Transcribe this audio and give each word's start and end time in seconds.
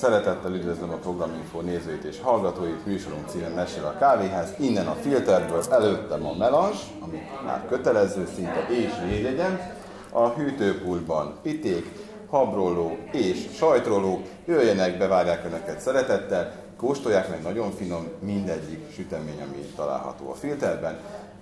Szeretettel 0.00 0.54
üdvözlöm 0.54 0.90
a 0.90 0.96
Programinfo 0.96 1.60
nézőit 1.60 2.04
és 2.04 2.20
hallgatóit, 2.20 2.86
műsorunk 2.86 3.28
címe 3.28 3.48
Mesél 3.48 3.84
a 3.84 3.98
kávéház. 3.98 4.54
Innen 4.58 4.86
a 4.86 4.94
filterből 4.94 5.62
előttem 5.70 6.26
a 6.26 6.36
melans, 6.36 6.76
ami 7.00 7.18
már 7.44 7.66
kötelező 7.68 8.28
szinte 8.34 8.66
és 8.68 8.90
védjegyem. 9.04 9.60
A 10.10 10.28
hűtőpultban 10.28 11.34
piték, 11.42 11.90
habróló 12.28 12.98
és 13.12 13.48
sajtróló. 13.54 14.22
Jöjjenek, 14.46 14.98
bevárják 14.98 15.44
Önöket 15.44 15.80
szeretettel, 15.80 16.52
kóstolják 16.76 17.28
meg 17.28 17.42
nagyon 17.42 17.70
finom 17.70 18.08
mindegyik 18.20 18.92
sütemény, 18.92 19.42
ami 19.42 19.64
található 19.76 20.30
a 20.30 20.34
filterben. 20.34 20.98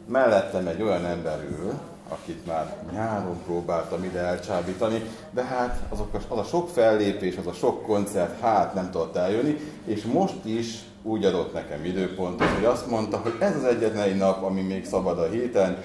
Mellettem 0.06 0.66
egy 0.66 0.82
olyan 0.82 1.04
ember 1.04 1.44
ül, 1.50 1.72
akit 2.08 2.46
már 2.46 2.76
nyáron 2.92 3.42
próbáltam 3.44 4.04
ide 4.04 4.18
elcsábítani, 4.18 5.02
de 5.30 5.44
hát 5.44 5.80
azok 5.88 6.14
a, 6.14 6.18
az 6.28 6.38
a 6.38 6.44
sok 6.44 6.68
fellépés, 6.68 7.36
az 7.36 7.46
a 7.46 7.52
sok 7.52 7.82
koncert, 7.82 8.40
hát 8.40 8.74
nem 8.74 8.90
tudott 8.90 9.16
eljönni, 9.16 9.56
és 9.84 10.02
most 10.02 10.44
is 10.44 10.78
úgy 11.02 11.24
adott 11.24 11.52
nekem 11.52 11.84
időpontot, 11.84 12.48
hogy 12.48 12.64
azt 12.64 12.86
mondta, 12.86 13.16
hogy 13.16 13.34
ez 13.38 13.56
az 13.56 13.64
egyetlen 13.64 14.02
egy 14.02 14.16
nap, 14.16 14.42
ami 14.42 14.62
még 14.62 14.86
szabad 14.86 15.18
a 15.18 15.28
héten. 15.28 15.76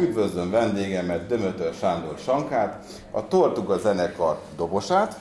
Üdvözlöm 0.00 0.50
vendégemet, 0.50 1.26
Dömötör 1.26 1.74
Sándor 1.74 2.18
Sankát, 2.18 2.84
a 3.10 3.28
Tortuga 3.28 3.78
zenekar 3.78 4.38
dobosát, 4.56 5.16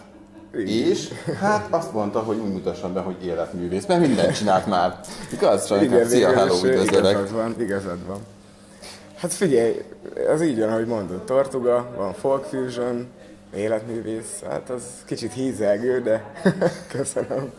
és 0.65 1.09
hát 1.39 1.67
azt 1.69 1.93
mondta, 1.93 2.19
hogy 2.19 2.37
úgy 2.37 2.51
mutassam 2.51 2.93
be, 2.93 2.99
hogy 2.99 3.25
életművész, 3.25 3.85
mert 3.85 4.01
mindent 4.01 4.35
csinált 4.35 4.65
már. 4.65 4.99
Igaz, 5.33 5.67
Sankát? 5.67 6.05
Szia, 6.05 6.33
hello, 6.33 6.55
üdvözlök. 6.55 6.89
Igazad 6.89 7.31
van, 7.31 7.55
igazad 7.59 8.07
van. 8.07 8.19
Hát 9.17 9.33
figyelj, 9.33 9.81
az 10.27 10.41
így 10.41 10.59
van, 10.59 10.69
ahogy 10.69 10.85
mondod, 10.85 11.23
Tortuga, 11.23 11.93
van 11.95 12.13
Folk 12.13 12.43
Fusion, 12.43 13.07
életművész, 13.55 14.43
hát 14.49 14.69
az 14.69 14.83
kicsit 15.05 15.33
hízelgő, 15.33 16.01
de 16.01 16.33
köszönöm. 16.97 17.51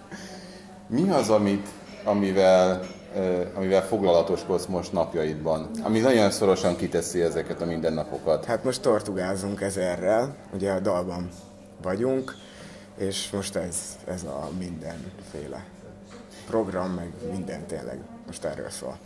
Mi 0.87 1.11
az, 1.11 1.31
amit, 1.31 1.69
amivel, 2.05 2.81
amivel 3.55 3.83
foglalatoskodsz 3.83 4.67
most 4.67 4.93
napjaidban? 4.93 5.71
Ami 5.83 6.01
nagyon 6.01 6.31
szorosan 6.31 6.77
kiteszi 6.77 7.21
ezeket 7.21 7.61
a 7.61 7.65
mindennapokat. 7.65 8.45
Hát 8.45 8.65
most 8.65 8.83
tortugázunk 8.83 9.61
ezerrel, 9.61 10.37
ugye 10.55 10.73
a 10.73 10.81
dalban 10.81 11.29
vagyunk, 11.83 12.35
és 12.97 13.31
most 13.31 13.57
ez, 13.57 13.77
ez 14.05 14.23
a 14.23 14.49
mindenféle 14.59 15.65
program, 16.47 16.91
meg 16.91 17.13
minden 17.33 17.67
tényleg 17.67 17.99
most 18.27 18.45
erről 18.45 18.71
szól. 18.71 18.99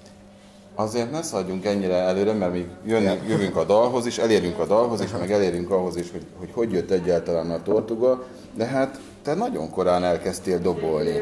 Azért 0.75 1.11
ne 1.11 1.23
szaladjunk 1.23 1.65
ennyire 1.65 1.95
előre, 1.95 2.33
mert 2.33 2.53
még 2.53 2.67
jön, 2.85 3.03
jövünk 3.29 3.57
a 3.57 3.65
dalhoz 3.65 4.07
is, 4.07 4.19
elérünk 4.19 4.59
a 4.59 4.67
dalhoz 4.67 5.01
is, 5.01 5.11
meg 5.11 5.33
elérünk 5.33 5.71
ahhoz 5.71 5.97
is, 5.97 6.11
hogy, 6.11 6.27
hogy 6.39 6.51
hogy 6.53 6.73
jött 6.73 6.91
egyáltalán 6.91 7.51
a 7.51 7.63
tortuga, 7.63 8.27
de 8.55 8.65
hát 8.65 9.01
te 9.23 9.35
nagyon 9.35 9.71
korán 9.71 10.05
elkezdtél 10.05 10.59
dobolni. 10.59 11.21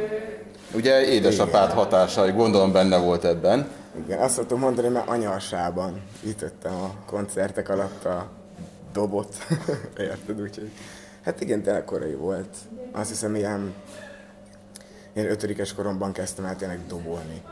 Ugye 0.74 1.04
édesapád 1.04 1.70
hatásai, 1.70 2.30
gondolom 2.30 2.72
benne 2.72 2.98
volt 2.98 3.24
ebben. 3.24 3.68
Igen, 4.04 4.18
azt 4.18 4.34
szoktam 4.34 4.58
mondani, 4.58 4.88
mert 4.88 5.08
anyasában 5.08 6.02
ütöttem 6.24 6.74
a 6.74 6.94
koncertek 7.06 7.68
alatt 7.68 8.04
a 8.04 8.26
dobot. 8.92 9.34
Érted, 9.98 10.40
úgyhogy... 10.40 10.70
Hát 11.24 11.40
igen, 11.40 11.62
tényleg 11.62 11.84
korai 11.84 12.14
volt. 12.14 12.56
Azt 12.92 13.08
hiszem, 13.08 13.34
ilyen, 13.34 13.74
ilyen 15.12 15.30
ötödikes 15.30 15.74
koromban 15.74 16.12
kezdtem 16.12 16.44
el 16.44 16.56
tényleg 16.56 16.80
dobolni. 16.88 17.42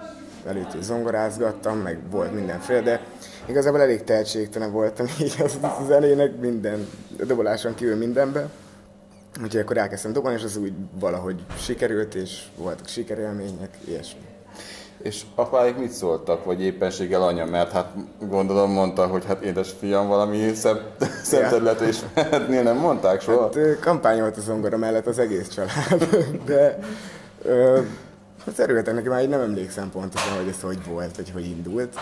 Előtt 0.46 0.82
zongorázgattam, 0.82 1.78
meg 1.78 1.98
volt 2.10 2.34
mindenféle, 2.34 2.80
de 2.80 3.00
igazából 3.46 3.80
elég 3.80 4.04
tehetségtelen 4.04 4.72
voltam 4.72 5.06
így 5.22 5.34
az, 5.42 5.58
az 5.82 5.90
elének 5.90 6.40
minden, 6.40 6.86
a 7.20 7.24
doboláson 7.24 7.74
kívül 7.74 7.96
mindenben. 7.96 8.50
Úgyhogy 9.42 9.60
akkor 9.60 9.76
elkezdtem 9.76 10.12
dobolni, 10.12 10.36
és 10.36 10.44
az 10.44 10.56
úgy 10.56 10.72
valahogy 11.00 11.44
sikerült, 11.58 12.14
és 12.14 12.42
voltak 12.56 12.88
sikerélmények, 12.88 13.70
ilyesmi. 13.84 14.20
És 15.02 15.22
apáik 15.34 15.76
mit 15.76 15.90
szóltak, 15.90 16.44
vagy 16.44 16.62
éppenséggel 16.62 17.22
anya, 17.22 17.44
mert 17.44 17.72
hát 17.72 17.92
gondolom 18.28 18.70
mondta, 18.70 19.06
hogy 19.06 19.24
hát 19.24 19.42
édes 19.42 19.74
fiam 19.78 20.08
valami 20.08 20.54
szebb, 20.54 20.80
szebb 21.22 21.48
területre 21.48 21.88
is 21.88 21.98
mehetnél, 22.14 22.62
nem 22.62 22.76
mondták 22.76 23.20
soha? 23.20 23.42
Hát 23.42 23.78
kampányolt 23.80 24.36
a 24.36 24.40
zongora 24.40 24.76
mellett 24.76 25.06
az 25.06 25.18
egész 25.18 25.48
család, 25.48 26.04
de 26.46 26.78
ö, 27.42 27.80
hát 28.56 28.68
örültek 28.68 28.94
neki, 28.94 29.08
már 29.08 29.22
így 29.22 29.28
nem 29.28 29.40
emlékszem 29.40 29.90
pontosan, 29.90 30.36
hogy 30.36 30.48
ez 30.48 30.60
hogy 30.60 30.84
volt, 30.86 31.16
vagy 31.16 31.30
hogy 31.30 31.44
indult, 31.44 31.98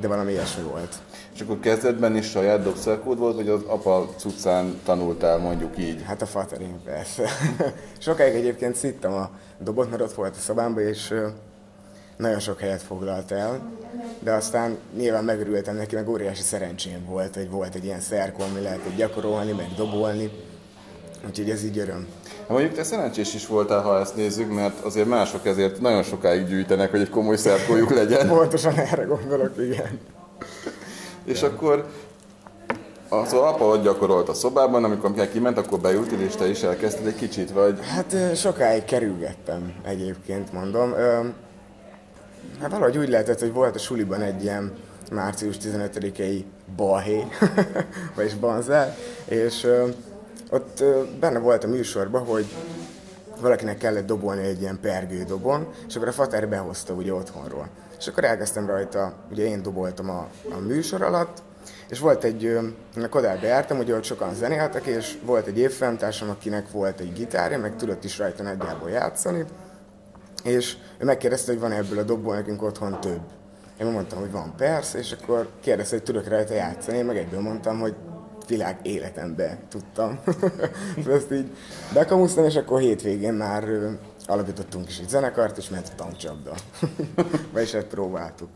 de 0.00 0.08
valami 0.08 0.32
ilyesmi 0.32 0.62
volt. 0.62 0.94
És 1.34 1.40
akkor 1.40 1.60
kezdetben 1.60 2.16
is 2.16 2.30
saját 2.30 2.62
dobszerkód 2.62 3.18
volt, 3.18 3.36
vagy 3.36 3.48
az 3.48 3.60
apa 3.66 4.08
cuccán 4.16 4.80
tanultál 4.84 5.38
mondjuk 5.38 5.78
így? 5.78 6.02
Hát 6.02 6.22
a 6.22 6.26
faterin 6.26 6.80
persze. 6.84 7.28
Sokáig 7.98 8.34
egyébként 8.34 8.74
szittem 8.74 9.12
a 9.12 9.30
dobot, 9.58 9.90
mert 9.90 10.02
ott 10.02 10.14
volt 10.14 10.36
a 10.36 10.40
szobámban, 10.40 10.82
és 10.82 11.14
nagyon 12.16 12.40
sok 12.40 12.60
helyet 12.60 12.82
foglalt 12.82 13.30
el, 13.30 13.60
de 14.18 14.32
aztán 14.32 14.78
nyilván 14.96 15.24
megörültem 15.24 15.76
neki, 15.76 15.94
meg 15.94 16.08
óriási 16.08 16.42
szerencsém 16.42 17.04
volt, 17.04 17.34
hogy 17.34 17.50
volt 17.50 17.74
egy 17.74 17.84
ilyen 17.84 18.00
szerkó, 18.00 18.42
ami 18.42 18.60
lehetett 18.60 18.96
gyakorolni, 18.96 19.52
meg 19.52 19.68
dobolni, 19.76 20.30
úgyhogy 21.26 21.50
ez 21.50 21.64
így 21.64 21.78
öröm. 21.78 22.06
Hát 22.46 22.54
mondjuk 22.54 22.74
te 22.74 22.82
szerencsés 22.82 23.34
is 23.34 23.46
voltál, 23.46 23.80
ha 23.80 24.00
ezt 24.00 24.16
nézzük, 24.16 24.54
mert 24.54 24.84
azért 24.84 25.06
mások 25.06 25.46
ezért 25.46 25.80
nagyon 25.80 26.02
sokáig 26.02 26.46
gyűjtenek, 26.46 26.90
hogy 26.90 27.00
egy 27.00 27.10
komoly 27.10 27.36
szerkójuk 27.36 27.90
legyen. 27.94 28.28
Pontosan 28.28 28.74
erre 28.78 29.02
gondolok, 29.02 29.52
igen. 29.58 30.00
És 31.24 31.42
akkor 31.42 31.86
az 33.08 33.32
apa 33.32 33.64
ott 33.64 33.82
gyakorolt 33.82 34.28
a 34.28 34.34
szobában, 34.34 34.84
amikor 34.84 35.28
kiment, 35.32 35.58
akkor 35.58 35.78
beültél, 35.78 36.20
és 36.20 36.34
te 36.34 36.48
is 36.48 36.62
elkezdted 36.62 37.06
egy 37.06 37.16
kicsit, 37.16 37.50
vagy? 37.50 37.78
Hát 37.94 38.36
sokáig 38.36 38.84
kerülgettem 38.84 39.74
egyébként, 39.84 40.52
mondom. 40.52 40.94
Hát 42.60 42.70
valahogy 42.70 42.98
úgy 42.98 43.08
lehetett, 43.08 43.40
hogy 43.40 43.52
volt 43.52 43.74
a 43.74 43.78
suliban 43.78 44.22
egy 44.22 44.42
ilyen 44.42 44.72
március 45.12 45.56
15-i 45.62 46.44
balhé, 46.76 47.26
vagyis 48.16 48.34
banzár, 48.34 48.96
és 49.24 49.66
ott 50.50 50.84
benne 51.20 51.38
volt 51.38 51.64
a 51.64 51.68
műsorban, 51.68 52.24
hogy 52.24 52.46
valakinek 53.40 53.78
kellett 53.78 54.06
dobolni 54.06 54.46
egy 54.46 54.60
ilyen 54.60 54.78
pergő 54.80 55.22
dobon, 55.22 55.68
és 55.88 55.96
akkor 55.96 56.08
a 56.08 56.12
fater 56.12 56.48
behozta 56.48 56.92
ugye 56.92 57.14
otthonról. 57.14 57.68
És 57.98 58.06
akkor 58.06 58.24
elkezdtem 58.24 58.66
rajta, 58.66 59.14
ugye 59.30 59.44
én 59.44 59.62
doboltam 59.62 60.10
a, 60.10 60.28
a 60.50 60.58
műsor 60.58 61.02
alatt, 61.02 61.42
és 61.88 61.98
volt 61.98 62.24
egy, 62.24 62.44
ö, 62.44 62.60
Kodárba 63.10 63.46
jártam, 63.46 63.78
ugye 63.78 63.94
ott 63.94 64.04
sokan 64.04 64.34
zenéltek, 64.34 64.86
és 64.86 65.18
volt 65.24 65.46
egy 65.46 65.58
évfenntársam, 65.58 66.30
akinek 66.30 66.70
volt 66.70 67.00
egy 67.00 67.12
gitárja, 67.12 67.58
meg 67.58 67.76
tudott 67.76 68.04
is 68.04 68.18
rajta 68.18 68.42
nagyjából 68.42 68.90
játszani, 68.90 69.44
és 70.44 70.76
ő 70.98 71.04
megkérdezte, 71.04 71.52
hogy 71.52 71.60
van 71.60 71.72
ebből 71.72 71.98
a 71.98 72.02
dobból 72.02 72.34
nekünk 72.34 72.62
otthon 72.62 73.00
több. 73.00 73.20
Én 73.80 73.86
mondtam, 73.86 74.18
hogy 74.18 74.30
van 74.30 74.54
persze, 74.56 74.98
és 74.98 75.16
akkor 75.20 75.48
kérdezte, 75.60 75.94
hogy 75.94 76.04
tudok 76.04 76.28
rajta 76.28 76.54
játszani, 76.54 76.96
én 76.96 77.04
meg 77.04 77.16
egyből 77.16 77.40
mondtam, 77.40 77.80
hogy 77.80 77.94
világ 78.48 78.78
életemben 78.82 79.58
tudtam. 79.68 80.18
Ezt 81.08 81.32
így 81.32 81.50
bekamusztam, 81.94 82.44
és 82.44 82.56
akkor 82.56 82.80
hétvégén 82.80 83.34
már 83.34 83.64
alapítottunk 84.26 84.88
is 84.88 84.98
egy 84.98 85.08
zenekart, 85.08 85.56
és 85.56 85.68
ment 85.68 85.88
a 85.92 85.94
tankcsapda. 85.96 86.52
Vagyis 87.52 87.74
ezt 87.74 87.86
próbáltuk. 87.86 88.48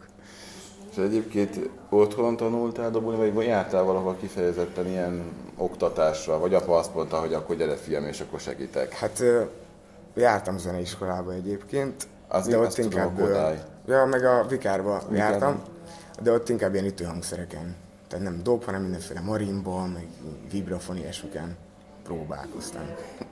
És 0.90 0.96
egyébként 0.96 1.70
otthon 1.88 2.36
tanultál 2.36 2.90
dobolni, 2.90 3.30
vagy 3.30 3.46
jártál 3.46 3.82
valahol 3.82 4.16
kifejezetten 4.20 4.86
ilyen 4.86 5.22
oktatásra, 5.56 6.38
vagy 6.38 6.54
apa 6.54 6.76
azt 6.76 6.94
mondta, 6.94 7.16
hogy 7.16 7.34
akkor 7.34 7.56
gyere 7.56 7.76
fiam, 7.76 8.04
és 8.04 8.20
akkor 8.20 8.40
segítek? 8.40 8.92
Hát 8.92 9.22
jártam 10.14 10.58
zeneiskolába 10.58 11.32
egyébként, 11.32 12.06
Az 12.28 12.46
de 12.46 12.58
ott 12.58 12.74
tudom, 12.74 12.90
inkább... 12.90 13.18
Kodály. 13.18 13.62
Ja, 13.86 14.04
meg 14.04 14.24
a 14.24 14.46
Vikárba 14.48 15.02
Vikárban. 15.08 15.16
jártam, 15.16 15.62
de 16.22 16.32
ott 16.32 16.48
inkább 16.48 16.72
ilyen 16.72 16.86
ütőhangszereken. 16.86 17.76
Tehát 18.10 18.24
nem 18.24 18.40
dob, 18.42 18.64
hanem 18.64 18.82
mindenféle 18.82 19.20
marimba, 19.20 19.86
meg 19.86 20.06
vibrafon, 20.52 20.96
ilyesmiken 20.96 21.56
próbálkoztam. 22.04 22.82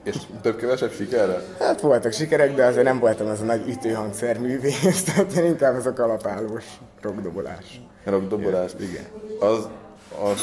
És 0.03 0.15
több-kevesebb 0.41 0.91
sikerre? 0.91 1.41
Hát 1.59 1.81
voltak 1.81 2.11
sikerek, 2.11 2.55
de 2.55 2.65
azért 2.65 2.83
nem 2.83 2.99
voltam 2.99 3.27
az 3.27 3.41
a 3.41 3.43
nagy 3.43 3.69
ütőhangszer 3.69 4.39
művész, 4.39 5.03
tehát 5.05 5.31
én 5.31 5.45
inkább 5.45 5.75
az 5.75 5.85
a 5.85 5.93
kalapálós 5.93 6.65
rockdobolás. 7.01 7.81
Rockdobolás. 8.03 8.71
Igen. 8.79 9.05
Az 9.39 9.67
a 10.11 10.33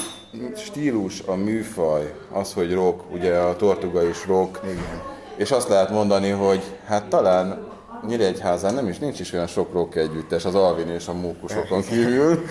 stílus, 0.57 1.21
a 1.21 1.35
műfaj, 1.35 2.15
az, 2.33 2.53
hogy 2.53 2.75
rock, 2.75 3.13
ugye 3.13 3.37
a 3.37 3.57
Tortuga 3.57 4.03
is 4.09 4.27
rock, 4.27 4.61
Igen. 4.65 5.03
és 5.37 5.51
azt 5.51 5.69
lehet 5.69 5.91
mondani, 5.91 6.31
hogy 6.31 6.63
hát 6.85 7.09
talán 7.09 7.75
Nyíregyházán 8.07 8.75
nem 8.75 8.89
is, 8.89 8.99
nincs 8.99 9.21
is 9.21 9.33
olyan 9.33 9.47
sok 9.47 9.73
rock 9.73 9.95
együttes 9.95 10.45
az 10.45 10.55
Alvin 10.55 10.89
és 10.89 11.09
a 11.09 11.13
Mókusokon 11.13 11.83
kívül, 11.83 12.43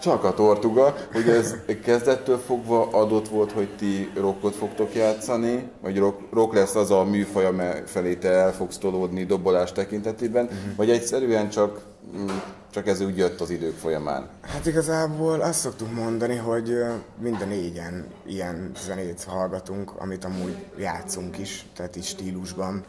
csak 0.00 0.24
a 0.24 0.34
Tortuga, 0.34 0.94
hogy 1.12 1.28
ez 1.28 1.54
kezdettől 1.84 2.38
fogva 2.38 2.88
adott 2.90 3.28
volt, 3.28 3.52
hogy 3.52 3.68
ti 3.76 4.10
rockot 4.14 4.54
fogtok 4.54 4.94
játszani, 4.94 5.68
vagy 5.80 5.98
rock, 5.98 6.32
rock 6.32 6.54
lesz 6.54 6.74
az 6.74 6.90
a 6.90 7.04
műfaj, 7.04 7.44
amely 7.44 7.82
felé 7.86 8.14
te 8.14 8.28
el 8.28 8.52
fogsz 8.52 8.78
tolódni 8.78 9.24
dobolás 9.24 9.72
tekintetében, 9.72 10.48
vagy 10.76 10.90
egyszerűen 10.90 11.48
csak, 11.48 11.80
mm, 12.16 12.26
csak 12.70 12.86
ez 12.86 13.00
úgy 13.00 13.16
jött 13.16 13.40
az 13.40 13.50
idők 13.50 13.76
folyamán. 13.76 14.28
Hát 14.40 14.66
igazából 14.66 15.40
azt 15.40 15.58
szoktuk 15.58 15.94
mondani, 15.94 16.36
hogy 16.36 16.76
mind 17.18 17.36
a 17.40 17.44
négyen 17.44 18.06
ilyen 18.26 18.70
zenét 18.86 19.24
hallgatunk, 19.24 19.92
amit 19.98 20.24
amúgy 20.24 20.56
játszunk 20.78 21.38
is, 21.38 21.66
tehát 21.76 21.96
így 21.96 22.04
stílusban. 22.04 22.84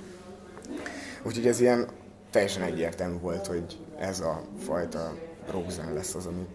Úgyhogy 1.23 1.47
ez 1.47 1.59
ilyen 1.59 1.87
teljesen 2.31 2.63
egyértelmű 2.63 3.19
volt, 3.19 3.47
hogy 3.47 3.77
ez 3.99 4.19
a 4.19 4.41
fajta 4.65 5.13
rockzen 5.51 5.93
lesz 5.93 6.15
az, 6.15 6.25
ami, 6.25 6.47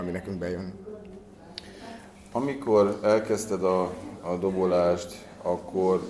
ami 0.00 0.10
nekünk 0.10 0.38
bejön. 0.38 0.72
Amikor 2.32 2.98
elkezdted 3.02 3.64
a, 3.64 3.82
a 4.20 4.36
dobolást, 4.40 5.14
akkor 5.42 6.02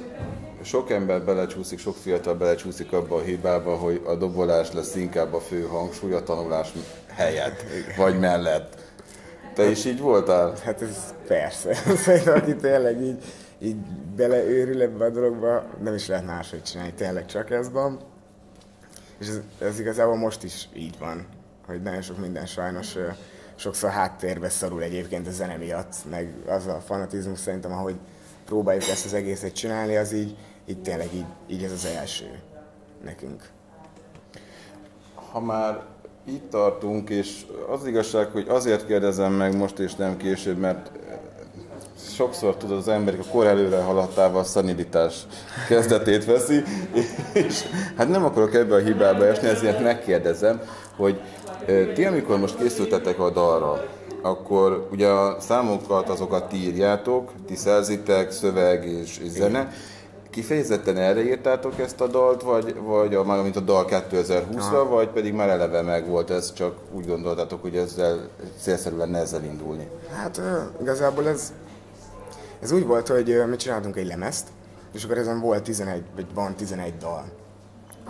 sok 0.63 0.91
ember 0.91 1.23
belecsúszik, 1.25 1.79
sok 1.79 1.97
fiatal 1.97 2.35
belecsúszik 2.35 2.93
abba 2.93 3.17
a 3.17 3.21
hibába, 3.21 3.77
hogy 3.77 4.03
a 4.07 4.15
dobolás 4.15 4.73
lesz 4.73 4.95
inkább 4.95 5.35
a 5.35 5.41
fő 5.41 5.63
hangsúly 5.63 6.13
a 6.13 6.23
tanulás 6.23 6.73
helyett, 7.09 7.65
vagy 7.97 8.19
mellett. 8.19 8.79
Te 9.55 9.71
is 9.71 9.85
így 9.85 10.01
voltál? 10.01 10.55
Hát 10.65 10.83
ez 10.83 11.15
persze. 11.27 11.75
Szerintem, 12.05 12.35
aki 12.35 12.57
tényleg 12.57 13.03
így, 13.03 13.23
így 13.59 13.77
beleőrül 14.17 14.83
ebbe 14.83 15.05
a 15.05 15.11
dologba, 15.11 15.65
nem 15.83 15.95
is 15.95 16.07
lehet 16.07 16.27
máshogy 16.27 16.63
csinálni, 16.63 16.93
tényleg 16.93 17.27
csak 17.27 17.51
ez 17.51 17.71
van. 17.71 17.99
És 19.19 19.29
ez, 19.29 19.41
ez 19.59 19.81
igazából 19.81 20.17
most 20.17 20.43
is 20.43 20.69
így 20.75 20.99
van, 20.99 21.27
hogy 21.67 21.83
nagyon 21.83 22.03
sok 22.03 22.19
minden 22.19 22.47
sajnos 22.47 22.97
sokszor 23.61 23.91
háttérbe 23.91 24.49
szorul 24.49 24.83
egyébként 24.83 25.27
a 25.27 25.31
zene 25.31 25.57
miatt, 25.57 25.95
meg 26.11 26.35
az 26.47 26.67
a 26.67 26.81
fanatizmus 26.87 27.39
szerintem, 27.39 27.73
ahogy 27.73 27.95
próbáljuk 28.45 28.89
ezt 28.89 29.05
az 29.05 29.15
egészet 29.15 29.53
csinálni, 29.53 29.97
az 29.97 30.13
így, 30.13 30.37
így 30.67 30.83
tényleg 30.83 31.15
így, 31.15 31.25
így 31.47 31.63
ez 31.63 31.73
az 31.73 31.85
első 31.85 32.41
nekünk. 33.05 33.49
Ha 35.31 35.41
már 35.41 35.83
itt 36.25 36.51
tartunk, 36.51 37.11
és 37.11 37.47
az 37.71 37.87
igazság, 37.87 38.31
hogy 38.31 38.49
azért 38.49 38.87
kérdezem 38.87 39.33
meg 39.33 39.57
most 39.57 39.79
és 39.79 39.95
nem 39.95 40.17
később, 40.17 40.59
mert 40.59 40.91
sokszor 42.15 42.57
tudod 42.57 42.79
az 42.79 42.89
ember 42.89 43.15
a 43.19 43.31
kor 43.31 43.47
előre 43.47 43.83
haladtával 43.83 44.45
szanilitás 44.45 45.27
kezdetét 45.69 46.25
veszi, 46.25 46.63
és 47.33 47.63
hát 47.97 48.09
nem 48.09 48.25
akarok 48.25 48.55
ebbe 48.55 48.75
a 48.75 48.79
hibába 48.79 49.27
esni, 49.27 49.49
ezért 49.49 49.83
megkérdezem, 49.83 50.61
hogy 50.97 51.21
ti 51.95 52.05
amikor 52.05 52.39
most 52.39 52.57
készültetek 52.57 53.19
a 53.19 53.31
dalra, 53.31 53.85
akkor 54.23 54.89
ugye 54.93 55.09
a 55.09 55.41
számokat, 55.41 56.09
azokat 56.09 56.49
ti 56.49 56.57
írjátok, 56.57 57.33
ti 57.47 57.57
szerzitek, 57.57 58.31
szöveg 58.31 58.85
és, 58.85 59.19
és 59.19 59.29
zene. 59.31 59.73
Kifejezetten 60.31 60.97
erre 60.97 61.25
írtátok 61.25 61.79
ezt 61.79 62.01
a 62.01 62.07
dalt, 62.07 62.43
vagy, 62.43 62.75
vagy 62.83 63.15
a, 63.15 63.43
mint 63.43 63.57
a 63.57 63.61
dal 63.61 63.85
2020-ra, 63.89 64.87
vagy 64.89 65.09
pedig 65.09 65.33
már 65.33 65.49
eleve 65.49 65.83
meg 65.83 66.09
volt 66.09 66.31
ez, 66.31 66.53
csak 66.53 66.75
úgy 66.93 67.07
gondoltátok, 67.07 67.63
hogy 67.63 67.77
ezzel 67.77 68.29
célszerű 68.61 68.97
lenne 68.97 69.19
ezzel 69.19 69.45
indulni? 69.45 69.89
Hát 70.13 70.41
igazából 70.81 71.29
ez, 71.29 71.53
ez 72.61 72.73
úgy 72.73 72.87
volt, 72.87 73.09
hogy 73.09 73.43
mi 73.49 73.57
csináltunk 73.57 73.97
egy 73.97 74.07
lemezt, 74.07 74.49
és 74.93 75.05
akkor 75.05 75.19
ezen 75.19 75.41
volt 75.41 75.63
11, 75.63 76.03
vagy 76.15 76.27
van 76.35 76.55
11 76.55 76.97
dal. 76.97 77.25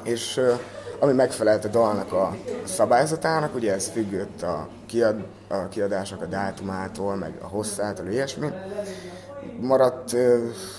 És 0.02 0.40
ami 1.00 1.12
megfelelt 1.12 1.64
a 1.64 1.68
dalnak 1.68 2.12
a 2.12 2.36
szabályzatának, 2.64 3.54
ugye 3.54 3.72
ez 3.72 3.88
függött 3.88 4.42
a, 4.42 4.68
kiad, 4.86 5.24
a 5.48 5.68
kiadások 5.68 6.22
a 6.22 6.26
dátumától, 6.26 7.16
meg 7.16 7.32
a 7.42 7.46
hosszától, 7.46 8.06
ilyesmi. 8.06 8.48
Maradt 9.60 10.16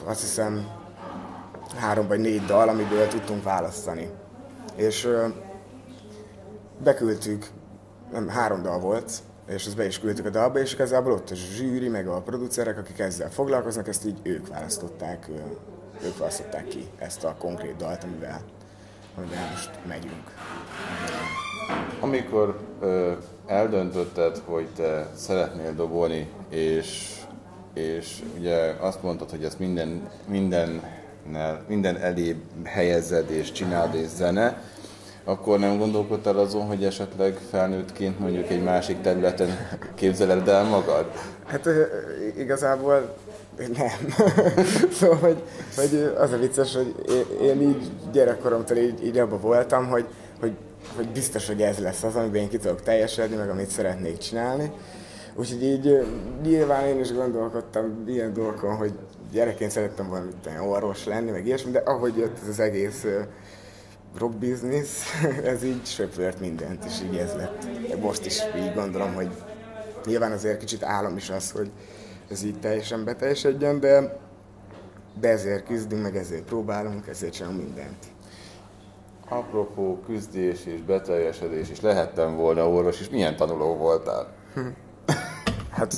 azt 0.05 0.21
hiszem 0.21 0.67
három 1.75 2.07
vagy 2.07 2.19
négy 2.19 2.45
dal, 2.45 2.69
amiből 2.69 3.07
tudtunk 3.07 3.43
választani. 3.43 4.09
És 4.75 5.07
beküldtük, 6.83 7.47
nem, 8.11 8.27
három 8.27 8.61
dal 8.61 8.79
volt, 8.79 9.11
és 9.47 9.65
ezt 9.65 9.75
be 9.75 9.85
is 9.85 9.99
küldtük 9.99 10.25
a 10.25 10.29
dalba, 10.29 10.59
és 10.59 10.73
igazából 10.73 11.11
ott 11.11 11.29
a 11.29 11.35
zsűri, 11.35 11.87
meg 11.87 12.07
a 12.07 12.21
producerek, 12.21 12.77
akik 12.77 12.99
ezzel 12.99 13.29
foglalkoznak, 13.29 13.87
ezt 13.87 14.05
így 14.05 14.19
ők 14.23 14.47
választották, 14.47 15.29
ők 16.05 16.17
választották 16.17 16.67
ki 16.67 16.89
ezt 16.97 17.23
a 17.23 17.35
konkrét 17.39 17.75
dalt, 17.75 18.03
amivel 18.03 18.41
hogy 19.15 19.27
most 19.51 19.69
megyünk. 19.87 20.35
Amikor 21.99 22.59
ö, 22.79 23.11
eldöntötted, 23.45 24.41
hogy 24.45 24.67
te 24.75 25.09
szeretnél 25.15 25.73
dobolni, 25.75 26.29
és, 26.49 27.19
és 27.73 28.23
ugye 28.37 28.75
azt 28.79 29.03
mondtad, 29.03 29.29
hogy 29.29 29.43
ezt 29.43 29.59
minden, 29.59 30.09
minden, 30.27 30.81
minden 31.67 31.97
elé 31.97 32.35
helyezed 32.63 33.29
és 33.31 33.51
csináld 33.51 33.95
és 33.95 34.07
zene, 34.07 34.61
akkor 35.23 35.59
nem 35.59 35.77
gondolkodtál 35.77 36.37
azon, 36.37 36.65
hogy 36.65 36.83
esetleg 36.83 37.37
felnőttként 37.49 38.19
mondjuk 38.19 38.49
egy 38.49 38.63
másik 38.63 39.01
területen 39.01 39.49
képzeled 39.95 40.47
el 40.47 40.63
magad? 40.63 41.11
Hát 41.51 41.69
igazából 42.37 43.15
nem. 43.57 44.13
szóval, 44.99 45.17
hogy, 45.17 45.43
hogy 45.75 46.13
az 46.17 46.31
a 46.31 46.37
vicces, 46.37 46.75
hogy 46.75 46.95
én, 47.09 47.41
én 47.41 47.61
így 47.61 47.91
gyerekkoromtól 48.11 48.77
így, 48.77 49.05
így 49.05 49.17
abban 49.17 49.41
voltam, 49.41 49.87
hogy, 49.87 50.05
hogy, 50.39 50.53
hogy 50.95 51.09
biztos, 51.09 51.47
hogy 51.47 51.61
ez 51.61 51.77
lesz 51.77 52.03
az, 52.03 52.15
amiben 52.15 52.41
én 52.41 52.49
ki 52.49 52.57
tudok 52.57 52.81
teljesedni, 52.81 53.35
meg 53.35 53.49
amit 53.49 53.69
szeretnék 53.69 54.17
csinálni. 54.17 54.71
Úgyhogy 55.35 55.63
így 55.63 56.05
nyilván 56.43 56.85
én 56.85 56.99
is 56.99 57.13
gondolkodtam 57.13 58.03
ilyen 58.07 58.33
dolgokon, 58.33 58.75
hogy 58.75 58.93
gyerekként 59.31 59.71
szerettem 59.71 60.07
volna 60.07 60.67
orvos 60.67 61.05
lenni, 61.05 61.31
meg 61.31 61.45
ilyesmi, 61.45 61.71
de 61.71 61.81
ahogy 61.85 62.17
jött 62.17 62.37
ez 62.43 62.49
az 62.49 62.59
egész 62.59 63.05
rock 64.17 64.33
business, 64.33 64.89
ez 65.53 65.63
így 65.63 65.85
söpört 65.85 66.39
mindent, 66.39 66.85
és 66.85 67.01
így 67.03 67.17
ez 67.17 67.33
lett. 67.33 67.67
Most 67.99 68.25
is 68.25 68.39
így 68.57 68.73
gondolom, 68.73 69.13
hogy 69.13 69.29
nyilván 70.05 70.31
azért 70.31 70.59
kicsit 70.59 70.83
álom 70.83 71.17
is 71.17 71.29
az, 71.29 71.51
hogy, 71.51 71.71
ez 72.31 72.43
így 72.43 72.59
teljesen 72.59 73.03
beteljesedjen, 73.03 73.79
de, 73.79 74.17
de 75.19 75.29
ezért 75.29 75.65
küzdünk, 75.65 76.01
meg 76.01 76.17
ezért 76.17 76.43
próbálunk, 76.43 77.07
ezért 77.07 77.33
csinálunk 77.33 77.63
mindent. 77.63 78.05
Apropó 79.29 79.99
küzdés 80.05 80.65
és 80.65 80.81
beteljesedés 80.81 81.69
is 81.69 81.81
lehettem 81.81 82.35
volna 82.35 82.69
orvos, 82.69 82.99
és 82.99 83.09
milyen 83.09 83.35
tanuló 83.35 83.75
voltál? 83.75 84.33
hát 85.77 85.95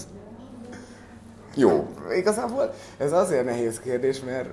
jó. 1.55 1.87
Igazából 2.15 2.73
ez 2.97 3.11
azért 3.11 3.45
nehéz 3.45 3.79
kérdés, 3.79 4.19
mert 4.19 4.49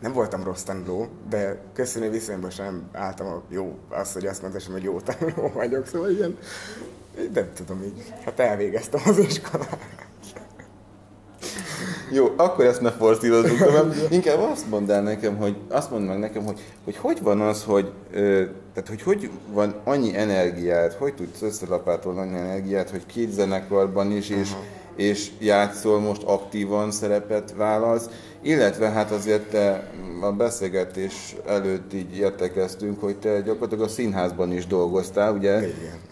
nem 0.00 0.12
voltam 0.12 0.42
rossz 0.42 0.62
tanuló, 0.62 1.06
de 1.28 1.60
köszönő 1.72 2.10
viszonyban 2.10 2.50
sem 2.50 2.88
álltam 2.92 3.26
a 3.26 3.42
jó, 3.48 3.78
azt, 3.88 4.12
hogy 4.12 4.26
azt 4.26 4.42
mondtam, 4.42 4.72
hogy 4.72 4.82
jó 4.82 5.00
tanuló 5.00 5.50
vagyok, 5.54 5.86
szóval 5.86 6.10
ilyen, 6.10 6.38
nem 7.34 7.48
tudom 7.54 7.82
így, 7.82 8.12
hát 8.24 8.38
elvégeztem 8.40 9.00
az 9.04 9.18
iskolát. 9.18 9.78
Jó, 12.10 12.32
akkor 12.36 12.64
ezt 12.64 12.80
ne 12.80 12.90
forszírozzuk 12.90 13.58
tovább. 13.58 13.94
Inkább 14.10 14.38
azt 14.38 14.68
mondd 14.70 14.90
el 14.90 15.02
nekem, 15.02 15.36
hogy 15.36 15.56
azt 15.68 15.90
mondd 15.90 16.04
meg 16.04 16.18
nekem, 16.18 16.44
hogy 16.44 16.60
hogy, 16.84 16.96
hogy 16.96 17.22
van 17.22 17.40
az, 17.40 17.64
hogy, 17.64 17.92
ö, 18.12 18.42
tehát, 18.74 18.88
hogy 18.88 19.02
hogy 19.02 19.30
van 19.52 19.74
annyi 19.84 20.16
energiát, 20.16 20.92
hogy 20.92 21.14
tudsz 21.14 21.42
összelapátolni 21.42 22.20
annyi 22.20 22.38
energiát, 22.38 22.90
hogy 22.90 23.06
két 23.06 23.32
zenekarban 23.32 24.10
is, 24.10 24.28
és, 24.28 24.50
uh-huh. 24.50 24.64
és 24.96 25.30
játszol 25.38 26.00
most 26.00 26.22
aktívan 26.22 26.90
szerepet 26.90 27.54
vállalsz, 27.56 28.08
illetve 28.42 28.88
hát 28.88 29.10
azért 29.10 29.50
te 29.50 29.90
a 30.20 30.32
beszélgetés 30.32 31.36
előtt 31.46 31.94
így 31.94 32.16
értekeztünk, 32.16 33.00
hogy 33.00 33.16
te 33.16 33.40
gyakorlatilag 33.40 33.84
a 33.84 33.88
színházban 33.88 34.52
is 34.52 34.66
dolgoztál, 34.66 35.32
ugye? 35.32 35.58
Igen 35.58 36.06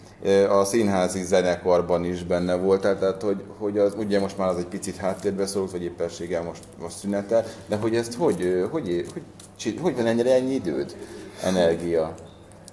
a 0.49 0.63
színházi 0.65 1.23
zenekarban 1.23 2.05
is 2.05 2.23
benne 2.23 2.55
voltál, 2.55 2.99
tehát 2.99 3.21
hogy, 3.21 3.43
hogy 3.57 3.77
az, 3.77 3.93
ugye 3.97 4.19
most 4.19 4.37
már 4.37 4.47
az 4.47 4.57
egy 4.57 4.67
picit 4.67 4.95
háttérbe 4.95 5.45
szorult, 5.45 5.71
vagy 5.71 5.83
éppenséggel 5.83 6.43
most, 6.43 6.63
most 6.79 6.97
szünetel, 6.97 7.45
de 7.67 7.75
hogy 7.75 7.95
ezt 7.95 8.13
hogy, 8.13 8.67
hogy, 8.71 9.05
hogy, 9.13 9.23
hogy, 9.63 9.79
hogy 9.81 9.95
van 9.95 10.05
ennyire 10.05 10.33
ennyi 10.33 10.53
időd, 10.53 10.95
energia? 11.43 12.15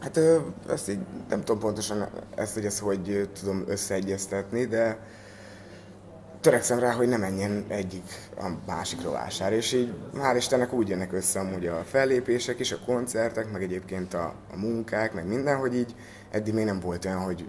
Hát 0.01 0.21
ezt 0.69 0.89
így 0.89 0.99
nem 1.29 1.39
tudom 1.39 1.61
pontosan 1.61 2.09
ezt, 2.35 2.55
hogy 2.55 2.65
ezt 2.65 2.79
hogy 2.79 3.29
tudom 3.41 3.65
összeegyeztetni, 3.67 4.65
de 4.65 4.99
törekszem 6.41 6.79
rá, 6.79 6.93
hogy 6.93 7.09
ne 7.09 7.17
menjen 7.17 7.65
egyik 7.69 8.05
a 8.39 8.49
másik 8.67 9.03
rovására, 9.03 9.55
és 9.55 9.73
így 9.73 9.93
hál' 10.17 10.35
Istennek 10.37 10.73
úgy 10.73 10.89
jönnek 10.89 11.13
össze 11.13 11.41
amúgy 11.41 11.67
a 11.67 11.85
fellépések 11.85 12.61
is, 12.61 12.73
a 12.73 12.79
koncertek, 12.87 13.53
meg 13.53 13.63
egyébként 13.63 14.15
a, 14.15 14.35
a 14.53 14.57
munkák, 14.57 15.15
meg 15.15 15.27
minden, 15.27 15.57
hogy 15.57 15.75
így 15.75 15.95
eddig 16.35 16.55
még 16.55 16.65
nem 16.65 16.81
volt 16.81 17.05
olyan, 17.05 17.19
hogy, 17.19 17.45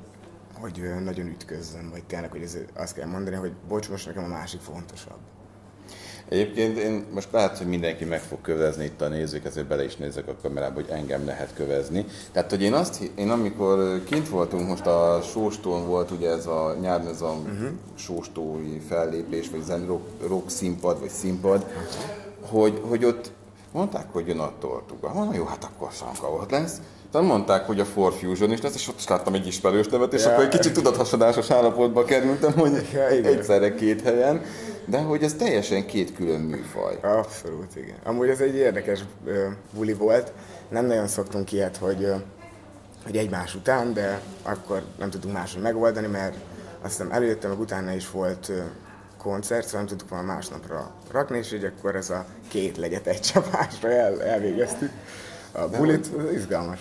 hogy 0.53 0.81
nagyon 1.03 1.27
ütközzön, 1.27 1.89
vagy 1.91 2.03
tényleg, 2.03 2.31
hogy 2.31 2.41
ez, 2.41 2.57
azt 2.73 2.93
kell 2.93 3.07
mondani, 3.07 3.35
hogy 3.35 3.51
bocs, 3.67 3.89
most 3.89 4.05
nekem 4.05 4.23
a 4.23 4.27
másik 4.27 4.61
fontosabb. 4.61 5.17
Egyébként 6.29 6.77
én 6.77 7.05
most 7.13 7.27
lehet, 7.31 7.57
hogy 7.57 7.67
mindenki 7.67 8.05
meg 8.05 8.19
fog 8.19 8.41
kövezni 8.41 8.85
itt 8.85 9.01
a 9.01 9.07
nézők, 9.07 9.45
ezért 9.45 9.67
bele 9.67 9.83
is 9.83 9.95
nézek 9.95 10.27
a 10.27 10.35
kamerába, 10.41 10.73
hogy 10.73 10.89
engem 10.89 11.25
lehet 11.25 11.53
kövezni. 11.53 12.05
Tehát, 12.31 12.49
hogy 12.49 12.61
én 12.61 12.73
azt, 12.73 13.11
én 13.15 13.29
amikor 13.29 14.03
kint 14.03 14.29
voltunk, 14.29 14.67
most 14.67 14.85
a 14.85 15.21
Sóstón 15.21 15.87
volt 15.87 16.11
ugye 16.11 16.29
ez 16.29 16.47
a 16.47 16.77
nyáron 16.81 17.07
ez 17.07 17.21
a 17.21 17.31
uh-huh. 17.31 17.69
sóstói 17.95 18.79
fellépés, 18.79 19.49
vagy 19.49 19.63
zen 19.63 19.85
rock, 19.85 20.27
rock 20.27 20.49
színpad, 20.49 20.99
vagy 20.99 21.09
színpad, 21.09 21.65
hogy, 22.41 22.81
hogy 22.87 23.05
ott 23.05 23.31
mondták, 23.71 24.05
hogy 24.11 24.27
jön 24.27 24.39
a 24.39 24.53
tortuga. 24.59 25.13
Mondom, 25.13 25.33
jó, 25.33 25.45
hát 25.45 25.63
akkor 25.63 25.91
Sanka 25.91 26.31
ott 26.31 26.51
lesz. 26.51 26.81
Aztán 27.15 27.29
mondták, 27.29 27.65
hogy 27.65 27.79
a 27.79 27.85
For 27.85 28.13
Fusion 28.13 28.51
is 28.51 28.61
lesz, 28.61 28.75
és 28.75 28.87
ott 28.87 28.97
is 28.97 29.07
láttam 29.07 29.33
egy 29.33 29.47
ismerős 29.47 29.87
nevet, 29.87 30.13
és 30.13 30.23
Ja. 30.23 30.31
akkor 30.31 30.43
egy 30.43 30.49
kicsit 30.49 30.73
tudathasadásos 30.73 31.51
állapotba 31.51 32.03
kerültem, 32.05 32.51
hogy 32.53 32.87
Ja, 32.93 33.09
igen. 33.09 33.33
egyszerre 33.33 33.73
két 33.75 34.01
helyen, 34.01 34.41
de 34.85 34.97
hogy 34.99 35.23
ez 35.23 35.33
teljesen 35.33 35.85
két 35.85 36.13
külön 36.15 36.39
műfaj. 36.41 36.99
Abszolút, 37.01 37.75
igen. 37.75 37.95
Amúgy 38.03 38.29
ez 38.29 38.39
egy 38.39 38.55
érdekes 38.55 38.99
ö, 39.25 39.47
buli 39.73 39.93
volt. 39.93 40.31
Nem 40.69 40.85
nagyon 40.85 41.07
szoktunk 41.07 41.51
ilyet, 41.51 41.77
hogy, 41.77 42.03
ö, 42.03 42.15
hogy 43.03 43.17
egymás 43.17 43.55
után, 43.55 43.93
de 43.93 44.19
akkor 44.43 44.81
nem 44.99 45.09
tudtunk 45.09 45.33
máshogy 45.33 45.61
megoldani, 45.61 46.07
mert 46.07 46.35
azt 46.81 46.91
hiszem 46.97 47.11
előtte, 47.11 47.47
meg 47.47 47.59
utána 47.59 47.93
is 47.93 48.11
volt 48.11 48.49
ö, 48.49 48.57
koncert, 49.17 49.65
szóval 49.65 49.79
nem 49.79 49.89
tudtuk 49.89 50.09
volna 50.09 50.25
másnapra 50.33 50.91
rakni, 51.11 51.37
és 51.37 51.53
így 51.53 51.63
akkor 51.63 51.95
ez 51.95 52.09
a 52.09 52.25
két 52.47 52.77
legyet 52.77 53.07
egy 53.07 53.21
csapásra 53.31 53.89
el, 53.89 54.23
elvégeztük. 54.23 54.91
A 55.51 55.67
bulit, 55.67 56.09
ez 56.27 56.33
izgalmas. 56.33 56.79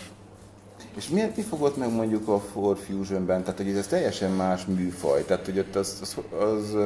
És 0.96 1.08
miért 1.08 1.36
mi 1.36 1.42
fogott 1.42 1.76
meg 1.76 1.92
mondjuk 1.92 2.28
a 2.28 2.40
For 2.52 2.76
Fusion-ben? 2.76 3.42
Tehát, 3.42 3.56
hogy 3.56 3.76
ez 3.76 3.86
teljesen 3.86 4.30
más 4.30 4.64
műfaj. 4.66 5.24
Tehát, 5.24 5.44
hogy 5.44 5.58
ott 5.58 5.76
az, 5.76 5.98
az, 6.00 6.16
az 6.38 6.76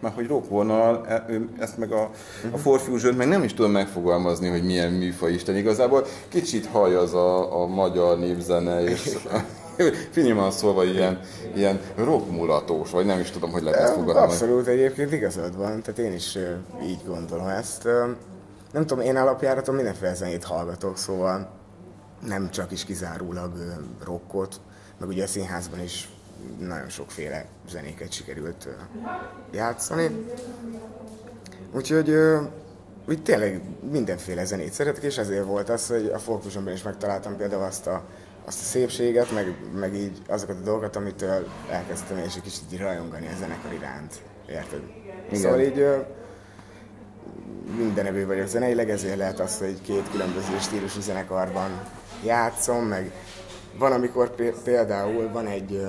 már 0.00 0.12
hogy 0.14 0.26
rockvonal, 0.26 1.06
e- 1.06 1.24
ö, 1.28 1.36
ezt 1.58 1.78
meg 1.78 1.92
a, 1.92 2.10
a 2.50 2.56
For 2.56 2.80
fusion 2.80 3.14
meg 3.14 3.28
nem 3.28 3.42
is 3.42 3.54
tudom 3.54 3.70
megfogalmazni, 3.70 4.48
hogy 4.48 4.64
milyen 4.64 4.92
műfaj 4.92 5.32
Isten. 5.32 5.56
Igazából 5.56 6.06
kicsit 6.28 6.66
haj 6.66 6.94
az 6.94 7.14
a, 7.14 7.60
a 7.62 7.66
magyar 7.66 8.18
népzene, 8.18 8.84
és 8.84 9.16
finoman 10.10 10.50
szólva 10.50 10.84
ilyen, 10.84 11.20
ilyen 11.54 11.80
rockmulatós, 11.96 12.90
vagy 12.90 13.06
nem 13.06 13.20
is 13.20 13.30
tudom, 13.30 13.50
hogy 13.50 13.62
lehet 13.62 13.80
ezt 13.80 13.92
fogalmazni. 13.92 14.32
Abszolút 14.32 14.66
egyébként 14.66 15.12
igazad 15.12 15.56
van, 15.56 15.82
tehát 15.82 15.98
én 15.98 16.12
is 16.12 16.38
így 16.82 17.00
gondolom 17.06 17.46
ezt. 17.46 17.84
Nem 18.72 18.86
tudom, 18.86 19.04
én 19.04 19.16
alapjáraton 19.16 19.74
mindenféle 19.74 20.14
zenét 20.14 20.44
hallgatok, 20.44 20.98
szóval 20.98 21.55
nem 22.26 22.50
csak 22.50 22.72
is 22.72 22.84
kizárólag 22.84 23.52
rockot, 24.04 24.60
meg 24.98 25.08
ugye 25.08 25.22
a 25.22 25.26
színházban 25.26 25.80
is 25.80 26.08
nagyon 26.58 26.88
sokféle 26.88 27.46
zenéket 27.68 28.12
sikerült 28.12 28.68
játszani. 29.52 30.26
Úgyhogy 31.72 32.16
úgy 33.08 33.22
tényleg 33.22 33.60
mindenféle 33.90 34.44
zenét 34.44 34.72
szeretek, 34.72 35.02
és 35.02 35.18
ezért 35.18 35.44
volt 35.44 35.68
az, 35.68 35.86
hogy 35.86 36.10
a 36.14 36.18
folklusomban 36.18 36.72
is 36.72 36.82
megtaláltam 36.82 37.36
például 37.36 37.62
azt 37.62 37.86
a, 37.86 38.04
azt 38.44 38.60
a 38.60 38.64
szépséget, 38.64 39.32
meg, 39.32 39.54
meg 39.74 39.94
így 39.94 40.22
azokat 40.28 40.56
a 40.56 40.64
dolgokat, 40.64 40.96
amitől 40.96 41.46
elkezdtem 41.70 42.18
és 42.18 42.36
egy 42.36 42.42
kicsit 42.42 42.62
így 42.72 42.78
rajongani 42.78 43.26
a 43.26 43.36
zenekar 43.38 43.72
iránt. 43.72 44.14
Érted? 44.48 44.82
Igen. 45.28 45.40
Szóval 45.40 45.60
így 45.60 45.78
ö, 45.78 45.98
minden 47.78 48.06
evő 48.06 48.26
vagyok 48.26 48.46
zeneileg, 48.46 48.90
ezért 48.90 49.16
lehet 49.16 49.40
az, 49.40 49.58
hogy 49.58 49.80
két 49.82 50.10
különböző 50.10 50.58
stílusú 50.60 51.00
zenekarban 51.00 51.70
játszom, 52.24 52.84
meg 52.84 53.12
van, 53.78 53.92
amikor 53.92 54.34
pé- 54.34 54.62
például 54.64 55.32
van 55.32 55.46
egy, 55.46 55.86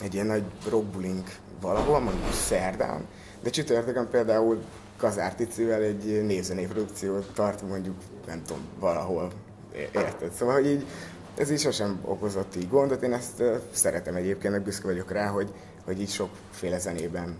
egy 0.00 0.14
ilyen 0.14 0.26
nagy 0.26 0.44
rockbulink 0.68 1.30
valahol, 1.60 2.00
mondjuk 2.00 2.32
szerdán, 2.32 3.06
de 3.42 3.50
csütörtökön 3.50 4.08
például 4.10 4.62
Kazár 4.96 5.34
egy 5.80 6.22
névzenei 6.26 6.66
produkciót 6.66 7.30
tart 7.34 7.62
mondjuk, 7.68 7.96
nem 8.26 8.42
tudom, 8.46 8.62
valahol, 8.78 9.30
érted? 9.72 10.32
Szóval, 10.32 10.54
hogy 10.54 10.66
így 10.66 10.86
ez 11.36 11.50
így 11.50 11.60
sosem 11.60 12.00
okozott 12.04 12.56
így 12.56 12.68
gondot, 12.68 13.02
én 13.02 13.12
ezt 13.12 13.42
szeretem 13.72 14.14
egyébként, 14.14 14.52
meg 14.52 14.62
büszke 14.62 14.86
vagyok 14.86 15.10
rá, 15.12 15.26
hogy, 15.26 15.52
hogy 15.84 16.00
így 16.00 16.10
sokféle 16.10 16.78
zenében, 16.78 17.36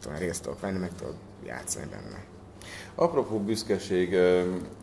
tudom, 0.00 0.18
részt 0.18 0.42
tudok 0.42 0.60
venni, 0.60 0.78
meg 0.78 0.90
tudok 0.98 1.14
játszani 1.46 1.86
benne. 1.90 2.31
Apropó 2.94 3.38
büszkeség, 3.38 4.16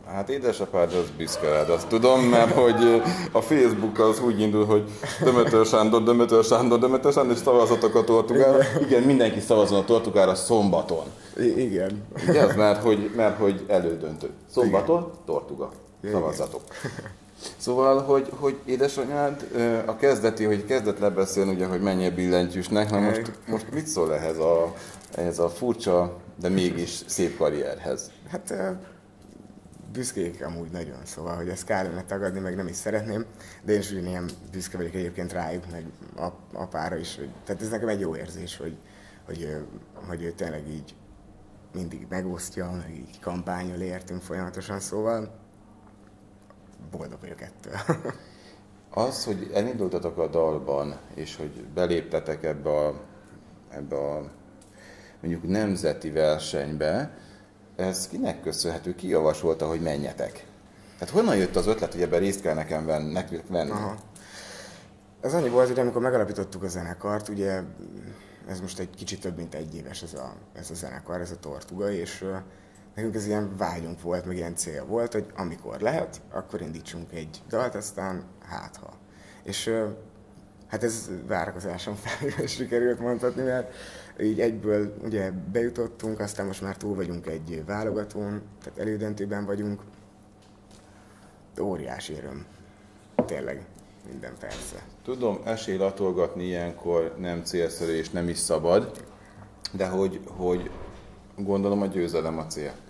hát 0.06 0.28
édesapád 0.28 0.92
az 0.92 1.10
büszke 1.16 1.48
rád, 1.48 1.70
azt 1.70 1.88
tudom, 1.88 2.20
mert 2.20 2.52
hogy 2.52 3.02
a 3.32 3.40
Facebook 3.40 3.98
az 3.98 4.20
úgy 4.20 4.40
indul, 4.40 4.64
hogy 4.64 4.90
Dömötör 5.22 5.66
Sándor, 5.66 6.02
Dömötör 6.02 6.44
Sándor, 6.44 6.78
Dömötör 6.78 7.12
Sándor, 7.12 7.34
és 7.34 7.40
szavazatok 7.40 7.94
a 7.94 8.04
tortugára. 8.04 8.58
Igen, 8.80 9.02
mindenki 9.02 9.40
szavazon 9.40 9.78
a 9.78 9.84
tortugára 9.84 10.34
szombaton. 10.34 11.04
I- 11.36 11.60
igen. 11.62 12.02
Ugye 12.28 12.40
az, 12.42 12.54
mert 12.56 12.82
hogy, 12.82 13.10
mert 13.16 13.38
hogy 13.38 13.64
elődöntő. 13.68 14.30
Szombaton, 14.50 15.10
tortuga. 15.26 15.70
Szavazatok. 16.12 16.60
Szóval, 17.56 18.02
hogy, 18.02 18.28
hogy 18.38 18.56
édesanyád 18.64 19.46
a 19.86 19.96
kezdeti, 19.96 20.44
hogy 20.44 20.64
kezdett 20.64 20.98
lebeszélni, 20.98 21.52
ugye, 21.52 21.66
hogy 21.66 21.80
menjél 21.80 22.10
billentyűsnek, 22.10 22.90
na 22.90 22.98
most, 22.98 23.32
most 23.46 23.66
mit 23.72 23.86
szól 23.86 24.14
ehhez 24.14 24.38
a, 24.38 24.74
ehhez 25.14 25.38
a 25.38 25.48
furcsa, 25.48 26.16
de 26.40 26.48
mégis 26.48 27.02
szép 27.06 27.36
karrierhez? 27.36 28.10
Hát 28.28 28.54
büszkék 29.92 30.44
amúgy 30.44 30.70
nagyon, 30.70 31.04
szóval, 31.04 31.36
hogy 31.36 31.48
ezt 31.48 31.64
kellene 31.64 32.04
tagadni, 32.04 32.40
meg 32.40 32.56
nem 32.56 32.66
is 32.66 32.76
szeretném, 32.76 33.24
de 33.62 33.72
én 33.72 33.78
is 33.78 33.90
ugyanilyen 33.90 34.30
büszke 34.52 34.76
vagyok 34.76 34.94
egyébként 34.94 35.32
rájuk, 35.32 35.70
meg 35.70 35.84
ap, 36.16 36.34
apára 36.52 36.96
is, 36.96 37.16
hogy, 37.16 37.30
tehát 37.44 37.62
ez 37.62 37.68
nekem 37.68 37.88
egy 37.88 38.00
jó 38.00 38.16
érzés, 38.16 38.56
hogy, 38.56 38.76
hogy, 39.24 39.56
hogy 40.08 40.22
ő 40.22 40.30
tényleg 40.32 40.68
így 40.68 40.94
mindig 41.72 42.06
megosztja, 42.08 42.70
meg 42.70 42.94
így 42.94 43.20
kampányol 43.20 43.80
értünk 43.80 44.22
folyamatosan, 44.22 44.80
szóval 44.80 45.38
boldog 46.90 47.20
vagyok 47.20 47.40
ettől. 47.40 47.74
Az, 48.92 49.24
hogy 49.24 49.50
elindultatok 49.54 50.18
a 50.18 50.26
dalban, 50.26 50.98
és 51.14 51.36
hogy 51.36 51.64
beléptetek 51.74 52.44
ebbe 52.44 52.70
a, 52.70 53.00
ebbe 53.68 53.96
a 53.96 54.30
mondjuk 55.20 55.48
nemzeti 55.48 56.10
versenybe, 56.10 57.10
ez 57.76 58.08
kinek 58.08 58.40
köszönhető? 58.40 58.94
Ki 58.94 59.08
javasolta, 59.08 59.66
hogy 59.66 59.80
menjetek? 59.80 60.46
Tehát 60.98 61.14
honnan 61.14 61.36
jött 61.36 61.56
az 61.56 61.66
ötlet, 61.66 61.92
hogy 61.92 62.02
ebben 62.02 62.20
részt 62.20 62.40
kell 62.40 62.54
nekem 62.54 62.86
venni? 63.48 63.70
Aha. 63.70 63.96
Ez 65.20 65.34
annyi 65.34 65.48
volt, 65.48 65.68
hogy 65.68 65.78
amikor 65.78 66.02
megalapítottuk 66.02 66.62
a 66.62 66.68
zenekart, 66.68 67.28
ugye 67.28 67.62
ez 68.48 68.60
most 68.60 68.78
egy 68.78 68.90
kicsit 68.90 69.20
több 69.20 69.36
mint 69.36 69.54
egy 69.54 69.74
éves 69.74 70.02
ez 70.02 70.14
a, 70.14 70.34
ez 70.52 70.70
a 70.70 70.74
zenekar, 70.74 71.20
ez 71.20 71.30
a 71.30 71.38
Tortuga, 71.38 71.90
és 71.90 72.24
nekünk 72.94 73.14
ez 73.14 73.26
ilyen 73.26 73.56
vágyunk 73.56 74.02
volt, 74.02 74.26
meg 74.26 74.36
ilyen 74.36 74.56
cél 74.56 74.84
volt, 74.84 75.12
hogy 75.12 75.26
amikor 75.36 75.80
lehet, 75.80 76.20
akkor 76.30 76.60
indítsunk 76.60 77.12
egy 77.12 77.42
dalt, 77.48 77.74
aztán 77.74 78.24
hát 78.44 78.76
ha. 78.76 78.92
És 79.42 79.70
hát 80.66 80.82
ez 80.82 81.10
várakozáson 81.26 81.94
felül 81.94 82.46
sikerült 82.46 83.00
mondhatni, 83.00 83.42
mert 83.42 83.74
így 84.22 84.40
egyből 84.40 84.94
ugye 85.04 85.30
bejutottunk, 85.30 86.20
aztán 86.20 86.46
most 86.46 86.62
már 86.62 86.76
túl 86.76 86.94
vagyunk 86.94 87.26
egy 87.26 87.62
válogatón, 87.66 88.42
tehát 88.62 88.78
elődöntőben 88.78 89.44
vagyunk. 89.44 89.80
Óriási 91.60 92.12
öröm. 92.14 92.44
Tényleg, 93.26 93.64
minden 94.10 94.32
persze. 94.40 94.82
Tudom, 95.04 95.40
esélylatolgatni 95.44 96.44
ilyenkor 96.44 97.14
nem 97.18 97.44
célszerű 97.44 97.92
és 97.92 98.10
nem 98.10 98.28
is 98.28 98.38
szabad, 98.38 99.04
de 99.72 99.86
hogy, 99.88 100.20
hogy 100.26 100.70
gondolom 101.36 101.82
a 101.82 101.86
győzelem 101.86 102.38
a 102.38 102.46
cél. 102.46 102.72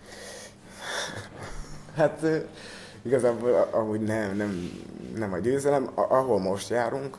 Hát 1.96 2.26
igazából 3.02 3.52
a- 3.54 3.68
amúgy 3.72 4.00
nem, 4.00 4.36
nem, 4.36 4.70
nem 5.16 5.32
a 5.32 5.38
győzelem. 5.38 5.90
Ahol 5.94 6.38
most 6.40 6.68
járunk, 6.68 7.16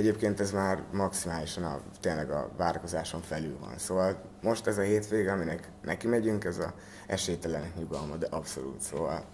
egyébként 0.00 0.40
ez 0.40 0.52
már 0.52 0.82
maximálisan 0.92 1.64
a, 1.64 1.80
tényleg 2.00 2.30
a 2.30 2.50
várakozáson 2.56 3.20
felül 3.20 3.56
van. 3.60 3.72
Szóval 3.76 4.22
most 4.42 4.66
ez 4.66 4.78
a 4.78 4.82
hétvége, 4.82 5.32
aminek 5.32 5.68
neki 5.82 6.06
megyünk, 6.06 6.44
ez 6.44 6.58
a 6.58 6.74
esélytelenek 7.06 7.76
nyugalma, 7.76 8.16
de 8.16 8.26
abszolút. 8.30 8.80
Szóval 8.80 9.24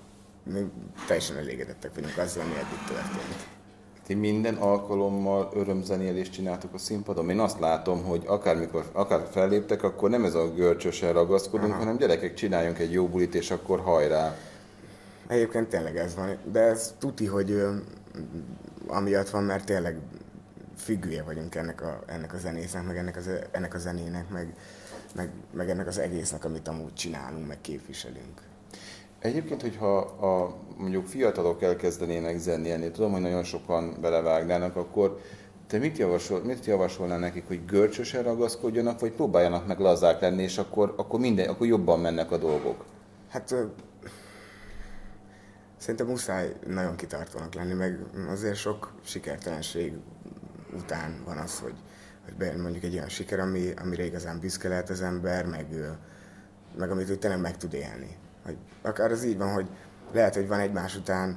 mi 0.45 0.71
teljesen 1.07 1.37
elégedettek 1.37 1.95
vagyunk 1.95 2.19
azzal, 2.19 2.43
ami 2.43 2.53
eddig 2.53 2.79
történt. 2.87 3.47
Ti 4.07 4.15
minden 4.15 4.55
alkalommal 4.55 5.51
örömzenélést 5.55 6.33
csináltok 6.33 6.75
a 6.75 6.79
színpadon? 6.79 7.31
Én 7.31 7.41
azt 7.41 7.61
látom, 7.61 8.05
hogy 8.05 8.23
akármikor, 8.27 8.85
akár 8.93 9.27
felléptek, 9.31 9.83
akkor 9.83 10.11
nem 10.11 10.25
ez 10.25 10.35
a 10.35 10.53
görcsösen 10.55 11.13
ragaszkodunk, 11.13 11.71
Aha. 11.71 11.79
hanem 11.79 11.97
gyerekek, 11.97 12.35
csináljunk 12.35 12.79
egy 12.79 12.93
jó 12.93 13.09
bulit, 13.09 13.35
és 13.35 13.51
akkor 13.51 13.81
hajrá. 13.81 14.37
Egyébként 15.27 15.69
tényleg 15.69 15.97
ez 15.97 16.15
van, 16.15 16.39
de 16.53 16.61
ez 16.61 16.95
tuti, 16.99 17.27
hogy 17.27 17.63
amiatt 18.87 19.31
van, 19.31 19.43
mert 19.43 19.65
tényleg 19.65 19.99
függője 20.77 21.23
vagyunk 21.23 21.55
ennek 21.55 21.83
a, 21.83 22.03
ennek 22.07 22.35
a 22.35 22.39
zenésznek, 22.39 22.87
meg 22.87 22.97
ennek, 22.97 23.17
az, 23.17 23.31
ennek 23.51 23.75
a 23.75 23.79
zenének, 23.79 24.29
meg, 24.29 24.55
meg, 25.15 25.31
meg 25.53 25.71
ennek 25.71 25.87
az 25.87 25.99
egésznek, 25.99 26.45
amit 26.45 26.69
amúgy 26.69 26.95
csinálunk, 26.95 27.47
meg 27.47 27.61
képviselünk. 27.61 28.41
Egyébként, 29.19 29.63
hogyha 29.63 29.97
a, 29.99 30.57
mondjuk 30.77 31.07
fiatalok 31.07 31.63
elkezdenének 31.63 32.39
zenélni, 32.39 32.91
tudom, 32.91 33.13
hogy 33.13 33.21
nagyon 33.21 33.45
sokan 33.45 33.97
belevágnának, 34.01 34.77
akkor 34.77 35.21
te 35.67 35.79
mit, 35.79 35.99
javasol, 35.99 36.41
mit 36.45 36.65
javasolnál 36.65 37.19
nekik, 37.19 37.47
hogy 37.47 37.65
görcsösen 37.65 38.23
ragaszkodjanak, 38.23 39.01
vagy 39.01 39.13
próbáljanak 39.13 39.67
meg 39.67 39.79
lazák 39.79 40.21
lenni, 40.21 40.43
és 40.43 40.59
akkor, 40.59 40.95
akkor, 40.97 41.21
minden, 41.21 41.49
akkor 41.49 41.67
jobban 41.67 42.01
mennek 42.01 42.31
a 42.31 42.37
dolgok? 42.37 42.85
Hát 43.29 43.55
szerintem 45.77 46.07
muszáj 46.07 46.53
nagyon 46.67 46.97
kitartónak 46.97 47.55
lenni, 47.55 47.73
meg 47.73 47.99
azért 48.31 48.57
sok 48.57 48.93
sikertelenség 49.05 49.93
után 50.73 51.23
van 51.25 51.39
az, 51.39 51.59
hogy, 51.59 51.75
hogy 52.25 52.35
bejön 52.35 52.61
mondjuk 52.61 52.85
egy 52.85 52.95
olyan 52.95 53.09
siker, 53.09 53.39
ami, 53.39 53.73
amire 53.83 54.05
igazán 54.05 54.41
büszke 54.41 54.69
lehet 54.69 54.91
az 54.91 55.03
ember, 55.03 55.47
meg, 55.47 55.67
meg 56.79 56.91
amit 56.91 57.09
ő 57.09 57.17
tényleg 57.17 57.41
meg 57.41 57.57
tud 57.57 57.75
élni. 57.75 58.17
Hogy 58.45 58.57
akár 58.83 59.11
az 59.11 59.25
így 59.25 59.39
van, 59.39 59.53
hogy 59.53 59.69
lehet, 60.13 60.35
hogy 60.35 60.49
van 60.49 60.61
egymás 60.61 60.97
után 60.97 61.37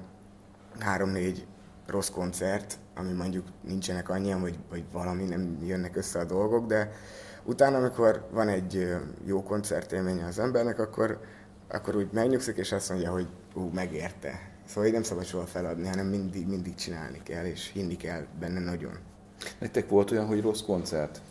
három-négy 0.79 1.47
rossz 1.87 2.09
koncert, 2.09 2.77
ami 2.95 3.11
mondjuk 3.11 3.47
nincsenek 3.61 4.09
annyian, 4.09 4.41
vagy, 4.41 4.59
vagy 4.69 4.83
valami 4.91 5.23
nem 5.23 5.57
jönnek 5.63 5.95
össze 5.95 6.19
a 6.19 6.25
dolgok, 6.25 6.65
de 6.65 6.91
utána, 7.43 7.77
amikor 7.77 8.27
van 8.31 8.47
egy 8.47 8.97
jó 9.25 9.43
koncertélménye 9.43 10.25
az 10.25 10.39
embernek, 10.39 10.79
akkor, 10.79 11.19
akkor 11.67 11.95
úgy 11.95 12.09
megnyugszik, 12.11 12.57
és 12.57 12.71
azt 12.71 12.89
mondja, 12.89 13.11
hogy 13.11 13.27
ú, 13.53 13.69
megérte. 13.73 14.49
Szóval 14.65 14.85
így 14.85 14.93
nem 14.93 15.03
szabad 15.03 15.25
soha 15.25 15.45
feladni, 15.45 15.87
hanem 15.87 16.05
mindig, 16.05 16.47
mindig 16.47 16.75
csinálni 16.75 17.21
kell, 17.23 17.45
és 17.45 17.71
hinni 17.73 17.95
kell 17.95 18.25
benne 18.39 18.59
nagyon. 18.59 18.97
Nektek 19.59 19.89
volt 19.89 20.11
olyan, 20.11 20.25
hogy 20.25 20.41
rossz 20.41 20.61
koncert? 20.61 21.21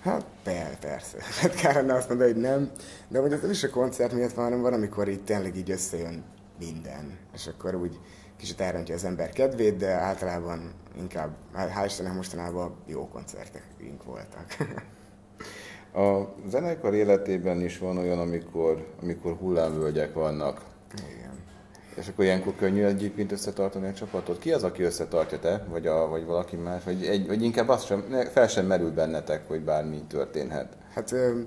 Hát 0.00 0.24
per, 0.42 0.78
persze. 0.78 1.16
Hát 1.40 1.54
kellene 1.54 1.94
azt 1.94 2.08
mondani, 2.08 2.32
hogy 2.32 2.40
nem. 2.40 2.70
De 3.08 3.18
hogy 3.20 3.32
az 3.32 3.40
nem 3.40 3.50
is 3.50 3.64
a 3.64 3.70
koncert 3.70 4.12
miatt 4.12 4.32
van, 4.32 4.44
hanem 4.44 4.60
van, 4.60 4.72
amikor 4.72 5.08
így 5.08 5.24
tényleg 5.24 5.56
így 5.56 5.70
összejön 5.70 6.24
minden. 6.58 7.18
És 7.34 7.46
akkor 7.46 7.74
úgy 7.74 7.98
kicsit 8.36 8.60
elrontja 8.60 8.94
az 8.94 9.04
ember 9.04 9.30
kedvét, 9.30 9.76
de 9.76 9.90
általában 9.90 10.72
inkább, 10.98 11.36
hál' 11.56 11.84
Istennek 11.86 12.14
mostanában 12.14 12.76
jó 12.86 13.08
koncertek 13.08 13.62
voltak. 14.04 14.56
A 15.94 16.34
zenekar 16.48 16.94
életében 16.94 17.60
is 17.60 17.78
van 17.78 17.98
olyan, 17.98 18.18
amikor, 18.18 18.86
amikor 19.02 19.36
hullámvölgyek 19.36 20.14
vannak. 20.14 20.64
Igen. 21.10 21.27
És 21.98 22.08
akkor 22.08 22.24
ilyenkor 22.24 22.54
könnyű 22.54 22.84
egyébként 22.84 23.32
összetartani 23.32 23.86
a 23.86 23.92
csapatot? 23.92 24.38
Ki 24.38 24.52
az, 24.52 24.62
aki 24.62 24.82
összetartja 24.82 25.38
te, 25.38 25.64
vagy, 25.68 25.86
a, 25.86 26.08
vagy 26.08 26.24
valaki 26.24 26.56
más? 26.56 26.84
Vagy, 26.84 27.04
egy, 27.04 27.26
vagy 27.26 27.42
inkább 27.42 27.68
azt 27.68 27.86
sem, 27.86 28.04
fel 28.32 28.48
sem 28.48 28.66
merül 28.66 28.90
bennetek, 28.90 29.48
hogy 29.48 29.60
bármi 29.60 30.02
történhet? 30.08 30.76
Hát 30.94 31.12
ö, 31.12 31.40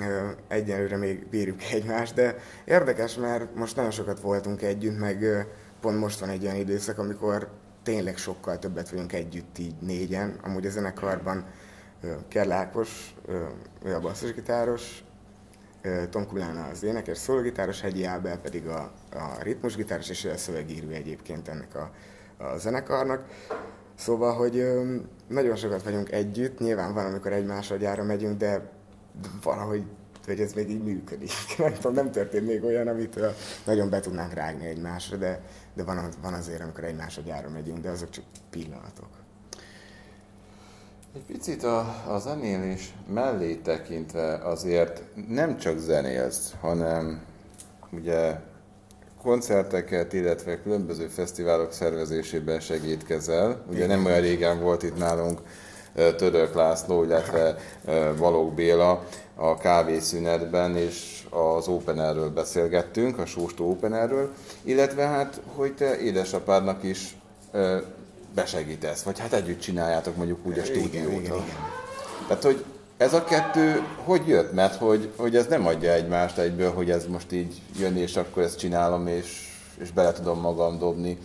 ö, 0.00 0.28
egyenlőre 0.48 0.96
még 0.96 1.26
bírjuk 1.28 1.62
egymást, 1.72 2.14
de 2.14 2.36
érdekes, 2.64 3.14
mert 3.14 3.54
most 3.54 3.76
nagyon 3.76 3.90
sokat 3.90 4.20
voltunk 4.20 4.62
együtt, 4.62 4.98
meg 4.98 5.22
ö, 5.22 5.40
pont 5.80 5.98
most 5.98 6.20
van 6.20 6.28
egy 6.28 6.44
olyan 6.44 6.56
időszak, 6.56 6.98
amikor 6.98 7.48
tényleg 7.82 8.16
sokkal 8.16 8.58
többet 8.58 8.90
vagyunk 8.90 9.12
együtt 9.12 9.58
így 9.58 9.74
négyen. 9.80 10.38
Amúgy 10.42 10.66
a 10.66 10.70
zenekarban 10.70 11.44
Kerl 12.28 12.52
Ákos, 12.52 13.14
ő 13.84 13.94
a 13.94 14.00
basszusgitáros, 14.00 15.04
Tom 16.10 16.26
Kulán 16.26 16.56
az 16.56 16.82
énekes, 16.82 17.18
szólógitáros, 17.18 17.80
Hegyi 17.80 18.04
Ábel 18.04 18.38
pedig 18.38 18.66
a, 18.66 18.92
a 19.12 19.42
ritmusgitáros, 19.42 20.08
és 20.08 20.24
ő 20.24 20.30
a 20.30 20.36
szövegírő 20.36 20.92
egyébként 20.92 21.48
ennek 21.48 21.74
a, 21.74 21.90
a 22.44 22.56
zenekarnak. 22.56 23.24
Szóval, 23.94 24.34
hogy 24.34 24.64
nagyon 25.28 25.56
sokat 25.56 25.82
vagyunk 25.82 26.12
együtt, 26.12 26.58
nyilván 26.58 26.94
van, 26.94 27.06
amikor 27.06 27.32
egymásra 27.32 27.76
gyára 27.76 28.04
megyünk, 28.04 28.38
de 28.38 28.70
valahogy 29.42 29.84
hogy 30.26 30.40
ez 30.40 30.52
még 30.52 30.70
így 30.70 30.82
működik. 30.82 31.30
Nem 31.58 31.72
tudom, 31.72 31.92
nem 31.92 32.10
történt 32.10 32.46
még 32.46 32.64
olyan, 32.64 32.88
amit 32.88 33.20
nagyon 33.64 33.90
be 33.90 34.00
tudnánk 34.00 34.32
rágni 34.32 34.66
egymásra, 34.66 35.16
de, 35.16 35.40
de 35.74 35.84
van, 35.84 36.08
van 36.22 36.32
azért, 36.32 36.60
amikor 36.60 36.84
egymásra 36.84 37.22
gyára 37.22 37.48
megyünk, 37.48 37.78
de 37.78 37.90
azok 37.90 38.10
csak 38.10 38.24
pillanatok. 38.50 39.21
Egy 41.14 41.24
picit 41.26 41.64
a, 41.64 41.78
a 42.08 42.18
zenélés 42.18 42.94
mellé 43.14 43.54
tekintve 43.54 44.34
azért 44.34 45.02
nem 45.28 45.58
csak 45.58 45.78
zenélsz, 45.78 46.54
hanem 46.60 47.22
ugye 47.90 48.34
koncerteket, 49.22 50.12
illetve 50.12 50.62
különböző 50.62 51.06
fesztiválok 51.06 51.72
szervezésében 51.72 52.60
segítkezel. 52.60 53.64
Ugye 53.70 53.86
nem 53.86 54.04
olyan 54.04 54.20
régen 54.20 54.60
volt 54.60 54.82
itt 54.82 54.96
nálunk 54.96 55.40
Török 56.16 56.54
László, 56.54 57.02
illetve 57.02 57.56
Valók 58.16 58.54
Béla 58.54 59.04
a 59.34 59.56
kávészünetben, 59.56 60.76
és 60.76 61.26
az 61.30 61.68
Open 61.68 61.98
Air-ről 61.98 62.30
beszélgettünk, 62.30 63.18
a 63.18 63.26
Sóstó 63.26 63.70
Open 63.70 63.92
Air-ről, 63.92 64.32
illetve 64.62 65.02
hát, 65.02 65.40
hogy 65.54 65.74
te 65.74 65.98
édesapádnak 65.98 66.82
is 66.82 67.16
besegítesz, 68.34 69.02
vagy 69.02 69.18
hát 69.18 69.32
együtt 69.32 69.60
csináljátok 69.60 70.16
mondjuk 70.16 70.46
úgy 70.46 70.58
a 70.58 70.64
stúdiót. 70.64 70.92
Igen, 70.92 71.10
igen, 71.10 71.22
igen. 71.22 71.44
Tehát, 72.28 72.42
hogy 72.42 72.64
ez 72.96 73.14
a 73.14 73.24
kettő 73.24 73.82
hogy 74.04 74.28
jött? 74.28 74.52
Mert 74.52 74.74
hogy, 74.74 75.12
hogy 75.16 75.36
ez 75.36 75.46
nem 75.46 75.66
adja 75.66 75.92
egymást 75.92 76.38
egyből, 76.38 76.72
hogy 76.72 76.90
ez 76.90 77.06
most 77.06 77.32
így 77.32 77.60
jön, 77.78 77.96
és 77.96 78.16
akkor 78.16 78.42
ezt 78.42 78.58
csinálom, 78.58 79.06
és, 79.06 79.48
és 79.78 79.90
bele 79.90 80.12
tudom 80.12 80.40
magam 80.40 80.78
dobni. 80.78 81.18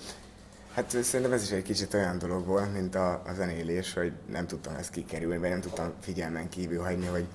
Hát 0.74 1.04
szerintem 1.04 1.36
ez 1.36 1.44
is 1.44 1.52
egy 1.52 1.64
kicsit 1.64 1.94
olyan 1.94 2.18
dolog 2.18 2.46
volt, 2.46 2.74
mint 2.74 2.96
a, 2.96 3.12
a 3.12 3.34
zenélés, 3.36 3.94
hogy 3.94 4.12
nem 4.32 4.48
tudtam 4.48 4.76
ezt 4.76 4.90
kikerülni, 4.90 5.38
vagy 5.38 5.50
nem 5.50 5.62
tudtam 5.62 5.94
figyelmen 6.02 6.50
kívül 6.50 6.84
hagyni, 6.84 7.06
hogy, 7.06 7.26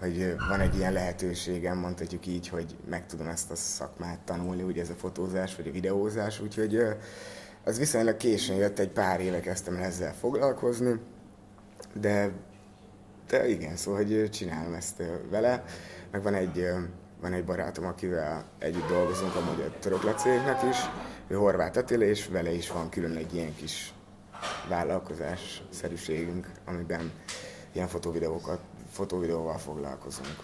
hogy 0.00 0.34
van 0.48 0.60
egy 0.60 0.76
ilyen 0.76 0.92
lehetőségem, 0.92 1.78
mondhatjuk 1.78 2.26
így, 2.26 2.48
hogy 2.48 2.76
meg 2.90 3.06
tudom 3.06 3.26
ezt 3.26 3.50
a 3.50 3.56
szakmát 3.56 4.18
tanulni, 4.24 4.62
ugye 4.62 4.82
ez 4.82 4.90
a 4.90 4.94
fotózás, 4.94 5.56
vagy 5.56 5.68
a 5.68 5.72
videózás, 5.72 6.40
úgyhogy 6.40 6.80
az 7.64 7.78
viszonylag 7.78 8.16
későn 8.16 8.56
jött, 8.56 8.78
egy 8.78 8.88
pár 8.88 9.20
éve 9.20 9.40
kezdtem 9.40 9.76
ezzel 9.76 10.14
foglalkozni, 10.14 11.00
de, 11.92 12.30
de 13.28 13.48
igen, 13.48 13.76
szóval, 13.76 14.04
hogy 14.04 14.30
csinálom 14.30 14.74
ezt 14.74 15.02
vele. 15.30 15.64
Meg 16.10 16.22
van 16.22 16.34
egy, 16.34 16.66
van 17.20 17.32
egy 17.32 17.44
barátom, 17.44 17.84
akivel 17.84 18.44
együtt 18.58 18.88
dolgozunk, 18.88 19.34
a 19.34 19.78
Török 19.80 20.02
Lacéknak 20.02 20.62
is, 20.70 20.76
ő 21.28 21.34
Horváth 21.34 21.78
Attila, 21.78 22.04
és 22.04 22.28
vele 22.28 22.52
is 22.52 22.70
van 22.70 22.88
külön 22.88 23.16
egy 23.16 23.34
ilyen 23.34 23.54
kis 23.54 23.94
vállalkozás 24.68 25.62
szerűségünk, 25.70 26.50
amiben 26.64 27.12
ilyen 27.72 27.88
fotóvideókat, 27.88 28.58
fotóvideóval 28.90 29.58
foglalkozunk. 29.58 30.36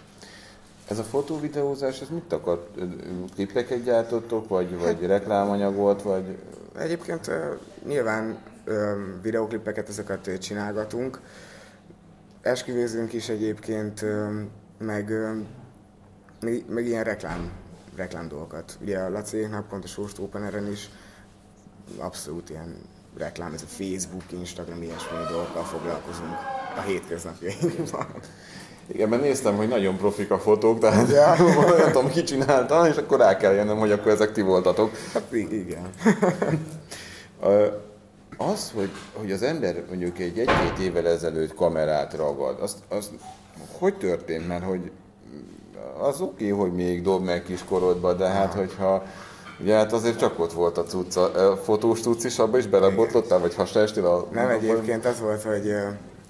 Ez 0.87 0.99
a 0.99 1.03
fotóvideózás, 1.03 2.01
ez 2.01 2.09
mit 2.09 2.33
akar? 2.33 2.67
Klipeket 3.33 3.83
gyártottok, 3.83 4.47
vagy, 4.47 4.79
vagy 4.79 5.05
reklámanyagot, 5.05 6.01
vagy 6.01 6.37
Egyébként 6.77 7.31
nyilván 7.85 8.37
videoklipeket 9.21 9.89
ezeket 9.89 10.37
csinálgatunk. 10.37 11.19
Esküvőzünk 12.41 13.13
is 13.13 13.29
egyébként, 13.29 14.05
meg, 14.77 15.09
meg, 16.39 16.63
meg 16.67 16.85
ilyen 16.85 17.03
reklám, 17.03 17.51
reklám 17.95 18.27
dolgokat. 18.27 18.77
Ugye 18.81 18.99
a 18.99 19.09
Lacéknak 19.09 19.67
pont 19.67 19.83
a 19.83 19.87
Source 19.87 20.21
Open 20.21 20.67
is 20.71 20.89
abszolút 21.97 22.49
ilyen 22.49 22.75
reklám, 23.17 23.53
ez 23.53 23.61
a 23.61 23.65
Facebook, 23.65 24.31
Instagram, 24.31 24.81
ilyesmi 24.81 25.17
dolgokkal 25.29 25.63
foglalkozunk 25.63 26.35
a 26.75 26.81
hétköznapjainkban. 26.81 28.07
Igen, 28.93 29.09
mert 29.09 29.21
néztem, 29.21 29.55
hogy 29.55 29.67
nagyon 29.67 29.97
profik 29.97 30.31
a 30.31 30.39
fotók, 30.39 30.79
tehát 30.79 31.09
ja. 31.09 31.35
nem 31.77 31.91
tudom, 31.91 32.09
ki 32.09 32.23
csinálta, 32.23 32.87
és 32.87 32.95
akkor 32.95 33.17
rá 33.17 33.37
kell 33.37 33.53
jönnöm, 33.53 33.77
hogy 33.77 33.91
akkor 33.91 34.11
ezek 34.11 34.31
ti 34.31 34.41
voltatok. 34.41 34.91
Hát 35.13 35.31
igen. 35.31 35.89
az, 38.51 38.71
hogy, 38.75 38.89
hogy 39.13 39.31
az 39.31 39.41
ember 39.41 39.83
mondjuk 39.89 40.19
egy 40.19 40.39
egy-két 40.39 40.79
évvel 40.81 41.07
ezelőtt 41.07 41.55
kamerát 41.55 42.13
ragad, 42.13 42.57
az, 42.61 42.75
az 42.89 43.09
hogy 43.79 43.97
történt? 43.97 44.47
Mert 44.47 44.63
hogy 44.63 44.91
az 46.01 46.21
oké, 46.21 46.51
okay, 46.51 46.65
hogy 46.65 46.73
még 46.75 47.01
dob 47.01 47.23
meg 47.23 47.43
kiskorodba, 47.43 48.13
de 48.13 48.27
hát 48.27 48.53
hogyha 48.53 49.03
Ugye 49.61 49.75
hát 49.75 49.93
azért 49.93 50.17
csak 50.19 50.39
ott 50.39 50.53
volt 50.53 50.77
a 50.77 50.83
cucca, 50.83 51.57
fotós 51.63 52.01
cucc 52.01 52.23
is, 52.23 52.39
abba 52.39 52.57
is 52.57 52.67
belebotlottál, 52.67 53.39
vagy 53.39 53.55
hasonlástél 53.55 54.05
a... 54.05 54.27
Nem, 54.31 54.49
egyébként 54.49 55.05
az 55.05 55.19
volt, 55.19 55.43
hogy 55.43 55.75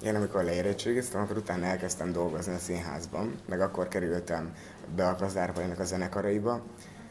én 0.04 0.14
amikor 0.14 0.44
leérettségiztem, 0.44 1.20
akkor 1.20 1.36
utána 1.36 1.64
elkezdtem 1.64 2.12
dolgozni 2.12 2.54
a 2.54 2.58
színházban, 2.58 3.34
meg 3.48 3.60
akkor 3.60 3.88
kerültem 3.88 4.54
be 4.96 5.08
a 5.08 5.16
Kazdárpainak 5.16 5.78
a 5.78 5.84
zenekaraiba, 5.84 6.62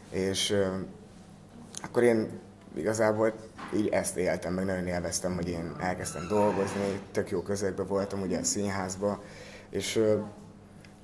és 0.10 0.51
euh, 0.51 0.73
akkor 1.84 2.04
én 2.04 2.39
igazából 2.75 3.34
így 3.75 3.88
ezt 3.88 4.17
éltem, 4.17 4.54
meg 4.54 4.65
nagyon 4.65 4.88
élveztem, 4.88 5.36
hogy 5.36 5.49
én 5.49 5.75
elkezdtem 5.80 6.27
dolgozni, 6.27 7.01
tök 7.12 7.30
jó 7.30 7.41
közegben 7.41 7.88
voltam 7.88 8.21
ugye 8.21 8.39
a 8.39 8.43
színházba, 8.43 9.23
és 9.69 9.95
euh, 9.95 10.21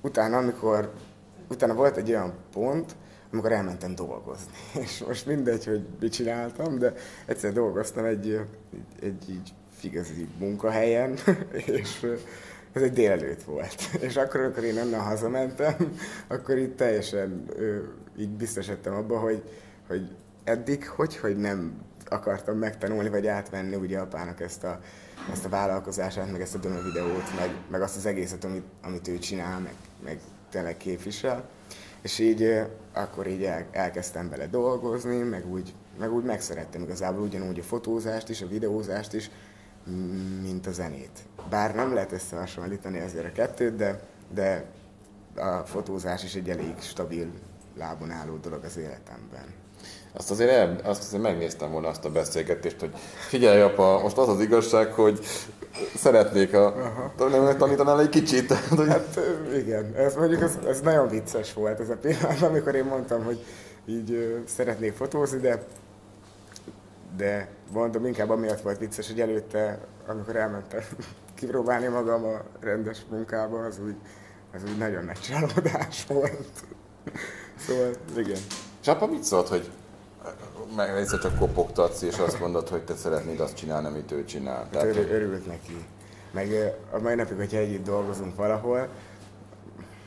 utána, 0.00 0.36
amikor, 0.36 0.92
utána 1.48 1.74
volt 1.74 1.96
egy 1.96 2.10
olyan 2.10 2.34
pont, 2.52 2.96
amikor 3.32 3.52
elmentem 3.52 3.94
dolgozni. 3.94 4.52
És 4.82 5.04
most 5.06 5.26
mindegy, 5.26 5.64
hogy 5.64 5.86
mit 6.00 6.12
csináltam, 6.12 6.78
de 6.78 6.92
egyszer 7.26 7.52
dolgoztam 7.52 8.04
egy, 8.04 8.28
egy, 8.28 8.44
egy 9.00 9.30
így 9.30 9.52
igazi 9.84 10.28
munkahelyen, 10.38 11.18
és 11.66 12.06
ez 12.72 12.82
egy 12.82 12.92
délelőtt 12.92 13.42
volt. 13.42 13.88
És 14.08 14.16
akkor, 14.16 14.40
amikor 14.40 14.64
én 14.64 14.78
onnan 14.78 15.00
hazamentem, 15.00 15.74
akkor 16.28 16.58
itt 16.58 16.76
teljesen 16.76 17.46
így 18.18 18.30
biztosettem 18.30 18.94
abba, 18.94 19.18
hogy, 19.18 19.42
hogy 19.88 20.08
eddig 20.44 20.88
hogy, 20.88 21.16
hogy 21.16 21.36
nem 21.36 21.86
akartam 22.10 22.58
megtanulni, 22.58 23.08
vagy 23.08 23.26
átvenni 23.26 23.76
ugye 23.76 23.98
apának 23.98 24.40
ezt 24.40 24.64
a, 24.64 24.80
ezt 25.32 25.44
a 25.44 25.48
vállalkozását, 25.48 26.32
meg 26.32 26.40
ezt 26.40 26.54
a 26.54 26.58
dömö 26.58 26.82
videót, 26.82 27.36
meg, 27.36 27.50
meg 27.70 27.82
azt 27.82 27.96
az 27.96 28.06
egészet, 28.06 28.44
amit, 28.44 28.64
amit 28.82 29.08
ő 29.08 29.18
csinál, 29.18 29.58
meg, 29.60 29.74
meg 30.04 30.18
tényleg 30.50 30.76
képvisel. 30.76 31.48
És 32.02 32.18
így 32.18 32.62
akkor 32.92 33.26
így 33.26 33.44
el, 33.44 33.66
elkezdtem 33.70 34.28
bele 34.28 34.46
dolgozni, 34.46 35.16
meg 35.16 35.46
úgy, 35.46 35.74
meg 35.98 36.12
úgy 36.12 36.24
megszerettem 36.24 36.82
igazából 36.82 37.22
ugyanúgy 37.22 37.58
a 37.58 37.62
fotózást 37.62 38.28
is, 38.28 38.42
a 38.42 38.48
videózást 38.48 39.12
is, 39.12 39.30
mint 40.42 40.66
a 40.66 40.72
zenét. 40.72 41.18
Bár 41.50 41.74
nem 41.74 41.94
lehet 41.94 42.12
összehasonlítani 42.12 42.98
ezért 42.98 43.26
a 43.26 43.32
kettőt, 43.32 43.76
de, 43.76 44.00
de 44.34 44.64
a 45.36 45.62
fotózás 45.64 46.24
is 46.24 46.34
egy 46.34 46.48
elég 46.48 46.74
stabil 46.80 47.26
lábon 47.78 48.10
álló 48.10 48.36
dolog 48.36 48.64
az 48.64 48.76
életemben. 48.76 49.54
Azt 50.12 50.30
azért, 50.30 50.50
el, 50.50 50.76
azt 50.84 51.02
azért 51.02 51.22
megnéztem 51.22 51.70
volna 51.70 51.88
azt 51.88 52.04
a 52.04 52.10
beszélgetést, 52.10 52.80
hogy 52.80 52.92
figyelj 53.28 53.60
apa, 53.60 54.00
most 54.02 54.16
az 54.16 54.28
az 54.28 54.40
igazság, 54.40 54.92
hogy 54.92 55.20
szeretnék 55.94 56.54
a 56.54 56.74
tanítanál 57.58 58.00
egy 58.00 58.08
kicsit. 58.08 58.52
Hát 58.88 59.20
igen, 59.56 59.94
ez 59.96 60.14
mondjuk 60.14 60.42
ez, 60.42 60.58
ez 60.66 60.80
nagyon 60.80 61.08
vicces 61.08 61.52
volt 61.52 61.80
ez 61.80 61.88
a 61.88 61.96
pillanat, 61.96 62.42
amikor 62.42 62.74
én 62.74 62.84
mondtam, 62.84 63.24
hogy 63.24 63.44
így 63.86 64.12
ö, 64.12 64.36
szeretnék 64.46 64.92
fotózni, 64.92 65.38
de 65.38 65.62
de 67.18 67.48
mondom, 67.72 68.06
inkább 68.06 68.30
amiatt 68.30 68.60
volt 68.60 68.78
vicces, 68.78 69.06
hogy 69.06 69.20
előtte, 69.20 69.78
amikor 70.06 70.36
elmentem 70.36 70.82
kipróbálni 71.38 71.86
magam 71.86 72.24
a 72.24 72.42
rendes 72.60 72.98
munkába, 73.10 73.64
az 73.64 73.80
úgy, 73.84 73.96
az 74.54 74.62
úgy 74.70 74.78
nagyon 74.78 75.04
nagy 75.04 75.20
csalódás 75.20 76.06
volt. 76.06 76.48
Szóval, 77.66 77.90
igen. 78.16 78.38
És 78.80 78.88
apa 78.88 79.06
mit 79.06 79.22
szólt, 79.22 79.48
hogy 79.48 79.70
meg 80.76 80.96
egyszer 80.96 81.18
csak 81.18 81.38
kopogtatsz, 81.38 82.02
és 82.02 82.18
azt 82.18 82.40
mondod, 82.40 82.68
hogy 82.68 82.84
te 82.84 82.94
szeretnéd 82.94 83.40
azt 83.40 83.56
csinálni, 83.56 83.86
amit 83.86 84.12
ő 84.12 84.24
csinál. 84.24 84.68
Tehát, 84.70 84.86
Ör, 84.86 85.12
örült 85.12 85.46
neki. 85.46 85.86
Meg 86.30 86.74
a 86.90 86.98
mai 86.98 87.14
napig, 87.14 87.36
hogyha 87.36 87.56
együtt 87.56 87.84
dolgozunk 87.84 88.36
valahol, 88.36 88.88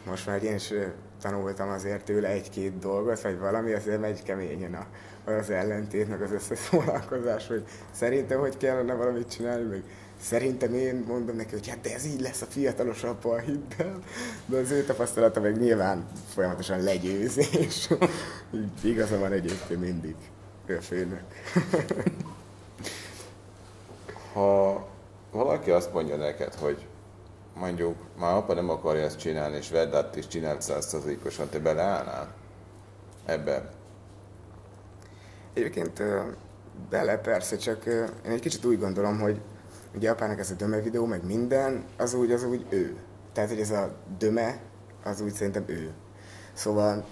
most 0.06 0.26
már 0.26 0.44
én 0.44 0.56
is 0.56 0.74
tanultam 1.22 1.70
azért 1.70 2.04
tőle 2.04 2.28
egy-két 2.28 2.80
dolgot, 2.80 3.22
vagy 3.22 3.40
valami, 3.40 3.74
azért 3.74 4.02
megy 4.02 4.24
keményen 4.24 4.74
a, 4.74 4.86
az 5.26 5.50
ellentét, 5.50 6.10
meg 6.10 6.22
az 6.22 6.32
összeszólalkozás, 6.32 7.48
hogy 7.48 7.64
szerintem 7.92 8.40
hogy 8.40 8.58
kellene 8.58 8.94
valamit 8.94 9.32
csinálni, 9.32 9.64
meg 9.64 9.84
szerintem 10.22 10.74
én 10.74 11.04
mondom 11.08 11.36
neki, 11.36 11.52
hogy 11.52 11.68
hát 11.68 11.82
de 11.82 11.94
ez 11.94 12.06
így 12.06 12.22
lesz 12.22 12.42
a 12.42 12.46
fiatalos 12.46 13.04
apa, 13.04 13.40
hidd 13.40 13.72
el. 13.78 14.00
De 14.46 14.58
az 14.58 14.72
ő 14.72 14.84
tapasztalata 14.84 15.40
meg 15.40 15.60
nyilván 15.60 16.08
folyamatosan 16.34 16.84
legyőzés. 16.84 17.90
Igaza 18.82 19.20
van 19.20 19.32
egyébként 19.32 19.80
mindig 19.80 20.16
ő 20.66 20.78
a 20.78 20.82
főnök. 20.82 21.24
ha 24.34 24.88
valaki 25.32 25.72
azt 25.72 25.94
mondja 25.94 26.16
neked, 26.16 26.54
hogy 26.54 26.86
mondjuk 27.56 27.96
már 28.20 28.36
apa 28.36 28.54
nem 28.54 28.70
akarja 28.70 29.04
ezt 29.04 29.20
csinálni, 29.20 29.58
és 29.58 29.70
vedd 29.70 29.94
át 29.96 30.16
és 30.16 30.28
csinált 30.28 30.62
százszerzékosan, 30.62 31.50
te 31.50 31.60
beleállnál 31.60 32.34
ebbe? 33.26 33.70
Egyébként 35.54 36.04
bele 36.90 37.18
persze, 37.18 37.56
csak 37.56 37.86
én 38.26 38.32
egy 38.32 38.40
kicsit 38.40 38.66
úgy 38.66 38.80
gondolom, 38.80 39.20
hogy 39.20 39.42
ugye 39.96 40.10
apának 40.10 40.40
ez 40.40 40.52
a 40.52 40.56
döme 40.56 40.82
videó, 40.82 41.06
meg 41.06 41.26
minden, 41.26 41.84
az 41.98 42.14
úgy, 42.14 42.32
az 42.32 42.44
úgy 42.44 42.66
ő. 42.70 42.96
Tehát, 43.34 43.50
hogy 43.50 43.60
ez 43.60 43.72
a 43.72 43.96
döme, 44.18 44.60
az 45.04 45.22
úgy 45.22 45.34
szerintem 45.34 45.64
ő. 45.68 45.92
Szóval 46.54 47.06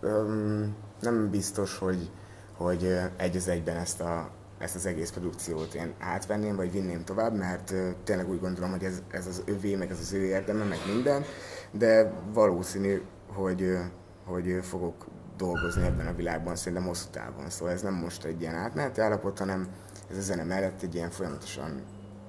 öm, 0.00 0.74
nem 1.00 1.30
biztos, 1.30 1.78
hogy, 1.78 2.10
hogy 2.56 2.98
egy 3.16 3.36
az 3.36 3.48
egyben 3.48 3.76
ezt, 3.76 4.00
a, 4.00 4.30
ezt 4.58 4.74
az 4.74 4.86
egész 4.86 5.10
produkciót 5.10 5.74
én 5.74 5.94
átvenném, 5.98 6.56
vagy 6.56 6.72
vinném 6.72 7.04
tovább, 7.04 7.36
mert 7.36 7.74
tényleg 8.04 8.28
úgy 8.28 8.40
gondolom, 8.40 8.70
hogy 8.70 8.84
ez, 8.84 9.02
ez 9.10 9.26
az 9.26 9.42
övé, 9.44 9.74
meg 9.74 9.90
ez 9.90 9.98
az 10.00 10.12
ő 10.12 10.24
érdeme, 10.24 10.64
meg 10.64 10.78
minden, 10.86 11.24
de 11.70 12.12
valószínű, 12.32 13.02
hogy, 13.26 13.78
hogy 14.24 14.58
fogok 14.62 15.06
dolgozni 15.36 15.84
ebben 15.84 16.06
a 16.06 16.14
világban 16.14 16.56
szerintem 16.56 16.86
hosszú 16.86 17.06
távon. 17.10 17.50
Szóval 17.50 17.74
ez 17.74 17.82
nem 17.82 17.94
most 17.94 18.24
egy 18.24 18.40
ilyen 18.40 18.54
átmeneti 18.54 19.00
állapot, 19.00 19.38
hanem 19.38 19.68
ez 20.10 20.16
a 20.16 20.20
zene 20.20 20.44
mellett 20.44 20.82
egy 20.82 20.94
ilyen 20.94 21.10
folyamatosan 21.10 21.82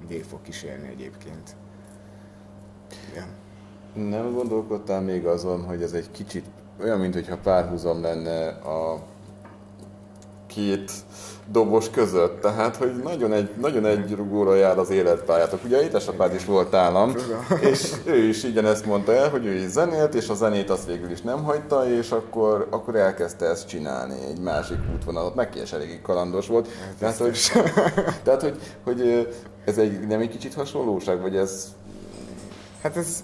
végig 0.08 0.24
fog 0.24 0.42
kísérni 0.42 0.88
egyébként. 0.88 1.56
Ja. 3.16 3.26
Nem 3.94 4.34
gondolkodtál 4.34 5.02
még 5.02 5.26
azon, 5.26 5.64
hogy 5.64 5.82
ez 5.82 5.94
egy 5.94 6.12
kicsit 6.12 6.46
olyan, 6.82 7.00
mintha 7.00 7.38
párhuzam 7.38 8.02
lenne 8.02 8.48
a 8.48 9.04
két 10.56 10.92
dobos 11.52 11.90
között, 11.90 12.42
tehát 12.42 12.76
hogy 12.76 12.96
nagyon 13.04 13.34
egy, 13.34 13.50
nagyon 13.62 13.86
egy 13.86 14.16
rugóra 14.16 14.56
jár 14.56 14.78
az 14.78 14.90
életpályátok. 14.90 15.64
Ugye 15.64 15.84
édesapád 15.84 16.34
is 16.34 16.46
volt 16.46 16.74
állam, 16.74 17.16
és 17.62 17.92
ő 18.06 18.16
is 18.16 18.44
ezt 18.44 18.86
mondta 18.86 19.14
el, 19.14 19.30
hogy 19.30 19.46
ő 19.46 19.54
is 19.54 19.70
zenélt, 19.70 20.14
és 20.14 20.30
a 20.30 20.34
zenét 20.34 20.70
azt 20.70 20.86
végül 20.86 21.12
is 21.12 21.22
nem 21.22 21.44
hagyta, 21.44 21.90
és 21.90 22.12
akkor, 22.12 22.68
akkor 22.70 22.96
elkezdte 22.96 23.46
ezt 23.46 23.68
csinálni, 23.68 24.16
egy 24.30 24.40
másik 24.40 24.78
útvonalat, 24.96 25.36
neki 25.36 25.62
is 25.62 25.72
eléggé 25.72 26.00
kalandos 26.02 26.48
volt. 26.48 26.68
Hát 26.68 26.96
tehát, 27.00 27.18
hogy, 27.18 27.40
tehát 28.24 28.42
hogy, 28.42 28.60
hogy 28.84 29.28
ez 29.66 29.78
egy, 29.78 30.08
nem 30.08 30.20
egy 30.20 30.30
kicsit 30.30 30.54
hasonlóság, 30.54 31.22
vagy 31.22 31.36
ez... 31.36 31.68
Hát 32.82 32.98
ez 32.98 33.24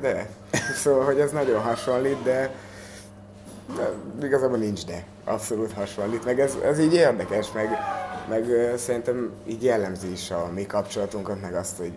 de. 0.00 0.30
Szóval, 0.74 1.04
hogy 1.04 1.18
ez 1.18 1.30
nagyon 1.30 1.60
hasonlít, 1.60 2.22
de, 2.22 2.54
de 3.76 4.26
igazából 4.26 4.58
nincs 4.58 4.84
de. 4.84 5.04
Abszolút 5.24 5.72
hasonlít. 5.72 6.24
Meg 6.24 6.40
ez, 6.40 6.54
ez 6.64 6.78
így 6.78 6.94
érdekes, 6.94 7.52
meg, 7.52 7.68
meg 8.28 8.44
szerintem 8.76 9.30
így 9.46 9.62
jellemzi 9.62 10.10
is 10.10 10.30
a 10.30 10.50
mi 10.54 10.66
kapcsolatunkat, 10.66 11.40
meg 11.40 11.54
azt, 11.54 11.76
hogy 11.76 11.92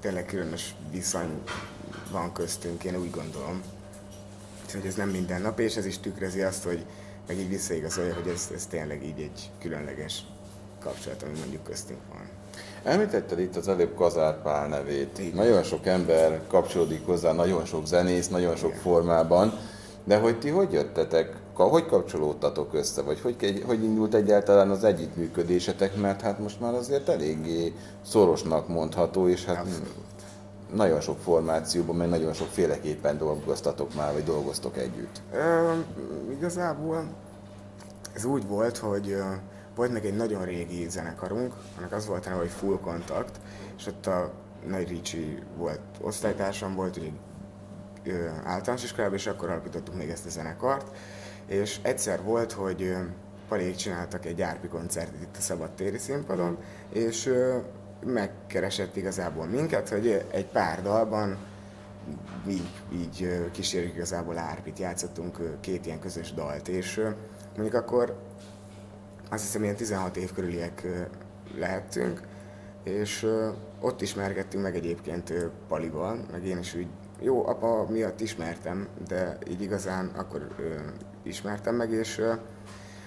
tényleg 0.00 0.26
különös 0.26 0.74
viszony 0.90 1.42
van 2.10 2.32
köztünk, 2.32 2.84
én 2.84 2.96
úgy 2.96 3.10
gondolom. 3.10 3.62
Hogy 4.72 4.86
ez 4.86 4.94
nem 4.94 5.08
minden 5.08 5.42
nap, 5.42 5.60
és 5.60 5.76
ez 5.76 5.86
is 5.86 5.98
tükrözi 5.98 6.42
azt, 6.42 6.64
hogy 6.64 6.84
meg 7.26 7.38
így 7.38 7.48
visszaigazolja, 7.48 8.14
hogy 8.14 8.32
ez, 8.32 8.50
ez 8.54 8.66
tényleg 8.66 9.04
így 9.04 9.20
egy 9.20 9.50
különleges 9.60 10.24
kapcsolat, 10.80 11.22
ami 11.22 11.38
mondjuk 11.38 11.64
köztünk 11.64 12.00
van. 12.12 12.28
Említetted 12.92 13.38
itt 13.38 13.56
az 13.56 13.68
előbb 13.68 13.94
Kazár 13.94 14.42
Pál 14.42 14.68
nevét. 14.68 15.18
Igen. 15.18 15.34
Nagyon 15.34 15.62
sok 15.62 15.86
ember 15.86 16.40
kapcsolódik 16.48 17.06
hozzá, 17.06 17.32
nagyon 17.32 17.64
sok 17.64 17.86
zenész, 17.86 18.28
nagyon 18.28 18.56
sok 18.56 18.70
Igen. 18.70 18.80
formában. 18.80 19.58
De 20.04 20.18
hogy 20.18 20.38
ti 20.38 20.48
hogy 20.48 20.72
jöttetek, 20.72 21.36
hogy 21.54 21.86
kapcsolódtatok 21.86 22.74
össze, 22.74 23.02
vagy 23.02 23.20
hogy, 23.20 23.62
hogy 23.66 23.84
indult 23.84 24.14
egyáltalán 24.14 24.70
az 24.70 24.84
együttműködésetek, 24.84 25.96
mert 25.96 26.20
hát 26.20 26.38
most 26.38 26.60
már 26.60 26.74
azért 26.74 27.08
eléggé 27.08 27.72
szorosnak 28.06 28.68
mondható, 28.68 29.28
és 29.28 29.44
hát 29.44 29.58
Abszolút. 29.58 29.94
nagyon 30.74 31.00
sok 31.00 31.18
formációban, 31.18 31.96
meg 31.96 32.08
nagyon 32.08 32.32
sok 32.32 32.48
féleképpen 32.48 33.18
dolgoztatok 33.18 33.94
már, 33.94 34.12
vagy 34.12 34.24
dolgoztok 34.24 34.76
együtt. 34.76 35.22
E, 35.32 35.74
igazából 36.30 37.04
ez 38.12 38.24
úgy 38.24 38.46
volt, 38.46 38.76
hogy 38.78 39.16
volt 39.74 39.92
meg 39.92 40.06
egy 40.06 40.16
nagyon 40.16 40.44
régi 40.44 40.86
zenekarunk, 40.88 41.54
annak 41.78 41.92
az 41.92 42.06
volt 42.06 42.26
hogy 42.26 42.48
Full 42.48 42.78
Contact, 42.80 43.40
és 43.76 43.86
ott 43.86 44.06
a 44.06 44.30
Nagy 44.66 44.88
Ricsi 44.88 45.38
volt 45.56 45.80
osztálytársam, 46.00 46.74
volt 46.74 46.96
ugye 46.96 47.08
általános 48.44 48.84
iskolában, 48.84 49.16
és 49.16 49.26
akkor 49.26 49.50
alapítottuk 49.50 49.94
még 49.94 50.10
ezt 50.10 50.26
a 50.26 50.30
zenekart, 50.30 50.96
és 51.46 51.78
egyszer 51.82 52.22
volt, 52.22 52.52
hogy 52.52 52.96
Palék 53.48 53.76
csináltak 53.76 54.26
egy 54.26 54.42
árpi 54.42 54.68
koncertet 54.68 55.22
itt 55.22 55.36
a 55.36 55.40
Szabadtéri 55.40 55.98
színpadon, 55.98 56.58
és 56.92 57.32
megkeresett 58.04 58.96
igazából 58.96 59.46
minket, 59.46 59.88
hogy 59.88 60.24
egy 60.30 60.46
pár 60.46 60.82
dalban 60.82 61.36
így, 62.48 62.70
így 62.92 63.50
kísérjük 63.50 63.94
igazából 63.94 64.38
árpit, 64.38 64.78
játszottunk 64.78 65.60
két 65.60 65.86
ilyen 65.86 66.00
közös 66.00 66.32
dalt, 66.32 66.68
és 66.68 67.00
mondjuk 67.56 67.74
akkor 67.74 68.18
azt 69.30 69.42
hiszem 69.42 69.62
ilyen 69.62 69.76
16 69.76 70.16
év 70.16 70.32
körüliek 70.32 70.86
lehettünk, 71.58 72.20
és 72.84 73.26
ott 73.80 74.00
ismerkedtünk 74.00 74.62
meg 74.62 74.76
egyébként 74.76 75.32
Palival, 75.68 76.24
meg 76.30 76.46
én 76.46 76.58
is 76.58 76.74
úgy, 76.74 76.86
jó, 77.22 77.46
apa 77.46 77.86
miatt 77.88 78.20
ismertem, 78.20 78.88
de 79.08 79.38
így 79.48 79.62
igazán 79.62 80.10
akkor 80.16 80.48
ismertem 81.22 81.74
meg, 81.74 81.90
és 81.90 82.22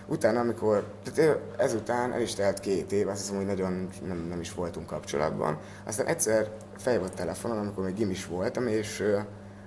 utána, 0.08 0.40
amikor, 0.40 0.94
tehát 1.04 1.40
ezután 1.58 2.14
el 2.14 2.22
is 2.22 2.34
telt 2.34 2.60
két 2.60 2.92
év, 2.92 3.08
azt 3.08 3.20
hiszem, 3.20 3.36
hogy 3.36 3.46
nagyon 3.46 3.90
nem, 4.08 4.18
nem 4.18 4.40
is 4.40 4.54
voltunk 4.54 4.86
kapcsolatban. 4.86 5.60
Aztán 5.86 6.06
egyszer 6.06 6.52
felhívott 6.78 7.14
telefonon, 7.14 7.58
amikor 7.58 7.84
még 7.84 7.94
gimis 7.94 8.26
voltam, 8.26 8.68
és 8.68 9.04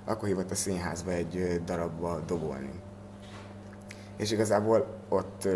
akkor 0.05 0.29
hívott 0.29 0.51
a 0.51 0.55
színházba 0.55 1.11
egy 1.11 1.63
darabba 1.65 2.21
dobolni. 2.27 2.81
És 4.17 4.31
igazából 4.31 4.87
ott 5.09 5.49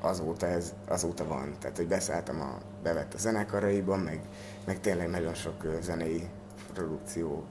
azóta, 0.00 0.46
ez, 0.46 0.74
azóta 0.88 1.26
van. 1.26 1.56
Tehát, 1.60 1.76
hogy 1.76 1.88
beszálltam 1.88 2.40
a 2.40 2.58
bevett 2.82 3.14
a 3.14 3.18
zenekaraiban, 3.18 3.98
meg, 3.98 4.20
meg 4.66 4.80
tényleg 4.80 5.08
nagyon 5.08 5.34
sok 5.34 5.64
zenei 5.80 6.28
produkció 6.72 7.44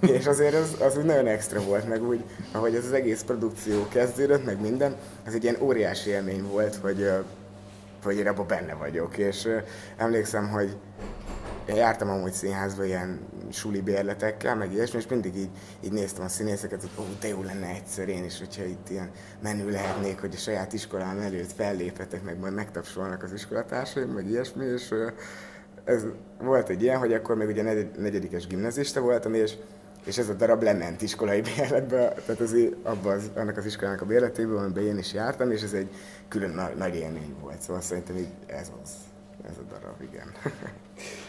és 0.16 0.26
azért 0.26 0.54
az, 0.54 0.76
az 0.80 0.96
úgy 0.96 1.04
nagyon 1.04 1.26
extra 1.26 1.60
volt, 1.60 1.88
meg 1.88 2.02
úgy, 2.02 2.24
ahogy 2.52 2.74
ez 2.74 2.84
az 2.84 2.92
egész 2.92 3.22
produkció 3.22 3.88
kezdődött, 3.88 4.44
meg 4.44 4.60
minden, 4.60 4.96
ez 5.24 5.34
egy 5.34 5.42
ilyen 5.42 5.60
óriási 5.60 6.10
élmény 6.10 6.42
volt, 6.42 6.74
hogy, 6.74 7.10
hogy 8.02 8.16
én 8.16 8.26
abban 8.26 8.46
benne 8.46 8.74
vagyok. 8.74 9.18
És 9.18 9.48
emlékszem, 9.96 10.48
hogy 10.48 10.76
én 11.68 11.74
jártam 11.74 12.10
amúgy 12.10 12.32
színházba 12.32 12.84
ilyen 12.84 13.20
suli 13.50 13.80
bérletekkel, 13.80 14.56
meg 14.56 14.72
ilyesmi, 14.72 14.98
és 14.98 15.06
mindig 15.06 15.36
így, 15.36 15.50
így 15.80 15.92
néztem 15.92 16.24
a 16.24 16.28
színészeket, 16.28 16.80
hogy 16.80 16.90
ó, 16.98 17.02
de 17.20 17.28
jó 17.28 17.42
lenne 17.42 17.66
egyszer 17.66 18.08
én 18.08 18.24
is, 18.24 18.38
hogyha 18.38 18.64
itt 18.64 18.90
ilyen 18.90 19.10
menő 19.42 19.70
lehetnék, 19.70 20.20
hogy 20.20 20.34
a 20.34 20.38
saját 20.38 20.72
iskolám 20.72 21.18
előtt 21.18 21.52
felléphetek, 21.52 22.22
meg 22.22 22.38
majd 22.38 22.54
megtapsolnak 22.54 23.22
az 23.22 23.32
iskolatársaim, 23.32 24.08
meg 24.08 24.28
ilyesmi, 24.28 24.64
és 24.64 24.94
ez 25.84 26.04
volt 26.38 26.68
egy 26.68 26.82
ilyen, 26.82 26.98
hogy 26.98 27.12
akkor 27.12 27.36
még 27.36 27.48
ugye 27.48 27.62
negyedikes 27.96 28.46
gimnazista 28.46 29.00
voltam, 29.00 29.34
és 29.34 29.56
és 30.06 30.18
ez 30.18 30.28
a 30.28 30.34
darab 30.34 30.62
lement 30.62 31.02
iskolai 31.02 31.40
bérletbe, 31.56 32.14
tehát 32.26 32.40
az, 32.40 32.56
abba 32.82 33.10
az, 33.10 33.30
annak 33.34 33.56
az 33.56 33.66
iskolának 33.66 34.00
a 34.00 34.06
bérletéből, 34.06 34.58
amiben 34.58 34.84
én 34.84 34.98
is 34.98 35.12
jártam, 35.12 35.50
és 35.50 35.62
ez 35.62 35.72
egy 35.72 35.88
külön 36.28 36.50
nagy, 36.50 36.76
nagy 36.76 36.94
élmény 36.94 37.34
volt. 37.40 37.60
Szóval 37.60 37.82
szerintem 37.82 38.16
így 38.16 38.28
ez 38.46 38.72
az, 38.82 38.90
ez 39.48 39.56
a 39.58 39.62
darab, 39.74 40.00
igen. 40.00 40.32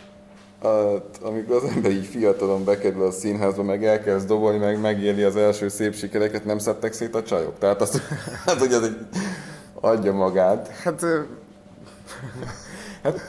a, 0.61 1.03
amikor 1.21 1.55
az 1.55 1.63
ember 1.63 1.91
így 1.91 2.05
fiatalon 2.05 2.63
bekerül 2.63 3.05
a 3.05 3.11
színházba, 3.11 3.63
meg 3.63 3.85
elkezd 3.85 4.27
dobolni, 4.27 4.57
meg 4.57 4.79
megéli 4.79 5.23
az 5.23 5.35
első 5.35 5.67
szép 5.67 5.95
sikereket, 5.95 6.45
nem 6.45 6.59
szedtek 6.59 6.93
szét 6.93 7.15
a 7.15 7.23
csajok? 7.23 7.59
Tehát 7.59 7.81
azt, 7.81 8.01
hát, 8.45 8.57
hogy 8.57 8.73
ez 8.73 8.81
egy 8.81 8.97
adja 9.73 10.13
magát. 10.13 10.67
Hát, 10.67 11.05
hát 13.03 13.21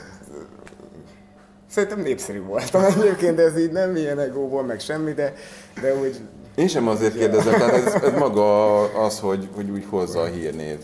szerintem 1.71 2.01
népszerű 2.01 2.43
voltam 2.43 2.85
egyébként, 2.97 3.37
de 3.37 3.43
ez 3.43 3.59
így 3.59 3.73
nem 3.73 3.97
ilyen 3.97 4.19
egóból, 4.19 4.63
meg 4.63 4.81
semmi, 4.81 5.13
de, 5.13 5.35
de 5.81 5.95
úgy... 5.95 6.21
Én 6.55 6.69
sem 6.69 6.89
azért 6.89 7.17
kérdezem, 7.17 7.53
tehát 7.53 7.87
ez, 7.87 8.03
ez 8.03 8.19
maga 8.19 8.81
az, 9.05 9.21
hogy, 9.21 9.49
hogy 9.55 9.71
úgy 9.71 9.85
hozza 9.89 10.21
a 10.21 10.27
hírnév. 10.27 10.79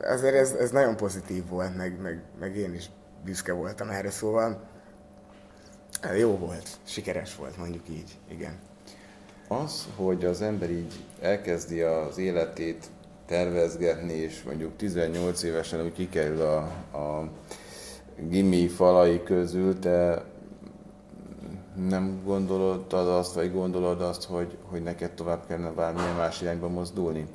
Azért 0.00 0.34
ez, 0.34 0.52
ez 0.52 0.70
nagyon 0.70 0.96
pozitív 0.96 1.48
volt, 1.48 1.76
meg, 1.76 1.98
meg, 2.02 2.22
meg 2.40 2.56
én 2.56 2.74
is 2.74 2.90
büszke 3.24 3.52
voltam 3.52 3.90
erre, 3.90 4.10
szóval 4.10 4.72
jó 6.12 6.36
volt, 6.36 6.68
sikeres 6.84 7.36
volt, 7.36 7.56
mondjuk 7.56 7.88
így, 7.88 8.18
igen. 8.28 8.58
Az, 9.48 9.88
hogy 9.96 10.24
az 10.24 10.42
ember 10.42 10.70
így 10.70 10.92
elkezdi 11.20 11.80
az 11.80 12.18
életét 12.18 12.86
tervezgetni, 13.26 14.12
és 14.12 14.42
mondjuk 14.42 14.76
18 14.76 15.42
évesen 15.42 15.84
úgy 15.84 15.92
kikerül 15.92 16.40
a, 16.40 16.56
a 16.98 17.28
gimi 18.28 18.68
falai 18.68 19.22
közül, 19.22 19.78
te 19.78 20.24
nem 21.88 22.20
gondolod 22.24 22.92
azt, 22.92 23.34
vagy 23.34 23.52
gondolod 23.52 24.00
azt, 24.00 24.24
hogy, 24.24 24.56
hogy 24.62 24.82
neked 24.82 25.10
tovább 25.10 25.46
kellene 25.46 25.70
bármilyen 25.70 26.14
más 26.14 26.40
irányba 26.40 26.68
mozdulni? 26.68 27.26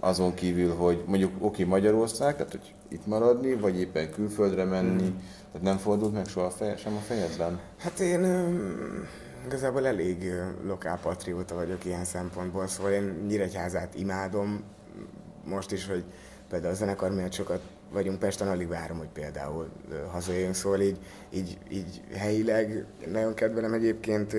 Azon 0.00 0.34
kívül, 0.34 0.74
hogy 0.74 1.02
mondjuk 1.06 1.32
oké 1.38 1.64
Magyarország, 1.64 2.36
tehát 2.36 2.50
hogy 2.50 2.74
itt 2.88 3.06
maradni, 3.06 3.54
vagy 3.54 3.80
éppen 3.80 4.10
külföldre 4.10 4.64
menni, 4.64 5.02
mm 5.08 5.18
tehát 5.52 5.66
nem 5.66 5.76
fordult 5.76 6.12
meg 6.12 6.26
soha 6.26 6.46
a 6.46 6.50
feje, 6.50 6.76
sem 6.76 6.94
a 6.96 6.98
fejedben? 6.98 7.60
Hát 7.78 7.98
én 7.98 8.24
igazából 9.46 9.86
elég 9.86 10.32
lokálpatrióta 10.66 11.54
vagyok 11.54 11.84
ilyen 11.84 12.04
szempontból, 12.04 12.66
szóval 12.66 12.92
én 12.92 13.24
Nyíregyházát 13.26 13.94
imádom, 13.94 14.64
most 15.44 15.72
is, 15.72 15.86
hogy 15.86 16.04
például 16.48 16.72
a 16.72 16.76
zenekar 16.76 17.10
miatt 17.10 17.32
sokat 17.32 17.60
vagyunk 17.92 18.18
Pesten, 18.18 18.48
alig 18.48 18.68
várom, 18.68 18.98
hogy 18.98 19.08
például 19.12 19.68
hazajöjjünk, 20.10 20.54
szóval 20.54 20.80
így, 20.80 20.98
így, 21.30 21.58
így 21.70 22.02
helyileg 22.16 22.84
nagyon 23.06 23.34
kedvelem 23.34 23.72
egyébként 23.72 24.36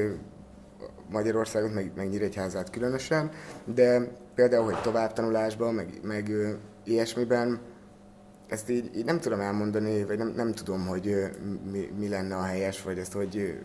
Magyarországot, 1.09 1.73
meg, 1.73 1.91
meg 1.95 2.09
Nyíregyházát 2.09 2.69
különösen, 2.69 3.31
de 3.65 4.07
például, 4.35 4.63
hogy 4.63 4.81
továbbtanulásban, 4.81 5.73
meg, 5.73 5.99
meg 6.03 6.31
ilyesmiben 6.83 7.59
ezt 8.49 8.69
így, 8.69 8.97
így 8.97 9.05
nem 9.05 9.19
tudom 9.19 9.39
elmondani, 9.39 10.03
vagy 10.03 10.17
nem, 10.17 10.33
nem 10.35 10.53
tudom, 10.53 10.87
hogy 10.87 11.29
mi, 11.71 11.91
mi 11.97 12.07
lenne 12.07 12.35
a 12.35 12.43
helyes, 12.43 12.81
vagy 12.81 12.97
ezt 12.97 13.13
hogy 13.13 13.59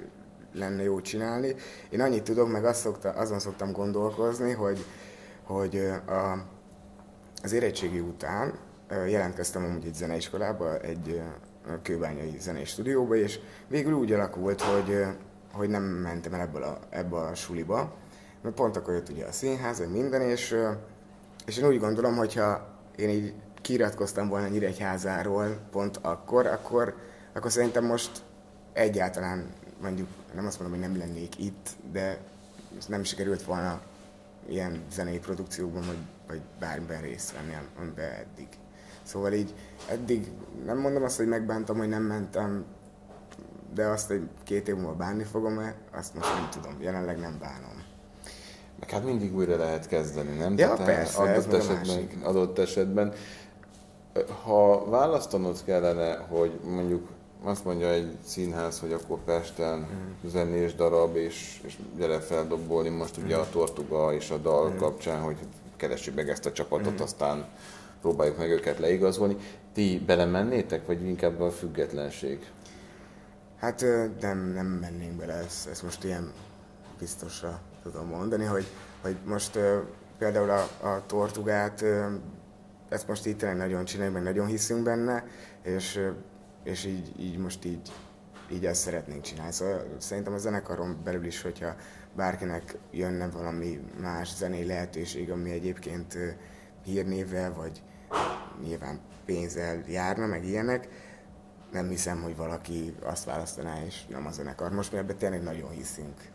lenne 0.53 0.83
jó 0.83 1.01
csinálni. 1.01 1.55
Én 1.91 2.01
annyit 2.01 2.23
tudok, 2.23 2.51
meg 2.51 2.65
azt 2.65 2.81
szokta, 2.81 3.11
azon 3.11 3.39
szoktam 3.39 3.73
gondolkozni, 3.73 4.53
hogy, 4.53 4.85
hogy 5.43 5.77
a, 6.07 6.47
az 7.43 7.53
érettségi 7.53 8.01
után 8.01 8.59
jelentkeztem 9.09 9.65
amúgy 9.65 9.87
egy 9.87 9.95
zeneiskolába, 9.95 10.79
egy 10.79 11.23
kőbányai 11.83 12.37
zenei 12.39 12.65
stúdióba, 12.65 13.15
és 13.15 13.39
végül 13.69 13.93
úgy 13.93 14.13
alakult, 14.13 14.61
hogy, 14.61 15.05
hogy 15.53 15.69
nem 15.69 15.83
mentem 15.83 16.35
el 16.35 16.41
ebből 16.41 16.63
a, 16.63 16.79
ebből 16.91 17.19
a 17.19 17.35
suliba, 17.35 17.97
mert 18.43 18.55
pont 18.55 18.77
akkor 18.77 18.95
jött 18.95 19.09
ugye 19.09 19.27
a 19.27 19.33
színház, 19.33 19.83
minden, 19.91 20.21
és, 20.21 20.57
és 21.47 21.59
én 21.59 21.67
úgy 21.67 21.79
gondolom, 21.79 22.17
hogyha 22.17 22.69
én 22.97 23.09
így 23.09 23.35
kiiratkoztam 23.65 24.29
volna 24.29 24.49
Nyíregyházáról 24.49 25.59
pont 25.71 25.99
akkor, 26.03 26.47
akkor, 26.47 26.95
akkor 27.33 27.51
szerintem 27.51 27.85
most 27.85 28.11
egyáltalán 28.73 29.47
mondjuk 29.83 30.09
nem 30.35 30.47
azt 30.47 30.61
mondom, 30.61 30.81
hogy 30.81 30.89
nem 30.89 30.99
lennék 30.99 31.39
itt, 31.39 31.69
de 31.93 32.19
nem 32.89 33.03
sikerült 33.03 33.43
volna 33.43 33.81
ilyen 34.49 34.83
zenei 34.93 35.19
produkciókban, 35.19 35.83
vagy, 35.87 35.99
vagy 36.29 36.41
bármiben 36.59 37.01
részt 37.01 37.33
venni, 37.33 37.57
amiben 37.79 38.13
eddig. 38.13 38.49
Szóval 39.03 39.33
így 39.33 39.55
eddig 39.89 40.31
nem 40.65 40.79
mondom 40.79 41.03
azt, 41.03 41.17
hogy 41.17 41.27
megbántam, 41.29 41.79
hogy 41.79 41.89
nem 41.89 42.03
mentem, 42.03 42.65
de 43.75 43.87
azt, 43.87 44.07
hogy 44.07 44.29
két 44.43 44.69
év 44.69 44.75
múlva 44.75 44.95
bánni 44.95 45.25
fogom-e, 45.25 45.75
azt 45.93 46.15
most 46.15 46.35
nem 46.35 46.49
tudom, 46.51 46.77
jelenleg 46.81 47.19
nem 47.19 47.37
bánom. 47.41 47.83
Meg 48.81 48.91
hát 48.91 49.05
mindig 49.05 49.37
újra 49.37 49.57
lehet 49.57 49.87
kezdeni, 49.87 50.37
nem? 50.37 50.59
Ja, 50.59 50.75
Tehát 50.75 50.85
persze, 50.85 51.19
adott, 51.19 51.53
esetben, 51.53 52.23
adott 52.23 52.59
esetben 52.59 53.13
ha 54.45 54.85
választanod 54.89 55.65
kellene, 55.65 56.17
hogy 56.17 56.61
mondjuk 56.65 57.09
azt 57.43 57.65
mondja 57.65 57.89
egy 57.89 58.17
színház, 58.25 58.81
hogy 58.81 58.93
akkor 58.93 59.19
Pesten 59.25 59.79
mm. 59.79 60.29
zenés 60.29 60.75
darab, 60.75 61.17
és, 61.17 61.61
és 61.65 61.79
gyere 61.97 62.21
feldobolni 62.21 62.89
most 62.89 63.17
ugye 63.17 63.37
a 63.37 63.49
Tortuga 63.51 64.13
és 64.15 64.31
a 64.31 64.37
dal 64.37 64.71
mm. 64.71 64.77
kapcsán, 64.77 65.21
hogy 65.21 65.37
keressük 65.77 66.15
meg 66.15 66.29
ezt 66.29 66.47
a 66.47 66.53
csapatot, 66.53 67.01
mm. 67.01 67.03
aztán 67.03 67.49
próbáljuk 68.01 68.39
meg 68.39 68.51
őket 68.51 68.79
leigazolni. 68.79 69.37
Ti 69.73 70.03
belemennétek, 70.07 70.87
vagy 70.87 71.03
inkább 71.03 71.41
a 71.41 71.51
függetlenség? 71.51 72.51
Hát 73.57 73.85
nem, 74.21 74.39
nem 74.39 74.67
mennénk 74.67 75.13
bele, 75.13 75.33
ezt, 75.33 75.69
ezt 75.69 75.83
most 75.83 76.05
ilyen 76.05 76.33
biztosra 76.99 77.61
tudom 77.83 78.07
mondani, 78.07 78.45
hogy, 78.45 78.67
hogy 79.03 79.17
most 79.25 79.59
például 80.19 80.51
a, 80.51 80.87
a 80.87 81.03
Tortugát 81.07 81.85
ezt 82.95 83.09
most 83.09 83.27
így 83.27 83.37
tényleg 83.37 83.59
nagyon 83.59 83.85
csináljuk, 83.85 84.15
meg 84.15 84.23
nagyon 84.23 84.47
hiszünk 84.47 84.83
benne, 84.83 85.25
és, 85.63 86.01
és 86.63 86.85
így, 86.85 87.13
így 87.21 87.37
most 87.37 87.65
így, 87.65 87.93
így 88.53 88.67
ezt 88.67 88.81
szeretnénk 88.81 89.23
csinálni. 89.23 89.53
Szóval 89.53 89.87
szerintem 89.99 90.33
a 90.33 90.39
zenekaron 90.39 91.01
belül 91.05 91.25
is, 91.25 91.43
hogyha 91.43 91.75
bárkinek 92.17 92.77
jönne 92.91 93.29
valami 93.29 93.81
más 94.01 94.35
zenei 94.35 94.67
lehetőség, 94.67 95.31
ami 95.31 95.51
egyébként 95.51 96.19
hírnévvel, 96.85 97.55
vagy 97.55 97.83
nyilván 98.63 99.01
pénzzel 99.25 99.83
járna, 99.87 100.27
meg 100.27 100.45
ilyenek, 100.45 100.89
nem 101.73 101.89
hiszem, 101.89 102.23
hogy 102.23 102.37
valaki 102.37 102.95
azt 103.03 103.25
választaná, 103.25 103.85
és 103.85 104.07
nem 104.07 104.27
a 104.27 104.31
zenekar. 104.31 104.73
Most 104.73 104.93
mi 104.93 104.99
ebben 104.99 105.17
tényleg 105.17 105.43
nagyon 105.43 105.71
hiszünk. 105.71 106.33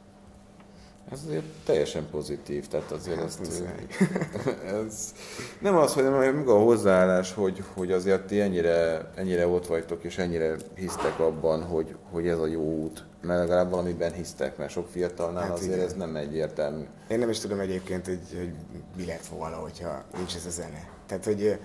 Ez 1.11 1.19
azért 1.27 1.43
teljesen 1.65 2.07
pozitív, 2.11 2.67
tehát 2.67 2.91
azért 2.91 3.17
hát, 3.17 3.25
ezt, 3.25 3.63
ez 4.85 5.13
nem 5.59 5.77
az, 5.77 5.93
hogy 5.93 6.03
nem 6.03 6.43
a 6.47 6.51
hozzáállás, 6.51 7.33
hogy, 7.33 7.63
hogy 7.73 7.91
azért 7.91 8.27
ti 8.27 8.41
ennyire, 8.41 9.09
ennyire 9.15 9.47
ott 9.47 9.67
vagytok, 9.67 10.03
és 10.03 10.17
ennyire 10.17 10.55
hisztek 10.75 11.19
abban, 11.19 11.63
hogy, 11.63 11.95
hogy 12.11 12.27
ez 12.27 12.39
a 12.39 12.45
jó 12.45 12.61
út, 12.61 13.05
mert 13.21 13.39
legalább 13.39 13.69
valamiben 13.69 14.13
hisztek, 14.13 14.57
mert 14.57 14.71
sok 14.71 14.87
fiatalnál 14.87 15.43
hát 15.43 15.51
azért 15.51 15.73
igen. 15.73 15.85
ez 15.85 15.93
nem 15.93 16.15
egyértelmű. 16.15 16.83
Én 17.07 17.19
nem 17.19 17.29
is 17.29 17.39
tudom 17.39 17.59
egyébként, 17.59 18.05
hogy, 18.05 18.19
hogy 18.37 18.53
mi 18.97 19.05
lett 19.05 19.25
volna, 19.25 19.55
hogyha 19.55 20.03
nincs 20.17 20.35
ez 20.35 20.45
a 20.45 20.49
zene. 20.49 20.89
Tehát, 21.05 21.25
hogy 21.25 21.59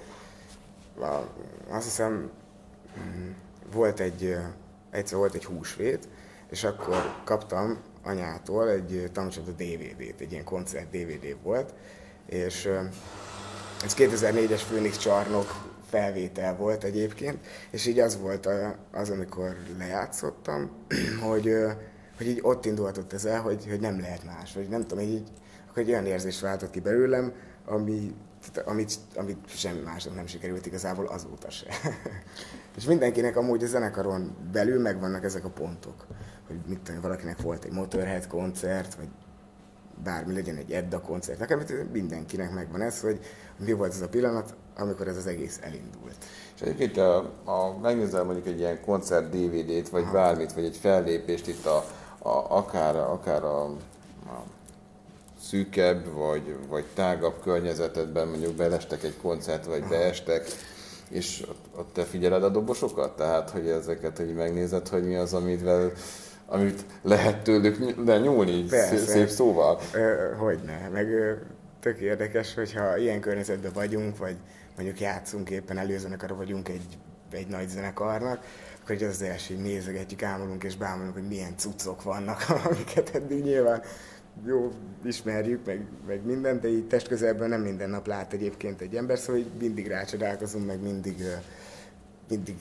azt 1.68 1.84
hiszem, 1.84 2.30
mm, 2.98 3.30
volt 3.72 4.00
egy, 4.00 4.36
egyszer 4.90 5.18
volt 5.18 5.34
egy 5.34 5.44
húsvét, 5.44 6.08
és 6.50 6.64
akkor 6.64 7.14
kaptam 7.24 7.78
anyától 8.04 8.70
egy 8.70 9.10
tanúcsapda 9.12 9.50
DVD-t, 9.50 10.20
egy 10.20 10.32
ilyen 10.32 10.44
koncert 10.44 10.90
DVD 10.90 11.36
volt, 11.42 11.74
és 12.26 12.68
ez 13.84 13.94
2004-es 13.96 14.60
Phoenix 14.68 14.96
csarnok 14.96 15.72
felvétel 15.90 16.56
volt 16.56 16.84
egyébként, 16.84 17.38
és 17.70 17.86
így 17.86 17.98
az 17.98 18.18
volt 18.20 18.48
az, 18.92 19.10
amikor 19.10 19.56
lejátszottam, 19.78 20.70
hogy, 21.28 21.54
hogy 22.16 22.26
így 22.26 22.38
ott 22.42 22.64
indulhatott 22.64 23.12
ez 23.12 23.24
el, 23.24 23.40
hogy, 23.40 23.66
hogy 23.68 23.80
nem 23.80 24.00
lehet 24.00 24.24
más, 24.24 24.54
vagy 24.54 24.68
nem 24.68 24.86
tudom, 24.86 25.04
így, 25.04 25.28
akkor 25.68 25.82
egy 25.82 25.88
olyan 25.88 26.06
érzés 26.06 26.40
váltott 26.40 26.70
ki 26.70 26.80
belőlem, 26.80 27.32
ami, 27.64 28.14
amit, 28.64 28.92
amit 29.16 29.38
semmi 29.46 29.80
másnak 29.80 30.14
nem 30.14 30.26
sikerült 30.26 30.66
igazából 30.66 31.06
azóta 31.06 31.50
se. 31.50 31.66
és 32.76 32.84
mindenkinek 32.84 33.36
amúgy 33.36 33.62
a 33.62 33.66
zenekaron 33.66 34.36
belül 34.52 34.80
megvannak 34.80 35.24
ezek 35.24 35.44
a 35.44 35.50
pontok 35.50 36.06
hogy 36.46 36.56
mit 36.66 36.78
tudom, 36.78 37.00
valakinek 37.00 37.40
volt 37.42 37.64
egy 37.64 37.72
Motorhead 37.72 38.26
koncert, 38.26 38.94
vagy 38.94 39.08
bármi 40.02 40.34
legyen 40.34 40.56
egy 40.56 40.72
Edda 40.72 41.00
koncert. 41.00 41.38
Nekem 41.38 41.62
mindenkinek 41.92 42.52
megvan 42.52 42.80
ez, 42.80 43.00
hogy 43.00 43.20
mi 43.56 43.72
volt 43.72 43.92
az 43.92 44.00
a 44.00 44.08
pillanat, 44.08 44.54
amikor 44.76 45.08
ez 45.08 45.16
az 45.16 45.26
egész 45.26 45.58
elindult. 45.62 46.16
És 46.54 46.60
egyébként, 46.60 46.96
a, 46.96 47.16
a, 47.44 47.78
megnézel 47.82 48.24
mondjuk 48.24 48.46
egy 48.46 48.58
ilyen 48.58 48.80
koncert 48.80 49.30
DVD-t, 49.30 49.88
vagy 49.88 50.02
Aha. 50.02 50.12
bármit, 50.12 50.52
vagy 50.52 50.64
egy 50.64 50.76
fellépést 50.76 51.48
itt 51.48 51.66
a, 51.66 51.84
a, 52.18 52.56
akár, 52.56 52.96
akár 52.96 53.44
a, 53.44 53.64
a 53.64 54.44
szűkebb, 55.40 56.12
vagy, 56.12 56.56
vagy 56.68 56.84
tágabb 56.94 57.40
környezetedben, 57.42 58.28
mondjuk 58.28 58.54
belestek 58.54 59.02
egy 59.02 59.16
koncert, 59.22 59.66
vagy 59.66 59.84
beestek, 59.84 60.46
és 61.08 61.46
ott, 61.48 61.78
ott 61.78 61.92
te 61.92 62.02
figyeled 62.02 62.42
a 62.44 62.48
dobosokat? 62.48 63.16
Tehát, 63.16 63.50
hogy 63.50 63.68
ezeket, 63.68 64.16
hogy 64.16 64.34
megnézed, 64.34 64.88
hogy 64.88 65.04
mi 65.04 65.14
az, 65.14 65.34
amivel 65.34 65.92
amit 66.54 66.84
lehet 67.02 67.42
tőlük 67.42 68.00
de 68.00 68.18
nyúlni 68.18 68.62
Persze. 68.62 68.96
szép 68.96 69.28
szóval. 69.28 69.80
Hogyne, 70.38 70.88
meg 70.92 71.06
tök 71.80 71.98
érdekes, 71.98 72.54
hogyha 72.54 72.96
ilyen 72.96 73.20
környezetben 73.20 73.72
vagyunk, 73.74 74.18
vagy 74.18 74.36
mondjuk 74.76 75.00
játszunk 75.00 75.50
éppen 75.50 75.78
előzenekarra 75.78 76.34
vagyunk 76.34 76.68
egy, 76.68 76.98
egy 77.30 77.46
nagy 77.46 77.68
zenekarnak, 77.68 78.44
akkor 78.82 79.02
az 79.02 79.22
első, 79.22 79.54
hogy 79.54 79.64
nézegetjük, 79.64 80.22
ámulunk 80.22 80.64
és 80.64 80.76
bámulunk, 80.76 81.14
hogy 81.14 81.28
milyen 81.28 81.56
cuccok 81.56 82.02
vannak, 82.02 82.46
amiket 82.64 83.14
eddig 83.14 83.42
nyilván 83.42 83.82
jó, 84.46 84.72
ismerjük, 85.04 85.66
meg, 85.66 85.86
meg 86.06 86.24
mindent, 86.24 86.60
de 86.60 86.68
így 86.68 86.86
testközelben 86.86 87.48
nem 87.48 87.60
minden 87.60 87.90
nap 87.90 88.06
lát 88.06 88.32
egyébként 88.32 88.80
egy 88.80 88.96
ember, 88.96 89.18
szóval 89.18 89.40
így 89.40 89.50
mindig 89.60 89.86
rácsodálkozunk, 89.86 90.66
meg 90.66 90.82
mindig, 90.82 91.16
mindig 92.28 92.56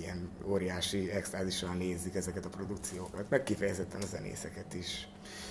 ilyen 0.00 0.30
óriási 0.46 1.10
extázissal 1.10 1.74
nézik 1.74 2.14
ezeket 2.14 2.44
a 2.44 2.48
produkciókat, 2.48 3.24
meg 3.28 3.42
kifejezetten 3.42 4.00
a 4.00 4.06
zenészeket 4.06 4.74
is. 4.74 5.08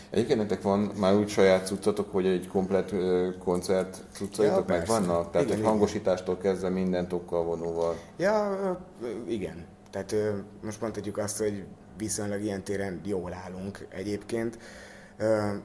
Egyébként 0.09 0.39
nektek 0.39 0.61
van 0.61 0.79
már 0.79 1.15
úgy 1.15 1.29
saját 1.29 1.65
cuccatok, 1.65 2.11
hogy 2.11 2.25
egy 2.25 2.47
komplet 2.47 2.93
koncert 3.39 4.03
cuccaitok 4.11 4.69
ja, 4.69 4.75
meg 4.77 4.87
vannak? 4.87 5.31
Tehát 5.31 5.47
igen, 5.47 5.59
egy 5.59 5.65
hangosítástól 5.65 6.37
kezdve 6.37 6.69
mindent 6.69 7.13
okkal 7.13 7.43
vonóval? 7.43 7.95
Ja, 8.17 8.85
igen. 9.27 9.65
Tehát 9.91 10.15
most 10.63 10.81
mondhatjuk 10.81 11.17
azt, 11.17 11.37
hogy 11.37 11.65
viszonylag 11.97 12.41
ilyen 12.43 12.63
téren 12.63 13.01
jól 13.03 13.33
állunk 13.33 13.87
egyébként. 13.89 14.57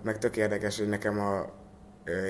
Meg 0.02 0.18
tök 0.18 0.36
érdekes, 0.36 0.78
hogy 0.78 0.88
nekem 0.88 1.20
a 1.20 1.46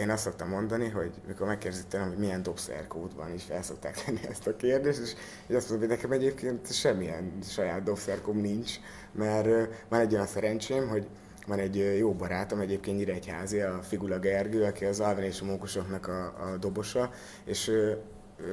én 0.00 0.10
azt 0.10 0.22
szoktam 0.22 0.48
mondani, 0.48 0.88
hogy 0.88 1.10
mikor 1.26 1.46
megkérdezik 1.46 1.96
hogy 1.96 2.18
milyen 2.18 2.42
dobszerkód 2.42 3.14
van, 3.14 3.34
is 3.34 3.42
fel 3.42 3.62
szokták 3.62 4.04
tenni 4.04 4.20
ezt 4.28 4.46
a 4.46 4.56
kérdést, 4.56 4.98
és, 4.98 5.14
és 5.46 5.54
azt 5.54 5.68
mondom, 5.68 5.88
hogy 5.88 5.96
nekem 5.96 6.12
egyébként 6.12 6.72
semmilyen 6.72 7.38
saját 7.42 7.82
dobszerkom 7.82 8.36
nincs, 8.36 8.70
mert 9.12 9.48
van 9.88 10.00
egy 10.00 10.14
olyan 10.14 10.26
szerencsém, 10.26 10.88
hogy 10.88 11.06
van 11.46 11.58
egy 11.58 11.96
jó 11.98 12.12
barátom, 12.12 12.60
egyébként 12.60 12.96
Nyíregyházi, 12.96 13.60
a 13.60 13.82
Figula 13.82 14.18
Gergő, 14.18 14.64
aki 14.64 14.84
az 14.84 15.00
Alvin 15.00 15.24
és 15.24 15.40
a 15.40 15.44
Mókusoknak 15.44 16.08
a, 16.08 16.24
a 16.24 16.56
dobosa, 16.56 17.10
és 17.44 17.68
ő, 17.68 17.98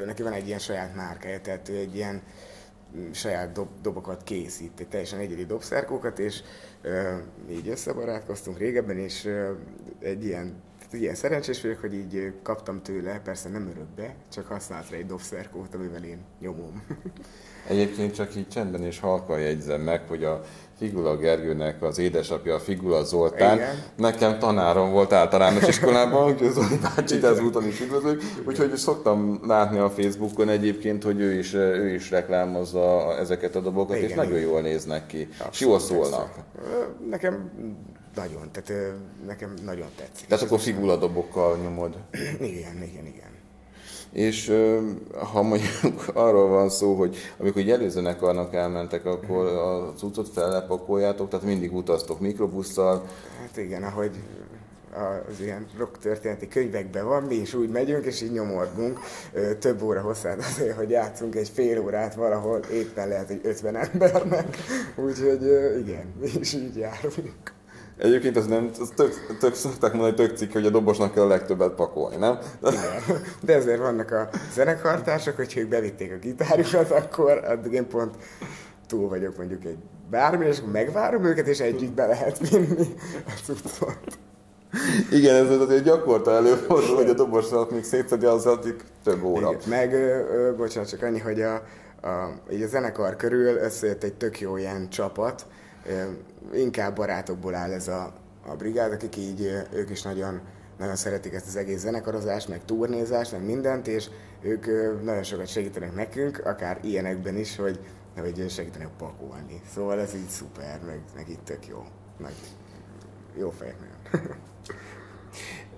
neki 0.06 0.24
van 0.24 0.34
egy 0.34 0.48
ilyen 0.48 0.60
saját 0.60 0.96
márkája, 0.96 1.42
tehát 1.42 1.70
ő 1.70 1.76
egy 1.76 1.96
ilyen 1.96 2.22
saját 3.12 3.52
dob, 3.52 3.68
dobokat 3.82 4.24
készít, 4.24 4.80
egy 4.80 4.88
teljesen 4.88 5.20
egyedi 5.20 5.46
dobszerkókat, 5.46 6.20
és 6.20 6.42
így 7.50 7.68
összebarátkoztunk 7.68 8.58
régebben, 8.58 8.98
és 8.98 9.30
egy 10.00 10.26
ilyen 10.26 10.63
ilyen 10.94 11.16
szerencsés 11.16 11.62
vagyok, 11.62 11.80
hogy 11.80 11.94
így 11.94 12.34
kaptam 12.44 12.82
tőle, 12.82 13.20
persze 13.24 13.50
nem 13.50 13.68
örökbe, 13.68 14.16
csak 14.34 14.48
használt 14.48 14.90
rá 14.90 14.98
egy 14.98 15.06
dobszerkót, 15.06 15.76
amivel 15.76 16.04
én 16.04 16.18
nyomom. 16.40 16.84
Egyébként 17.68 18.14
csak 18.14 18.36
így 18.36 18.48
csendben 18.48 18.84
és 18.84 19.00
halkan 19.00 19.40
jegyzem 19.40 19.82
meg, 19.82 20.02
hogy 20.08 20.24
a 20.24 20.42
Figula 20.78 21.18
Gergőnek 21.18 21.84
az 21.84 21.98
édesapja, 21.98 22.56
a 22.56 22.60
Figula 22.60 23.04
Zoltán, 23.04 23.56
Igen. 23.56 23.76
nekem 23.96 24.40
tanárom 24.40 24.92
volt 24.92 25.14
általános 25.14 25.68
iskolában, 25.68 26.26
úgyhogy 26.32 26.52
Zoli 26.52 26.78
bácsit 26.82 27.24
ezúton 27.24 27.68
is 27.68 27.82
üdvözlök, 27.82 28.22
úgyhogy 28.48 28.76
szoktam 28.76 29.40
látni 29.48 29.78
a 29.78 29.90
Facebookon 29.90 30.50
egyébként, 30.50 31.04
hogy 31.04 31.20
ő 31.20 31.34
is, 31.34 31.54
ő 31.54 31.94
is 31.94 32.10
reklámozza 32.10 33.18
ezeket 33.20 33.56
a 33.56 33.60
dobokat, 33.60 33.98
Igen. 33.98 34.10
és 34.10 34.16
nagyon 34.16 34.40
jól 34.40 34.62
néznek 34.62 35.06
ki, 35.06 35.28
Abszolút, 35.32 35.54
és 35.54 35.60
jól 35.60 35.80
szólnak. 35.80 36.34
Nekem 37.10 37.52
nagyon, 38.16 38.52
tehát 38.52 38.94
nekem 39.26 39.54
nagyon 39.66 39.88
tetszik. 39.96 40.28
Tehát 40.28 40.44
akkor 40.44 40.60
figuladobokkal 40.60 41.58
nyomod? 41.58 41.98
igen, 42.52 42.84
igen, 42.84 43.06
igen. 43.06 43.32
És 44.12 44.54
ha 45.32 45.42
mondjuk 45.42 45.72
arról 46.14 46.48
van 46.48 46.70
szó, 46.70 46.96
hogy 46.96 47.18
amikor 47.38 47.62
egy 47.62 47.70
előzenekarnak 47.70 48.54
elmentek, 48.54 49.06
akkor 49.06 49.46
a 49.46 49.94
cuccot 49.98 50.30
fellepakoljátok, 50.30 51.30
tehát 51.30 51.46
mindig 51.46 51.74
utaztok 51.74 52.20
mikrobusszal. 52.20 53.06
Hát 53.40 53.58
igen, 53.58 53.84
ahogy 53.84 54.12
az 55.30 55.40
ilyen 55.40 55.66
rock 55.78 55.98
történeti 55.98 56.48
könyvekben 56.48 57.06
van, 57.06 57.24
mi 57.24 57.36
is 57.36 57.54
úgy 57.54 57.70
megyünk, 57.70 58.06
és 58.06 58.22
így 58.22 58.32
nyomorgunk 58.32 59.00
több 59.60 59.82
óra 59.82 60.02
hosszát 60.02 60.38
azért, 60.38 60.76
hogy 60.76 60.90
játszunk 60.90 61.36
egy 61.36 61.50
fél 61.50 61.80
órát 61.80 62.16
valahol, 62.16 62.60
éppen 62.72 63.08
lehet, 63.08 63.28
hogy 63.28 63.42
50 63.44 63.76
embernek. 63.76 64.58
Úgyhogy 64.96 65.42
igen, 65.80 66.14
mi 66.20 66.30
is 66.40 66.54
így 66.54 66.78
járunk. 66.78 67.54
Egyébként 67.98 68.38
az 68.38 68.48
nem, 68.48 68.70
az 68.80 68.92
tök, 68.96 69.38
tök 69.40 69.54
szokták 69.54 69.94
mondani, 69.94 70.14
tök 70.14 70.38
cikk, 70.38 70.52
hogy 70.52 70.66
a 70.66 70.70
dobosnak 70.70 71.14
kell 71.14 71.24
a 71.24 71.28
legtöbbet 71.28 71.72
pakolni, 71.72 72.16
nem? 72.16 72.40
Igen. 72.62 73.22
De 73.42 73.54
ezért 73.54 73.80
vannak 73.80 74.12
a 74.12 74.30
zenekartársak, 74.54 75.36
hogy 75.36 75.54
ők 75.58 75.68
bevitték 75.68 76.12
a 76.12 76.18
gitárjukat, 76.18 76.92
akkor 76.92 77.44
addig 77.46 77.74
én 77.74 77.88
pont 77.88 78.16
túl 78.88 79.10
vagyok 79.10 79.38
mondjuk 79.38 79.66
egy 79.66 79.78
bármi, 80.10 80.46
és 80.46 80.58
megvárom 80.72 81.24
őket, 81.24 81.48
és 81.48 81.60
együtt 81.60 81.94
be 81.94 82.06
lehet 82.06 82.50
vinni 82.50 82.96
a 83.26 83.32
cuccot. 83.44 83.98
Igen, 85.12 85.36
ez 85.36 85.60
azért 85.60 85.84
gyakorta 85.84 86.32
előfordul, 86.32 86.96
hogy 86.96 87.10
a 87.10 87.14
dobosnak 87.14 87.72
még 87.72 87.84
szétszedi 87.84 88.26
az 88.26 88.46
addig 88.46 88.76
több 89.04 89.24
óra. 89.24 89.50
Igen. 89.52 89.70
Meg, 89.70 89.94
ö, 89.94 90.54
bocsánat, 90.58 90.90
csak 90.90 91.02
annyi, 91.02 91.20
hogy 91.20 91.42
a, 91.42 91.54
a, 92.02 92.34
így 92.52 92.62
a 92.62 92.68
zenekar 92.68 93.16
körül 93.16 93.56
összejött 93.56 94.04
egy 94.04 94.14
tök 94.14 94.40
jó 94.40 94.58
ilyen 94.58 94.90
csapat, 94.90 95.46
inkább 96.54 96.96
barátokból 96.96 97.56
áll 97.56 97.72
ez 97.72 97.88
a, 97.88 98.14
a 98.48 98.56
brigád, 98.56 98.92
akik 98.92 99.18
így, 99.18 99.66
ők 99.74 99.90
is 99.90 100.02
nagyon, 100.02 100.42
nagyon 100.78 100.96
szeretik 100.96 101.34
ezt 101.34 101.48
az 101.48 101.56
egész 101.56 101.80
zenekarozást, 101.80 102.48
meg 102.48 102.66
turnézást, 102.66 103.32
meg 103.32 103.46
mindent, 103.46 103.88
és 103.88 104.10
ők 104.42 104.66
nagyon 105.04 105.24
sokat 105.24 105.48
segítenek 105.48 105.96
nekünk, 105.96 106.46
akár 106.46 106.80
ilyenekben 106.82 107.38
is, 107.38 107.56
hogy, 107.56 107.80
hogy 108.20 108.50
segítenek 108.50 108.90
pakolni. 108.98 109.62
Szóval 109.74 110.00
ez 110.00 110.16
így 110.16 110.28
szuper, 110.28 110.80
meg, 110.86 111.00
meg 111.16 111.30
itt 111.30 111.46
tök 111.46 111.68
jó. 111.68 111.84
Meg 112.18 112.32
jó 113.38 113.50
fejek 113.50 113.76
nagyon. 113.80 114.28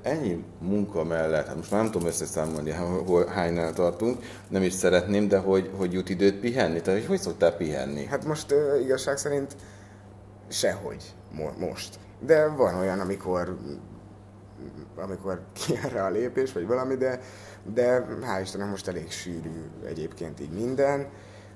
ennyi 0.06 0.44
munka 0.60 1.04
mellett, 1.04 1.48
hát 1.48 1.56
most 1.56 1.72
már 1.72 1.82
nem 1.82 1.92
tudom 1.92 2.08
összeszámolni, 2.08 2.72
hol, 3.06 3.26
hánynál 3.26 3.74
tartunk, 3.74 4.18
nem 4.48 4.62
is 4.62 4.74
szeretném, 4.74 5.28
de 5.28 5.38
hogy, 5.38 5.70
hogy 5.78 5.94
jut 5.94 6.10
időt 6.10 6.36
pihenni? 6.36 6.82
Tehát 6.82 7.00
hogy, 7.00 7.08
hogy 7.08 7.20
szoktál 7.20 7.56
pihenni? 7.56 8.06
Hát 8.06 8.26
most 8.26 8.52
uh, 8.52 8.82
igazság 8.84 9.18
szerint 9.18 9.56
sehogy 10.48 11.16
mo- 11.32 11.60
most. 11.60 12.00
De 12.20 12.48
van 12.48 12.76
olyan, 12.76 13.00
amikor 13.00 13.58
amikor 14.96 15.42
kijön 15.66 15.96
a 15.96 16.10
lépés, 16.10 16.54
vagy 16.54 16.68
valami, 16.68 16.96
de, 16.96 17.20
de 17.74 18.06
hál' 18.22 18.42
Istennek 18.42 18.70
most 18.70 18.88
elég 18.88 19.12
sűrű 19.12 19.64
egyébként 19.86 20.40
így 20.40 20.52
minden. 20.52 21.08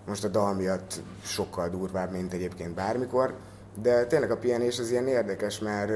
Most 0.07 0.23
a 0.23 0.27
dal 0.27 0.53
miatt 0.53 1.01
sokkal 1.23 1.69
durvább, 1.69 2.11
mint 2.11 2.33
egyébként 2.33 2.73
bármikor, 2.73 3.35
De 3.81 4.05
tényleg 4.05 4.31
a 4.31 4.37
pihenés 4.37 4.79
az 4.79 4.91
ilyen 4.91 5.07
érdekes, 5.07 5.59
mert 5.59 5.91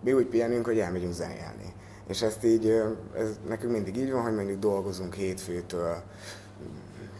mi 0.00 0.12
úgy 0.12 0.26
pihenünk, 0.26 0.64
hogy 0.64 0.78
elmegyünk 0.78 1.12
zenélni. 1.12 1.74
És 2.06 2.22
ezt 2.22 2.44
így, 2.44 2.82
ez 3.16 3.38
nekünk 3.48 3.72
mindig 3.72 3.96
így 3.96 4.12
van, 4.12 4.22
hogy 4.22 4.34
mondjuk 4.34 4.58
dolgozunk 4.58 5.14
hétfőtől 5.14 6.02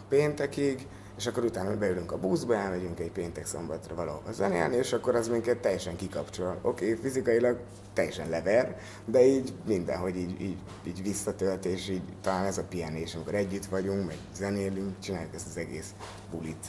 péntekig, 0.09 0.87
és 1.17 1.27
akkor 1.27 1.43
utána 1.43 1.77
beülünk 1.77 2.11
a 2.11 2.17
buszba, 2.17 2.55
elmegyünk 2.55 2.99
egy 2.99 3.11
péntek 3.11 3.45
szombatra 3.45 3.95
valahova 3.95 4.31
zenélni, 4.31 4.75
és 4.75 4.93
akkor 4.93 5.15
az 5.15 5.27
minket 5.27 5.57
teljesen 5.57 5.95
kikapcsol. 5.95 6.57
Oké, 6.61 6.89
okay, 6.89 7.01
fizikailag 7.01 7.59
teljesen 7.93 8.29
lever, 8.29 8.77
de 9.05 9.25
így 9.25 9.53
mindenhogy 9.65 10.17
így, 10.17 10.41
így, 10.41 10.57
így 10.83 11.03
visszatölt, 11.03 11.65
és 11.65 11.89
így 11.89 12.01
talán 12.21 12.45
ez 12.45 12.57
a 12.57 12.63
pihenés, 12.63 13.15
amikor 13.15 13.35
együtt 13.35 13.65
vagyunk, 13.65 14.07
meg 14.07 14.17
zenélünk, 14.35 14.99
csináljuk 14.99 15.33
ezt 15.33 15.47
az 15.47 15.57
egész 15.57 15.93
bulit. 16.31 16.65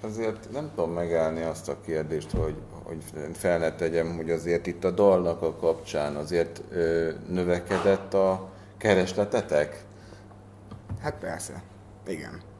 Azért 0.00 0.52
nem 0.52 0.70
tudom 0.74 0.92
megállni 0.92 1.42
azt 1.42 1.68
a 1.68 1.80
kérdést, 1.80 2.30
hogy, 2.30 2.56
hogy 2.82 3.02
fel 3.32 3.58
ne 3.58 3.74
tegyem, 3.74 4.16
hogy 4.16 4.30
azért 4.30 4.66
itt 4.66 4.84
a 4.84 4.90
dalnak 4.90 5.42
a 5.42 5.54
kapcsán 5.54 6.16
azért 6.16 6.62
ö, 6.70 7.10
növekedett 7.28 8.14
a 8.14 8.50
keresletetek? 8.76 9.84
Hát 11.00 11.18
persze, 11.18 11.62
igen. 12.06 12.52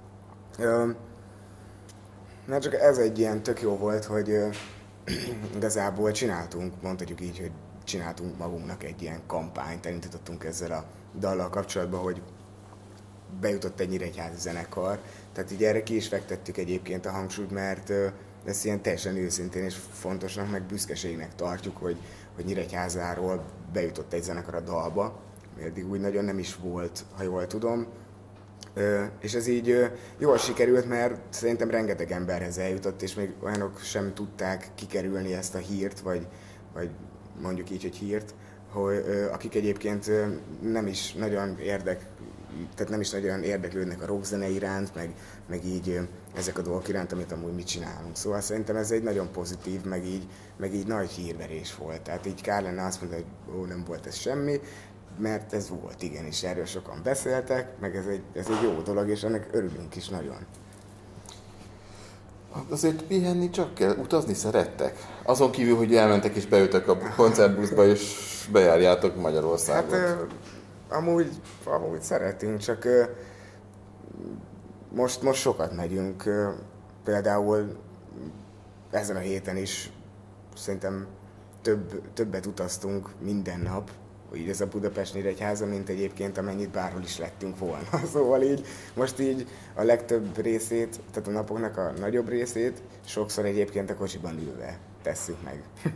Na 2.46 2.58
csak 2.60 2.74
ez 2.74 2.98
egy 2.98 3.18
ilyen 3.18 3.42
tök 3.42 3.60
jó 3.60 3.76
volt, 3.76 4.04
hogy 4.04 4.28
igazából 5.56 6.12
csináltunk, 6.12 6.82
mondhatjuk 6.82 7.20
így, 7.20 7.38
hogy 7.38 7.50
csináltunk 7.84 8.38
magunknak 8.38 8.84
egy 8.84 9.02
ilyen 9.02 9.20
kampányt, 9.26 9.86
elindítottunk 9.86 10.44
ezzel 10.44 10.72
a 10.72 10.84
dallal 11.18 11.50
kapcsolatban, 11.50 12.00
hogy 12.00 12.22
bejutott 13.40 13.80
egy 13.80 13.88
nyíregyházi 13.88 14.38
zenekar, 14.38 14.98
tehát 15.32 15.52
így 15.52 15.64
erre 15.64 15.82
ki 15.82 15.96
is 15.96 16.08
fektettük 16.08 16.56
egyébként 16.56 17.06
a 17.06 17.10
hangsúlyt, 17.10 17.50
mert 17.50 17.92
ezt 18.44 18.64
ilyen 18.64 18.82
teljesen 18.82 19.16
őszintén 19.16 19.62
és 19.62 19.76
fontosnak, 19.92 20.50
meg 20.50 20.62
büszkeségnek 20.62 21.34
tartjuk, 21.34 21.76
hogy, 21.76 21.96
hogy 22.34 22.44
Nyíregyházáról 22.44 23.44
bejutott 23.72 24.12
egy 24.12 24.22
zenekar 24.22 24.54
a 24.54 24.60
dalba, 24.60 25.20
eddig 25.62 25.90
úgy 25.90 26.00
nagyon 26.00 26.24
nem 26.24 26.38
is 26.38 26.56
volt, 26.56 27.04
ha 27.16 27.22
jól 27.22 27.46
tudom, 27.46 27.86
és 29.20 29.34
ez 29.34 29.46
így 29.46 29.90
jól 30.18 30.38
sikerült, 30.38 30.88
mert 30.88 31.20
szerintem 31.30 31.70
rengeteg 31.70 32.12
emberhez 32.12 32.58
eljutott, 32.58 33.02
és 33.02 33.14
még 33.14 33.32
olyanok 33.42 33.80
sem 33.80 34.14
tudták 34.14 34.70
kikerülni 34.74 35.34
ezt 35.34 35.54
a 35.54 35.58
hírt, 35.58 36.00
vagy, 36.00 36.26
vagy 36.74 36.90
mondjuk 37.42 37.70
így, 37.70 37.82
hogy 37.82 37.96
hírt, 37.96 38.34
hogy 38.72 39.04
akik 39.32 39.54
egyébként 39.54 40.10
nem 40.62 40.86
is 40.86 41.12
nagyon 41.12 41.58
érdek, 41.58 42.06
tehát 42.74 42.90
nem 42.90 43.00
is 43.00 43.10
nagyon 43.10 43.42
érdeklődnek 43.42 44.02
a 44.02 44.06
rockzene 44.06 44.48
iránt, 44.48 44.94
meg, 44.94 45.14
meg 45.48 45.64
így 45.64 46.00
ezek 46.34 46.58
a 46.58 46.62
dolgok 46.62 46.88
iránt, 46.88 47.12
amit 47.12 47.32
amúgy 47.32 47.54
mi 47.54 47.62
csinálunk. 47.62 48.16
Szóval 48.16 48.40
szerintem 48.40 48.76
ez 48.76 48.90
egy 48.90 49.02
nagyon 49.02 49.32
pozitív, 49.32 49.84
meg 49.84 50.06
így, 50.06 50.26
meg 50.56 50.74
így 50.74 50.86
nagy 50.86 51.10
hírverés 51.10 51.74
volt. 51.76 52.02
Tehát 52.02 52.26
így 52.26 52.42
kár 52.42 52.62
lenne 52.62 52.84
azt 52.84 53.00
mondani, 53.00 53.24
hogy 53.44 53.54
ó, 53.54 53.64
nem 53.64 53.84
volt 53.86 54.06
ez 54.06 54.14
semmi, 54.14 54.60
mert 55.18 55.52
ez 55.52 55.68
volt, 55.68 56.02
igenis, 56.02 56.42
erről 56.42 56.64
sokan 56.64 57.00
beszéltek, 57.02 57.78
meg 57.80 57.96
ez 57.96 58.06
egy, 58.06 58.22
ez 58.32 58.46
egy 58.48 58.62
jó 58.62 58.80
dolog, 58.82 59.08
és 59.08 59.22
ennek 59.22 59.48
örülünk 59.52 59.96
is 59.96 60.08
nagyon. 60.08 60.46
Hát 62.54 62.70
azért 62.70 63.02
pihenni 63.02 63.50
csak 63.50 63.74
kell, 63.74 63.96
utazni 63.96 64.34
szerettek. 64.34 64.96
Azon 65.22 65.50
kívül, 65.50 65.76
hogy 65.76 65.96
elmentek 65.96 66.34
és 66.34 66.46
bejöttek 66.46 66.88
a 66.88 66.98
koncertbuszba, 67.16 67.86
és 67.86 68.48
bejárjátok 68.52 69.16
Magyarországot. 69.20 69.92
Hát 69.92 70.26
amúgy, 70.88 71.40
amúgy 71.64 72.02
szeretünk, 72.02 72.58
csak 72.58 72.88
most, 74.92 75.22
most 75.22 75.40
sokat 75.40 75.76
megyünk. 75.76 76.22
Például 77.04 77.76
ezen 78.90 79.16
a 79.16 79.18
héten 79.18 79.56
is 79.56 79.92
szerintem 80.56 81.06
több, 81.62 82.02
többet 82.14 82.46
utaztunk 82.46 83.10
minden 83.20 83.60
nap, 83.60 83.90
így 84.36 84.48
ez 84.48 84.60
a 84.60 84.66
Budapest 84.66 85.14
Nyíregyháza, 85.14 85.66
mint 85.66 85.88
egyébként 85.88 86.38
amennyit 86.38 86.70
bárhol 86.70 87.02
is 87.02 87.18
lettünk 87.18 87.58
volna. 87.58 87.88
Szóval 88.12 88.42
így 88.42 88.66
most 88.94 89.20
így 89.20 89.46
a 89.74 89.82
legtöbb 89.82 90.42
részét, 90.42 91.00
tehát 91.12 91.28
a 91.28 91.32
napoknak 91.32 91.76
a 91.76 91.92
nagyobb 91.98 92.28
részét 92.28 92.82
sokszor 93.06 93.44
egyébként 93.44 93.90
a 93.90 93.94
kocsiban 93.94 94.38
ülve 94.38 94.78
tesszük 95.02 95.36
meg. 95.44 95.62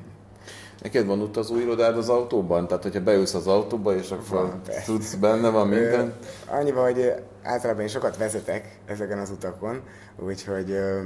Neked 0.83 1.07
van 1.07 1.21
utazó 1.21 1.59
irodád 1.59 1.97
az 1.97 2.09
autóban? 2.09 2.67
Tehát, 2.67 2.83
hogyha 2.83 3.03
beülsz 3.03 3.35
az 3.35 3.47
autóba, 3.47 3.95
és 3.95 4.11
akkor 4.11 4.29
van, 4.29 4.61
tudsz, 4.85 5.15
benne 5.15 5.49
van 5.49 5.69
minden? 5.69 6.15
Annyiban, 6.47 6.85
hogy 6.85 7.13
általában 7.43 7.83
én 7.83 7.89
sokat 7.89 8.17
vezetek 8.17 8.79
ezeken 8.87 9.19
az 9.19 9.31
utakon, 9.31 9.83
úgyhogy 10.17 10.71
ö, 10.71 11.01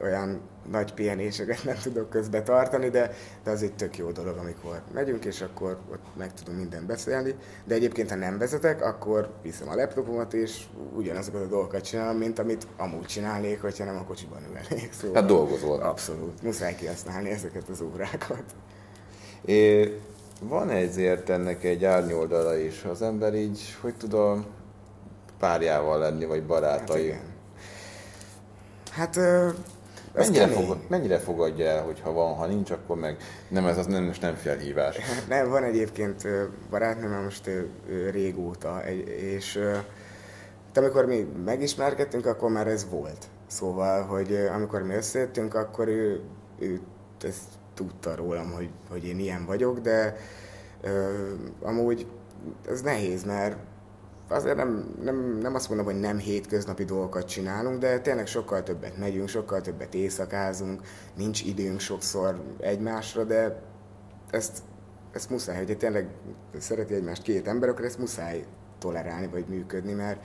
olyan 0.00 0.40
nagy 0.70 0.94
pihenéseket 0.94 1.64
nem 1.64 1.76
tudok 1.82 2.10
közbe 2.10 2.42
tartani, 2.42 2.88
de, 2.88 3.12
de 3.44 3.50
az 3.50 3.62
egy 3.62 3.74
tök 3.74 3.96
jó 3.96 4.10
dolog, 4.10 4.36
amikor 4.36 4.80
megyünk, 4.92 5.24
és 5.24 5.40
akkor 5.40 5.78
ott 5.92 6.16
meg 6.16 6.34
tudunk 6.34 6.58
mindent 6.58 6.86
beszélni. 6.86 7.34
De 7.64 7.74
egyébként, 7.74 8.10
ha 8.10 8.16
nem 8.16 8.38
vezetek, 8.38 8.82
akkor 8.82 9.30
viszem 9.42 9.68
a 9.68 9.74
laptopomat, 9.74 10.34
és 10.34 10.62
ugyanazokat 10.94 11.42
a 11.42 11.46
dolgokat 11.46 11.84
csinálom, 11.84 12.16
mint 12.16 12.38
amit 12.38 12.66
amúgy 12.76 13.06
csinálnék, 13.06 13.60
hogyha 13.60 13.84
nem 13.84 13.96
a 13.96 14.04
kocsiban 14.04 14.42
ülnék. 14.48 14.92
Szóval 14.92 15.16
hát 15.20 15.26
dolgozol. 15.30 15.80
Abszolút. 15.80 16.42
Muszáj 16.42 16.74
kihasználni 16.74 17.30
ezeket 17.30 17.68
az 17.68 17.80
órákat. 17.80 18.44
É, 19.44 19.92
van 20.40 20.70
ezért 20.70 21.28
ennek 21.28 21.64
egy 21.64 21.84
árnyoldala 21.84 22.56
is. 22.56 22.84
Az 22.84 23.02
ember 23.02 23.34
így, 23.34 23.76
hogy 23.80 23.94
tudom, 23.94 24.46
párjával 25.38 25.98
lenni, 25.98 26.24
vagy 26.24 26.44
barátai. 26.46 27.10
Hát, 28.90 29.16
igen. 29.16 29.16
hát 29.16 29.54
mennyire, 30.14 30.46
fogad, 30.46 30.78
mennyire 30.88 31.18
fogadja 31.18 31.66
el, 31.66 31.82
hogy 31.82 32.00
ha 32.00 32.12
van, 32.12 32.34
ha 32.34 32.46
nincs, 32.46 32.70
akkor 32.70 32.96
meg 32.96 33.16
nem 33.48 33.66
ez 33.66 33.78
az 33.78 33.86
nem, 33.86 34.04
most 34.04 34.20
nem 34.20 34.34
felhívás. 34.34 34.96
Nem, 35.28 35.48
van 35.48 35.64
egyébként 35.64 36.28
barátnőm, 36.70 37.22
most 37.22 37.50
régóta, 38.10 38.82
és 39.06 39.58
amikor 40.74 41.06
mi 41.06 41.26
megismerkedtünk, 41.44 42.26
akkor 42.26 42.50
már 42.50 42.66
ez 42.66 42.86
volt. 42.90 43.26
Szóval, 43.46 44.02
hogy 44.02 44.48
amikor 44.54 44.82
mi 44.82 44.94
összejöttünk, 44.94 45.54
akkor 45.54 45.88
ő, 45.88 46.20
ő 46.58 46.80
ezt 47.22 47.48
tudta 47.74 48.14
rólam, 48.14 48.52
hogy, 48.52 48.70
hogy 48.90 49.06
én 49.06 49.18
ilyen 49.18 49.46
vagyok, 49.46 49.78
de 49.78 50.16
ö, 50.80 51.10
amúgy 51.62 52.06
ez 52.68 52.80
nehéz, 52.80 53.24
mert 53.24 53.56
azért 54.28 54.56
nem, 54.56 54.94
nem, 55.02 55.38
nem 55.42 55.54
azt 55.54 55.68
mondom, 55.68 55.86
hogy 55.86 56.00
nem 56.00 56.18
hétköznapi 56.18 56.84
dolgokat 56.84 57.28
csinálunk, 57.28 57.78
de 57.78 58.00
tényleg 58.00 58.26
sokkal 58.26 58.62
többet 58.62 58.98
megyünk, 58.98 59.28
sokkal 59.28 59.60
többet 59.60 59.94
éjszakázunk, 59.94 60.80
nincs 61.16 61.42
időnk 61.42 61.80
sokszor 61.80 62.40
egymásra, 62.60 63.24
de 63.24 63.62
ezt, 64.30 64.58
ezt 65.12 65.30
muszáj, 65.30 65.64
hogy 65.64 65.78
tényleg 65.78 66.08
szereti 66.58 66.94
egymást 66.94 67.22
két 67.22 67.48
ember, 67.48 67.68
akkor 67.68 67.84
ezt 67.84 67.98
muszáj 67.98 68.44
tolerálni 68.78 69.26
vagy 69.26 69.44
működni, 69.48 69.92
mert 69.92 70.20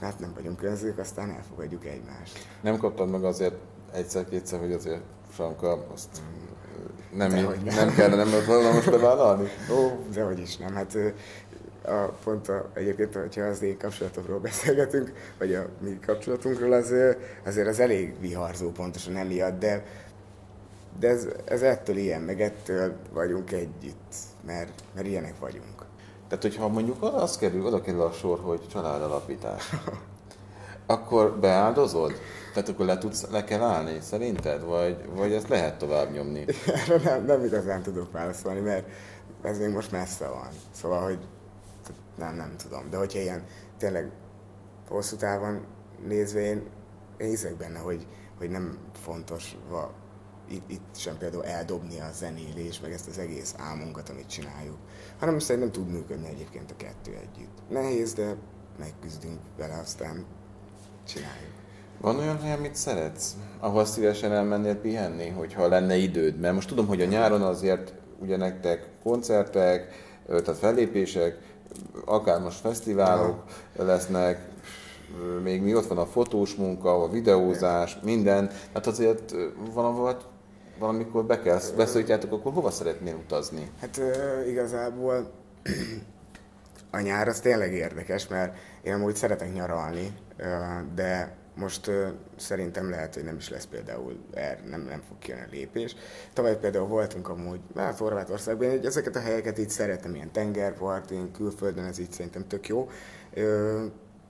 hát 0.00 0.18
nem 0.18 0.32
vagyunk 0.34 0.56
közük, 0.56 0.98
aztán 0.98 1.30
elfogadjuk 1.30 1.84
egymást. 1.84 2.46
Nem 2.62 2.76
kaptad 2.76 3.10
meg 3.10 3.24
azért 3.24 3.54
egyszer-kétszer, 3.92 4.60
hogy 4.60 4.72
azért 4.72 5.02
Franka, 5.30 5.86
azt 5.92 6.20
nem, 7.12 7.30
nem, 7.30 7.62
nem 7.64 7.94
kellene, 7.94 8.24
nem 8.24 8.44
volna 8.46 8.72
most 8.72 8.90
bevállalni? 8.90 9.48
Ó, 9.70 10.06
dehogy 10.12 10.38
is 10.38 10.56
nem. 10.56 10.74
Hát 10.74 10.98
a, 11.86 12.14
pont 12.24 12.48
a, 12.48 12.70
egyébként, 12.72 13.14
hogyha 13.14 13.42
az 13.42 13.62
én 13.62 13.78
kapcsolatokról 13.78 14.38
beszélgetünk, 14.38 15.12
vagy 15.38 15.54
a 15.54 15.66
mi 15.80 15.98
kapcsolatunkról, 16.06 16.72
az, 16.72 16.94
azért 17.44 17.68
az 17.68 17.80
elég 17.80 18.20
viharzó 18.20 18.70
pontosan 18.70 19.16
emiatt, 19.16 19.58
de, 19.58 19.84
de 21.00 21.08
ez, 21.08 21.28
ez 21.44 21.62
ettől 21.62 21.96
ilyen, 21.96 22.20
meg 22.22 22.40
ettől 22.40 22.92
vagyunk 23.12 23.52
együtt, 23.52 24.14
mert, 24.46 24.82
mert 24.94 25.06
ilyenek 25.06 25.38
vagyunk. 25.38 25.84
Tehát, 26.28 26.42
hogyha 26.42 26.68
mondjuk 26.68 27.02
az 27.02 27.36
kerül, 27.36 27.66
oda 27.66 27.80
kerül 27.80 28.02
a 28.02 28.12
sor, 28.12 28.40
hogy 28.40 28.68
családalapítás, 28.68 29.70
akkor 30.86 31.38
beáldozod? 31.38 32.12
Tehát 32.52 32.68
akkor 32.68 32.86
le, 32.86 32.98
tudsz, 32.98 33.26
le 33.30 33.44
kell 33.44 33.62
állni, 33.62 33.98
szerinted? 34.00 34.64
Vagy, 34.64 34.96
vagy 35.14 35.32
ezt 35.32 35.48
lehet 35.48 35.78
tovább 35.78 36.12
nyomni? 36.12 36.44
Erre 36.66 37.00
nem, 37.10 37.24
nem 37.24 37.44
igazán 37.44 37.82
tudok 37.82 38.12
válaszolni, 38.12 38.60
mert 38.60 38.88
ez 39.42 39.58
még 39.58 39.68
most 39.68 39.92
messze 39.92 40.28
van. 40.28 40.48
Szóval, 40.70 41.02
hogy 41.02 41.18
nem, 42.16 42.36
nem 42.36 42.56
tudom. 42.56 42.90
De 42.90 42.96
hogyha 42.96 43.18
ilyen 43.18 43.44
tényleg 43.78 44.10
hosszú 44.88 45.16
távon 45.16 45.66
nézve, 46.06 46.40
én, 46.40 46.62
én 47.16 47.28
hiszek 47.28 47.56
benne, 47.56 47.78
hogy, 47.78 48.06
hogy 48.38 48.50
nem 48.50 48.78
fontos 48.92 49.56
va, 49.68 49.94
itt, 50.48 50.70
itt 50.70 50.96
sem 50.96 51.18
például 51.18 51.44
eldobni 51.44 52.00
a 52.00 52.10
zenélés, 52.12 52.80
meg 52.80 52.92
ezt 52.92 53.08
az 53.08 53.18
egész 53.18 53.54
álmunkat, 53.58 54.08
amit 54.08 54.28
csináljuk, 54.28 54.76
hanem 55.18 55.38
szerintem 55.38 55.72
tud 55.72 55.90
működni 55.90 56.28
egyébként 56.28 56.70
a 56.70 56.76
kettő 56.76 57.12
együtt. 57.12 57.58
Nehéz, 57.68 58.12
de 58.12 58.36
megküzdünk 58.78 59.38
vele, 59.56 59.78
aztán 59.78 60.24
csináljuk. 61.06 61.54
Van 62.00 62.18
olyan 62.18 62.40
hely, 62.40 62.52
amit 62.52 62.74
szeretsz, 62.74 63.36
ahol 63.60 63.84
szívesen 63.84 64.32
elmennél 64.32 64.76
pihenni, 64.76 65.28
hogyha 65.28 65.68
lenne 65.68 65.96
időd? 65.96 66.38
Mert 66.38 66.54
most 66.54 66.68
tudom, 66.68 66.86
hogy 66.86 67.00
a 67.00 67.06
nyáron 67.06 67.42
azért 67.42 67.94
ugye 68.18 68.36
nektek 68.36 68.88
koncertek, 69.02 69.94
tehát 70.26 70.56
fellépések, 70.56 71.38
akár 72.04 72.40
most 72.40 72.60
fesztiválok 72.60 73.42
lesznek, 73.76 74.48
még 75.42 75.62
mi 75.62 75.74
ott 75.74 75.86
van 75.86 75.98
a 75.98 76.06
fotós 76.06 76.54
munka, 76.54 77.02
a 77.02 77.08
videózás, 77.08 77.98
minden. 78.02 78.50
Hát 78.74 78.86
azért 78.86 79.34
van, 79.72 79.84
ahol 79.84 80.16
valamikor 80.78 81.24
be 81.24 81.40
kell, 81.40 81.60
beszélítjátok, 81.76 82.32
akkor 82.32 82.52
hova 82.52 82.70
szeretnél 82.70 83.14
utazni? 83.14 83.70
Hát 83.80 84.00
igazából 84.48 85.30
a 86.90 87.00
nyár 87.00 87.28
az 87.28 87.40
tényleg 87.40 87.72
érdekes, 87.72 88.28
mert 88.28 88.56
én 88.82 88.92
amúgy 88.92 89.16
szeretek 89.16 89.54
nyaralni, 89.54 90.14
de 90.94 91.36
most 91.56 91.86
uh, 91.86 92.08
szerintem 92.36 92.90
lehet, 92.90 93.14
hogy 93.14 93.24
nem 93.24 93.36
is 93.36 93.48
lesz 93.48 93.64
például, 93.64 94.18
er, 94.34 94.60
nem, 94.68 94.80
nem 94.80 95.02
fog 95.08 95.18
kijönni 95.18 95.42
a 95.42 95.48
lépés. 95.50 95.96
Tavaly 96.32 96.58
például 96.58 96.86
voltunk 96.86 97.28
amúgy, 97.28 97.60
hát 97.76 97.98
Horvátországban, 97.98 98.70
hogy 98.70 98.84
ezeket 98.84 99.16
a 99.16 99.20
helyeket 99.20 99.58
így 99.58 99.70
szeretem, 99.70 100.14
ilyen 100.14 100.32
tengerpartin, 100.32 101.32
külföldön, 101.32 101.84
ez 101.84 101.98
így 101.98 102.12
szerintem 102.12 102.46
tök 102.46 102.68
jó. 102.68 102.90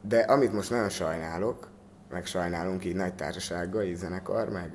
De 0.01 0.19
amit 0.19 0.53
most 0.53 0.71
nagyon 0.71 0.89
sajnálok, 0.89 1.69
meg 2.11 2.27
sajnálunk 2.27 2.85
így 2.85 2.95
nagy 2.95 3.15
társasággal, 3.15 3.83
így 3.83 3.97
zenekar, 3.97 4.49
meg, 4.49 4.73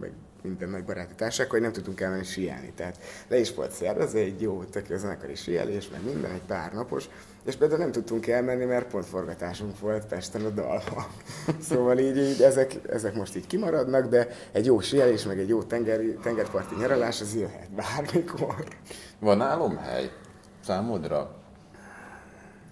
meg 0.00 0.12
minden 0.42 0.68
nagy 0.68 0.84
baráti 0.84 1.14
társaság, 1.14 1.50
hogy 1.50 1.60
nem 1.60 1.72
tudtunk 1.72 2.00
elmenni 2.00 2.24
síelni. 2.24 2.72
Tehát 2.76 2.98
le 3.28 3.38
is 3.38 3.54
volt 3.54 3.72
szervezve 3.72 4.18
egy 4.18 4.40
jó, 4.40 4.64
tök 4.64 4.88
jó 4.88 4.96
zenekari 4.96 5.34
síelés, 5.34 5.88
meg 5.88 6.04
minden, 6.04 6.30
egy 6.30 6.42
pár 6.46 6.72
napos, 6.72 7.08
és 7.44 7.56
például 7.56 7.80
nem 7.80 7.92
tudtunk 7.92 8.26
elmenni, 8.26 8.64
mert 8.64 8.86
pont 8.86 9.04
forgatásunk 9.04 9.78
volt 9.78 10.06
Pesten 10.06 10.44
a 10.44 10.48
dalban. 10.48 11.06
szóval 11.68 11.98
így, 11.98 12.16
így 12.16 12.42
ezek, 12.42 12.80
ezek, 12.88 13.14
most 13.14 13.36
így 13.36 13.46
kimaradnak, 13.46 14.06
de 14.06 14.28
egy 14.52 14.66
jó 14.66 14.80
síelés, 14.80 15.24
meg 15.24 15.38
egy 15.38 15.48
jó 15.48 15.62
tengeri, 15.62 16.14
tengerparti 16.22 16.74
nyaralás, 16.74 17.20
az 17.20 17.34
jöhet 17.34 17.70
bármikor. 17.70 18.64
Van 19.18 19.40
álomhely 19.40 20.10
számodra? 20.64 21.34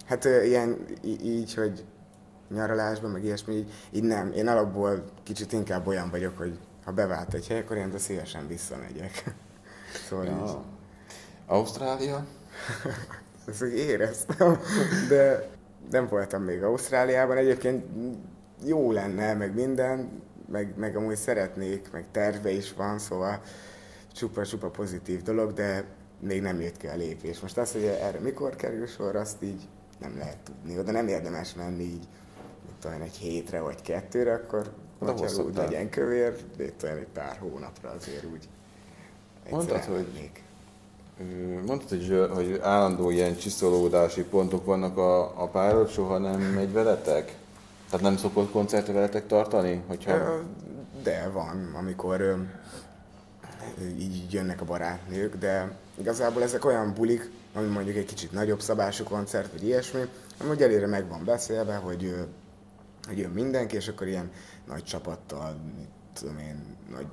Hát 0.05 0.25
ilyen 0.25 0.85
így, 1.03 1.53
hogy 1.53 1.85
nyaralásban, 2.49 3.11
meg 3.11 3.23
ilyesmi, 3.23 3.53
így, 3.53 3.71
így 3.91 4.03
nem. 4.03 4.31
Én 4.31 4.47
alapból 4.47 5.03
kicsit 5.23 5.51
inkább 5.51 5.87
olyan 5.87 6.09
vagyok, 6.09 6.37
hogy 6.37 6.59
ha 6.85 6.91
bevált 6.91 7.33
egy 7.33 7.47
hely, 7.47 7.59
akkor 7.59 7.77
én 7.77 7.91
de 7.91 7.97
szívesen 7.97 8.47
visszamegyek. 8.47 9.23
szóval 10.09 10.25
ja. 10.25 10.43
így. 10.45 10.55
Ausztrália? 11.45 12.25
Ezt 13.45 13.61
éreztem, 13.61 14.59
de 15.09 15.49
nem 15.91 16.07
voltam 16.07 16.43
még 16.43 16.63
Ausztráliában. 16.63 17.37
Egyébként 17.37 17.85
jó 18.65 18.91
lenne, 18.91 19.33
meg 19.33 19.53
minden, 19.53 20.21
meg, 20.51 20.73
meg 20.77 20.95
amúgy 20.95 21.15
szeretnék, 21.15 21.91
meg 21.91 22.05
terve 22.11 22.51
is 22.51 22.73
van, 22.73 22.99
szóval 22.99 23.41
csupa-csupa 24.13 24.69
pozitív 24.69 25.21
dolog, 25.21 25.53
de 25.53 25.83
még 26.19 26.41
nem 26.41 26.61
jött 26.61 26.77
ki 26.77 26.87
a 26.87 26.95
lépés. 26.95 27.39
Most 27.39 27.57
azt, 27.57 27.73
hogy 27.73 27.83
erre 27.83 28.19
mikor 28.19 28.55
kerül 28.55 28.87
sor, 28.87 29.15
azt 29.15 29.43
így 29.43 29.67
nem 29.99 30.17
lehet 30.17 30.37
tudni. 30.43 30.79
Oda 30.79 30.91
nem 30.91 31.07
érdemes 31.07 31.53
menni 31.53 31.83
így 31.83 32.07
talán 32.79 33.01
egy 33.01 33.15
hétre 33.15 33.61
vagy 33.61 33.81
kettőre, 33.81 34.33
akkor 34.33 34.73
hogyha 34.99 35.43
úgy 35.43 35.55
legyen 35.55 35.89
kövér, 35.89 36.35
de 36.57 36.69
talán 36.77 36.97
egy 36.97 37.07
pár 37.13 37.37
hónapra 37.37 37.89
azért 37.89 38.23
úgy 38.23 38.49
Mondtad, 39.49 39.83
hogy 39.83 40.07
Mondtad, 41.65 41.89
hogy, 41.89 42.27
hogy 42.33 42.59
állandó 42.61 43.09
ilyen 43.09 43.37
csiszolódási 43.37 44.23
pontok 44.23 44.65
vannak 44.65 44.97
a, 44.97 45.41
a 45.41 45.47
pályáról, 45.47 45.87
soha 45.87 46.17
nem 46.17 46.41
megy 46.41 46.71
veletek? 46.71 47.35
Tehát 47.89 48.05
nem 48.05 48.17
szokott 48.17 48.51
koncertre 48.51 48.93
veletek 48.93 49.27
tartani? 49.27 49.83
Hogyha... 49.87 50.41
De 51.03 51.29
van, 51.33 51.73
amikor 51.77 52.47
így 53.99 54.33
jönnek 54.33 54.61
a 54.61 54.65
barátnők, 54.65 55.35
de 55.35 55.77
igazából 55.95 56.43
ezek 56.43 56.65
olyan 56.65 56.93
bulik, 56.93 57.31
ami 57.53 57.67
mondjuk 57.67 57.95
egy 57.95 58.05
kicsit 58.05 58.31
nagyobb 58.31 58.61
szabású 58.61 59.03
koncert, 59.03 59.51
vagy 59.51 59.63
ilyesmi, 59.63 60.01
amúgy 60.37 60.61
elére 60.61 60.87
meg 60.87 61.07
van 61.07 61.23
beszélve, 61.25 61.75
hogy 61.75 62.15
hogy 63.07 63.17
jön 63.17 63.31
mindenki, 63.31 63.75
és 63.75 63.87
akkor 63.87 64.07
ilyen 64.07 64.31
nagy 64.67 64.83
csapattal, 64.83 65.55
tudom 66.13 66.37
én, 66.37 66.77
nagy 66.91 67.05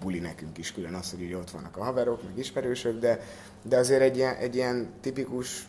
buli 0.00 0.18
nekünk 0.18 0.58
is 0.58 0.72
külön 0.72 0.94
az, 0.94 1.10
hogy 1.10 1.34
ott 1.34 1.50
vannak 1.50 1.76
a 1.76 1.84
haverok, 1.84 2.22
meg 2.22 2.38
ismerősök, 2.38 2.98
de, 2.98 3.20
de 3.62 3.76
azért 3.76 4.00
egy 4.00 4.16
ilyen, 4.16 4.34
egy 4.34 4.54
ilyen 4.54 4.88
tipikus 5.00 5.68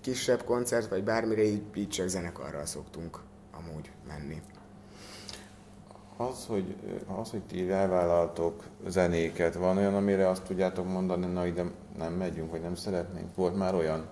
kisebb 0.00 0.44
koncert, 0.44 0.88
vagy 0.88 1.04
bármire 1.04 1.42
így, 1.42 1.62
így 1.74 1.88
csak 1.88 2.08
zenekarral 2.08 2.66
szoktunk 2.66 3.20
amúgy 3.52 3.90
menni. 4.08 4.42
Az, 6.16 6.46
hogy, 6.46 6.76
az, 7.20 7.30
hogy 7.30 7.42
ti 7.42 7.70
elvállaltok 7.70 8.64
zenéket, 8.86 9.54
van 9.54 9.76
olyan, 9.76 9.94
amire 9.94 10.28
azt 10.28 10.42
tudjátok 10.42 10.88
mondani, 10.88 11.26
na 11.26 11.46
ide 11.46 11.64
nem 11.98 12.12
megyünk, 12.12 12.50
vagy 12.50 12.60
nem 12.60 12.74
szeretnénk? 12.74 13.34
Volt 13.34 13.56
már 13.56 13.74
olyan? 13.74 14.06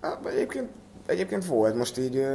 Hát, 0.00 0.26
egyébként, 0.26 0.68
egyébként 1.06 1.46
volt, 1.46 1.74
most 1.74 1.98
így 1.98 2.26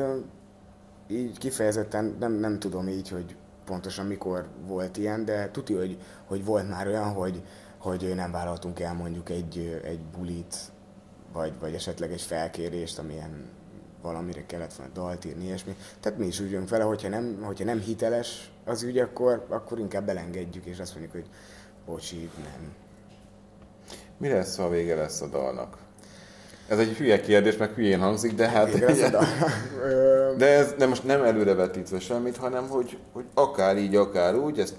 így 1.07 1.37
kifejezetten 1.37 2.15
nem, 2.19 2.31
nem 2.31 2.59
tudom 2.59 2.87
így, 2.87 3.09
hogy 3.09 3.35
pontosan 3.67 4.05
mikor 4.05 4.47
volt 4.65 4.97
ilyen, 4.97 5.25
de 5.25 5.51
tuti, 5.51 5.73
hogy, 5.73 5.97
hogy 6.25 6.45
volt 6.45 6.69
már 6.69 6.87
olyan, 6.87 7.13
hogy, 7.13 7.43
hogy 7.77 8.13
nem 8.15 8.31
vállaltunk 8.31 8.79
el 8.79 8.93
mondjuk 8.93 9.29
egy, 9.29 9.81
egy 9.83 9.99
bulit, 9.99 10.55
vagy, 11.33 11.53
vagy 11.59 11.73
esetleg 11.73 12.11
egy 12.11 12.21
felkérést, 12.21 12.99
amilyen 12.99 13.49
valamire 14.01 14.45
kellett 14.45 14.73
volna 14.73 14.93
dalt 14.93 15.25
írni, 15.25 15.45
ilyesmi. 15.45 15.75
Tehát 15.99 16.17
mi 16.17 16.25
is 16.25 16.39
úgy 16.39 16.51
jönk 16.51 16.69
vele, 16.69 16.83
hogyha 16.83 17.09
nem, 17.09 17.41
hogyha 17.43 17.65
nem 17.65 17.79
hiteles 17.79 18.51
az 18.65 18.83
ügy, 18.83 18.97
akkor, 18.97 19.45
akkor 19.49 19.79
inkább 19.79 20.05
belengedjük, 20.05 20.65
és 20.65 20.79
azt 20.79 20.91
mondjuk, 20.91 21.13
hogy 21.13 21.29
bocsi, 21.85 22.29
nem. 22.43 22.73
Mi 24.17 24.27
lesz, 24.27 24.57
ha 24.57 24.69
vége 24.69 24.95
lesz 24.95 25.21
a 25.21 25.27
dalnak? 25.27 25.77
Ez 26.67 26.79
egy 26.79 26.97
hülye 26.97 27.21
kérdés, 27.21 27.57
meg 27.57 27.73
hülyén 27.73 27.99
hangzik, 27.99 28.35
de 28.35 28.47
hát... 28.49 28.69
de 30.37 30.45
ez 30.45 30.73
de 30.77 30.85
most 30.85 31.03
nem 31.03 31.23
előrevetítve 31.23 31.99
semmit, 31.99 32.37
hanem 32.37 32.67
hogy, 32.67 32.97
hogy 33.13 33.23
akár 33.33 33.77
így, 33.77 33.95
akár 33.95 34.35
úgy, 34.35 34.59
ezt 34.59 34.75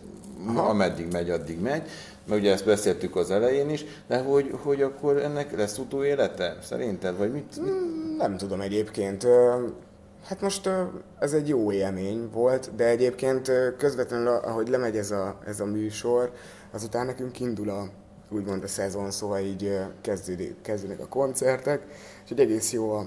Aha. 0.46 0.68
ameddig 0.68 1.12
megy, 1.12 1.30
addig 1.30 1.60
megy, 1.60 1.82
mert 2.26 2.40
ugye 2.40 2.52
ezt 2.52 2.64
beszéltük 2.64 3.16
az 3.16 3.30
elején 3.30 3.70
is, 3.70 3.84
de 4.06 4.18
hogy, 4.18 4.54
hogy 4.62 4.82
akkor 4.82 5.16
ennek 5.16 5.56
lesz 5.56 5.78
utóélete, 5.78 6.56
szerinted, 6.62 7.16
vagy 7.16 7.32
mit, 7.32 7.60
mit? 7.60 7.70
Hmm, 7.70 8.14
nem 8.18 8.36
tudom 8.36 8.60
egyébként. 8.60 9.26
Hát 10.24 10.40
most 10.40 10.70
ez 11.18 11.32
egy 11.32 11.48
jó 11.48 11.72
élmény 11.72 12.28
volt, 12.32 12.70
de 12.76 12.84
egyébként 12.84 13.52
közvetlenül, 13.76 14.28
ahogy 14.28 14.68
lemegy 14.68 14.96
ez 14.96 15.10
a, 15.10 15.38
ez 15.46 15.60
a 15.60 15.64
műsor, 15.64 16.32
azután 16.72 17.06
nekünk 17.06 17.40
indul 17.40 17.70
a 17.70 17.88
úgymond 18.28 18.62
a 18.62 18.68
szezon, 18.68 19.10
szóval 19.10 19.38
így 19.38 19.78
kezdődik, 20.00 20.60
kezdődnek 20.60 21.00
a 21.00 21.08
koncertek, 21.08 21.86
és 22.24 22.30
egy 22.30 22.40
egész 22.40 22.72
jó 22.72 23.02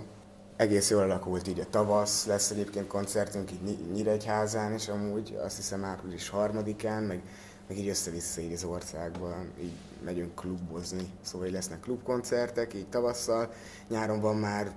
egész 0.61 0.89
jól 0.89 1.01
alakult 1.01 1.47
így 1.47 1.59
a 1.59 1.69
tavasz, 1.69 2.25
lesz 2.25 2.49
egyébként 2.49 2.87
koncertünk 2.87 3.51
így 3.51 3.91
Nyíregyházán, 3.91 4.73
és 4.73 4.87
amúgy 4.87 5.37
azt 5.43 5.55
hiszem 5.55 5.83
április 5.83 6.29
harmadikán, 6.29 7.03
meg, 7.03 7.21
meg 7.67 7.77
így 7.77 7.87
össze-vissza 7.87 8.41
így 8.41 8.53
az 8.53 8.63
országban, 8.63 9.51
így 9.61 9.73
megyünk 10.03 10.35
klubozni, 10.35 11.09
szóval 11.21 11.47
így 11.47 11.53
lesznek 11.53 11.79
klubkoncertek, 11.79 12.73
így 12.73 12.87
tavasszal, 12.87 13.51
nyáron 13.89 14.19
van 14.19 14.35
már 14.35 14.71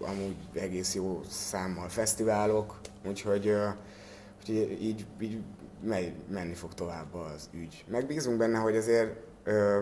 amúgy 0.00 0.36
egész 0.54 0.94
jó 0.94 1.20
számmal 1.28 1.88
fesztiválok, 1.88 2.80
úgyhogy, 3.06 3.52
úgyhogy 4.38 4.82
így, 4.82 5.06
így 5.20 5.42
menni 6.28 6.54
fog 6.54 6.74
tovább 6.74 7.14
az 7.14 7.48
ügy. 7.52 7.84
Megbízunk 7.88 8.38
benne, 8.38 8.58
hogy 8.58 8.76
azért 8.76 9.16
ö, 9.46 9.80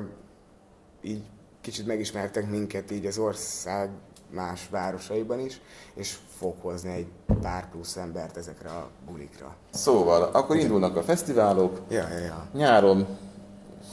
így 1.03 1.23
kicsit 1.61 1.87
megismertek 1.87 2.51
minket 2.51 2.91
így 2.91 3.07
az 3.07 3.19
ország 3.19 3.91
más 4.31 4.69
városaiban 4.71 5.41
is, 5.41 5.61
és 5.95 6.17
fog 6.39 6.55
hozni 6.61 6.93
egy 6.93 7.07
pár 7.41 7.71
plusz 7.71 7.97
embert 7.97 8.37
ezekre 8.37 8.69
a 8.69 8.89
bulikra. 9.07 9.55
Szóval, 9.71 10.23
akkor 10.23 10.57
indulnak 10.57 10.97
a 10.97 11.03
fesztiválok, 11.03 11.81
ja, 11.89 12.09
ja, 12.09 12.19
ja. 12.19 12.47
nyáron 12.53 13.07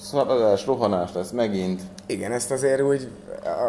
szaladás, 0.01 0.65
rohanás 0.65 1.13
lesz 1.13 1.32
megint. 1.32 1.82
Igen, 2.05 2.32
ezt 2.32 2.51
azért 2.51 2.82
úgy, 2.82 3.11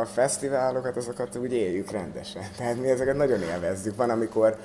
a 0.00 0.05
fesztiválokat, 0.05 0.96
azokat 0.96 1.36
úgy 1.36 1.53
éljük 1.53 1.90
rendesen. 1.90 2.42
Tehát 2.59 2.80
mi 2.80 2.88
ezeket 2.88 3.16
nagyon 3.16 3.42
élvezzük. 3.42 3.96
Van, 3.96 4.11
amikor 4.11 4.57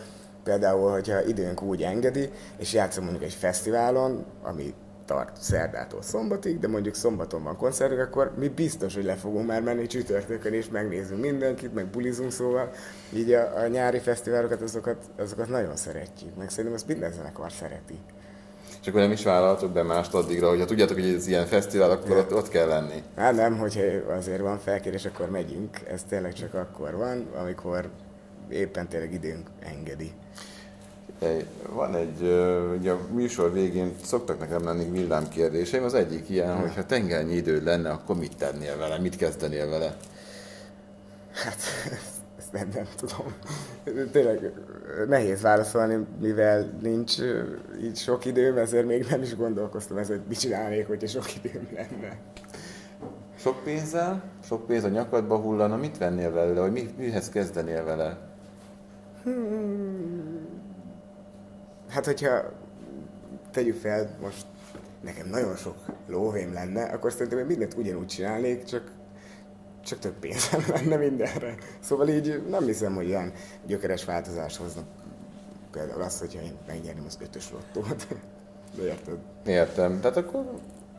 például, 0.44 0.92
hogyha 0.92 1.24
időnk 1.24 1.62
úgy 1.62 1.84
engedi, 1.84 2.30
és 2.58 2.74
játszom 2.74 3.04
mondjuk 3.04 3.24
egy 3.24 3.34
fesztiválon, 3.34 4.26
ami 4.44 4.74
tart 5.08 5.38
szerdától 5.42 6.02
szombatig, 6.02 6.60
de 6.60 6.68
mondjuk 6.68 6.96
szombaton 6.96 7.44
van 7.44 7.58
koncertünk, 7.58 8.02
akkor 8.02 8.32
mi 8.38 8.48
biztos, 8.48 8.96
hogy 8.96 9.04
le 9.04 9.16
fogunk 9.16 9.48
már 9.48 9.62
menni 9.62 9.88
csütörtökön, 9.88 10.54
és 10.54 10.70
megnézünk 10.70 11.22
mindenkit, 11.22 11.74
meg 11.74 11.86
bulizunk, 11.86 12.32
szóval 12.32 12.72
így 13.14 13.32
a, 13.32 13.58
a 13.58 13.68
nyári 13.68 14.00
fesztiválokat, 14.00 14.62
azokat, 14.62 14.98
azokat 15.18 15.50
nagyon 15.50 15.76
szeretjük, 15.76 16.36
meg 16.38 16.50
szerintem 16.50 16.74
ezt 16.74 16.88
minden 16.88 17.12
zenekar 17.12 17.52
szereti. 17.52 18.00
És 18.82 18.88
akkor 18.88 19.02
nem 19.02 19.12
is 19.12 19.24
vállaltok 19.24 19.72
be 19.72 19.84
mást 19.84 20.14
addigra, 20.14 20.50
hogyha 20.50 20.66
tudjátok, 20.66 20.96
hogy 20.96 21.14
ez 21.14 21.28
ilyen 21.28 21.46
fesztivál, 21.46 21.92
akkor 21.92 22.18
ott, 22.18 22.34
ott 22.34 22.50
kell 22.50 22.68
lenni. 22.68 23.04
Hát 23.16 23.36
nem, 23.36 23.58
hogyha 23.58 23.82
azért 24.18 24.42
van 24.42 24.60
felkérés, 24.60 25.06
akkor 25.06 25.30
megyünk. 25.30 25.80
Ez 25.88 26.04
tényleg 26.04 26.34
csak 26.34 26.54
akkor 26.54 26.96
van, 26.96 27.28
amikor 27.42 27.90
éppen 28.50 28.88
tényleg 28.88 29.14
időnk 29.14 29.48
engedi. 29.60 30.12
Van 31.70 31.96
egy, 31.96 32.22
ugye 32.80 32.92
a 32.92 33.00
műsor 33.12 33.54
végén 33.54 33.96
szoktak 34.04 34.40
nekem 34.40 34.64
lenni 34.64 34.92
villámkérdéseim, 34.92 35.84
az 35.84 35.94
egyik 35.94 36.30
ilyen, 36.30 36.60
hogy 36.60 36.76
ha 36.76 36.86
tengernyi 36.86 37.36
idő 37.36 37.64
lenne, 37.64 37.90
akkor 37.90 38.18
mit 38.18 38.38
tennél 38.38 38.78
vele, 38.78 39.00
mit 39.00 39.16
kezdenél 39.16 39.70
vele? 39.70 39.98
Hát, 41.32 41.58
ez 41.92 42.22
ezt 42.38 42.52
nem, 42.52 42.70
nem 42.74 42.88
tudom. 42.96 43.34
Tényleg 44.12 44.52
nehéz 45.08 45.42
válaszolni, 45.42 46.06
mivel 46.22 46.78
nincs 46.82 47.16
így 47.82 47.98
sok 47.98 48.26
időm, 48.26 48.58
ezért 48.58 48.86
még 48.86 49.06
nem 49.10 49.22
is 49.22 49.36
gondolkoztam 49.36 49.98
ezzel, 49.98 50.18
hogy 50.18 50.26
mit 50.28 50.40
csinálnék, 50.40 50.88
hogyha 50.88 51.08
sok 51.08 51.36
időm 51.36 51.68
lenne. 51.74 52.18
Sok 53.40 53.64
pénzzel, 53.64 54.24
sok 54.44 54.66
pénz 54.66 54.84
a 54.84 54.88
nyakadba 54.90 55.38
hullana, 55.38 55.76
mit 55.76 55.98
vennél 55.98 56.32
vele, 56.32 56.60
vagy 56.60 56.72
mi, 56.72 56.94
mihez 56.98 57.30
kezdenél 57.30 57.84
vele? 57.84 58.18
Hmm. 59.24 60.47
Hát, 61.88 62.06
hogyha 62.06 62.42
tegyük 63.52 63.76
fel, 63.76 64.18
most 64.22 64.46
nekem 65.04 65.28
nagyon 65.28 65.56
sok 65.56 65.76
lóvém 66.08 66.54
lenne, 66.54 66.84
akkor 66.84 67.12
szerintem 67.12 67.38
én 67.38 67.46
mindent 67.46 67.74
ugyanúgy 67.74 68.08
csinálnék, 68.08 68.64
csak 68.64 68.92
csak 69.88 70.00
több 70.00 70.20
pénzem 70.20 70.64
lenne 70.76 70.96
mindenre. 70.96 71.56
Szóval 71.80 72.08
így 72.08 72.44
nem 72.50 72.66
hiszem, 72.66 72.96
hogy 72.96 73.08
ilyen 73.08 73.32
gyökeres 73.66 74.06
változás 74.06 74.58
hozna. 74.58 74.82
Például 75.72 76.02
azt, 76.02 76.20
hogyha 76.20 76.42
én 76.42 76.54
megnyerném 76.68 77.04
az 77.08 77.18
ötös 77.22 77.52
lottót. 77.52 78.08
De 78.76 78.84
érted? 78.84 79.18
Értem. 79.46 80.00
Tehát 80.02 80.18
akkor 80.18 80.46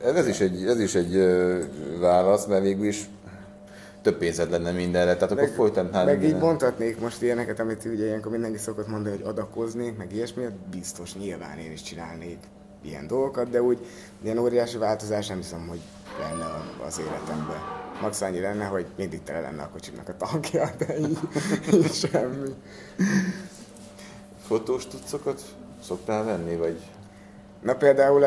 ez 0.03 0.27
is 0.27 0.41
egy, 0.41 0.67
ez 0.67 0.81
is 0.81 0.95
egy 0.95 1.17
válasz, 2.01 2.47
mert 2.47 2.63
végül 2.63 2.87
is 2.87 3.09
több 4.03 4.19
pénzed 4.19 4.51
lenne 4.51 4.71
mindenre, 4.71 5.17
tehát 5.17 5.35
meg, 5.35 5.45
akkor 5.45 5.57
folytatnál 5.57 6.05
Meg 6.05 6.19
minden. 6.19 6.37
így 6.37 6.43
mondhatnék 6.43 7.01
most 7.01 7.23
ilyeneket, 7.23 7.61
amit 7.61 7.85
ugye 7.85 8.05
ilyenkor 8.05 8.33
mindenki 8.33 8.59
szokott 8.59 8.89
mondani, 8.89 9.17
hogy 9.17 9.27
adakozni, 9.27 9.95
meg 9.99 10.13
ilyesmi, 10.13 10.43
hát 10.43 10.53
biztos 10.53 11.15
nyilván 11.15 11.59
én 11.59 11.73
is 11.73 11.83
csinálnék 11.83 12.39
ilyen 12.83 13.07
dolgokat, 13.07 13.51
de 13.51 13.63
úgy 13.63 13.79
ilyen 14.23 14.39
óriási 14.39 14.79
változás 14.79 15.27
nem 15.27 15.37
hiszem, 15.37 15.67
hogy 15.69 15.81
lenne 16.21 16.45
az 16.87 16.99
életemben. 16.99 17.57
Max 18.01 18.21
annyi 18.21 18.41
lenne, 18.41 18.65
hogy 18.65 18.87
mindig 18.97 19.23
tele 19.23 19.41
lenne 19.41 19.63
a 19.63 19.69
kocsiknak 19.69 20.09
a 20.09 20.17
tankja, 20.17 20.71
de 20.79 20.99
így, 20.99 21.19
így 21.73 21.93
semmi. 21.93 22.55
Fotós 24.47 24.87
tudszokat 24.87 25.43
szoktál 25.83 26.25
venni, 26.25 26.57
vagy 26.57 26.79
Na 27.63 27.75
például, 27.75 28.25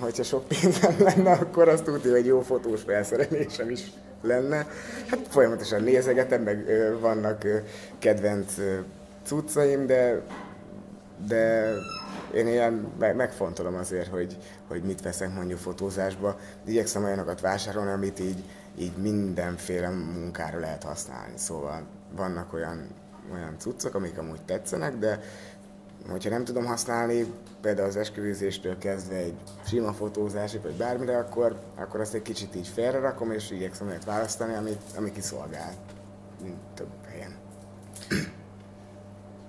hogyha 0.00 0.22
sok 0.22 0.48
pénzem 0.48 0.94
lenne, 1.14 1.32
akkor 1.32 1.68
azt 1.68 1.84
tudja, 1.84 2.10
hogy 2.10 2.26
jó 2.26 2.40
fotós 2.40 2.82
felszerelésem 2.82 3.70
is 3.70 3.92
lenne. 4.22 4.66
Hát 5.06 5.26
folyamatosan 5.28 5.82
nézegetem, 5.82 6.42
meg 6.42 6.66
vannak 7.00 7.44
kedvenc 7.98 8.54
cuccaim, 9.24 9.86
de, 9.86 10.22
de 11.26 11.72
én 12.34 12.46
ilyen 12.46 12.72
megfontolom 12.98 13.74
azért, 13.74 14.08
hogy, 14.08 14.36
hogy 14.68 14.82
mit 14.82 15.02
veszek 15.02 15.34
mondjuk 15.34 15.58
fotózásba. 15.58 16.38
Igyekszem 16.64 17.04
olyanokat 17.04 17.40
vásárolni, 17.40 17.90
amit 17.90 18.20
így, 18.20 18.44
így 18.78 18.96
mindenféle 18.96 19.88
munkára 19.88 20.58
lehet 20.58 20.82
használni. 20.82 21.32
Szóval 21.36 21.82
vannak 22.16 22.52
olyan, 22.52 22.86
olyan 23.32 23.54
cuccok, 23.58 23.94
amik 23.94 24.18
amúgy 24.18 24.42
tetszenek, 24.42 24.96
de 24.96 25.20
hogyha 26.08 26.30
nem 26.30 26.44
tudom 26.44 26.64
használni, 26.64 27.26
például 27.68 27.88
az 27.88 27.96
esküvőzéstől 27.96 28.78
kezdve 28.78 29.16
egy 29.16 29.34
sima 29.66 29.92
fotózásig, 29.92 30.62
vagy 30.62 30.76
bármire, 30.76 31.18
akkor, 31.18 31.60
akkor 31.76 32.00
azt 32.00 32.14
egy 32.14 32.22
kicsit 32.22 32.54
így 32.54 32.72
rakom, 32.76 33.32
és 33.32 33.50
igyekszem 33.50 33.88
olyat 33.88 34.04
választani, 34.04 34.54
amit, 34.54 34.80
ami 34.96 35.12
kiszolgál 35.12 35.72
több 36.74 36.88
helyen. 37.10 37.36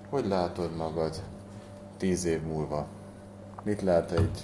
Hogy 0.09 0.28
látod 0.28 0.76
magad 0.76 1.15
tíz 1.97 2.26
év 2.26 2.41
múlva? 2.41 2.88
Mit 3.63 3.82
lát 3.82 4.11
egy, 4.11 4.39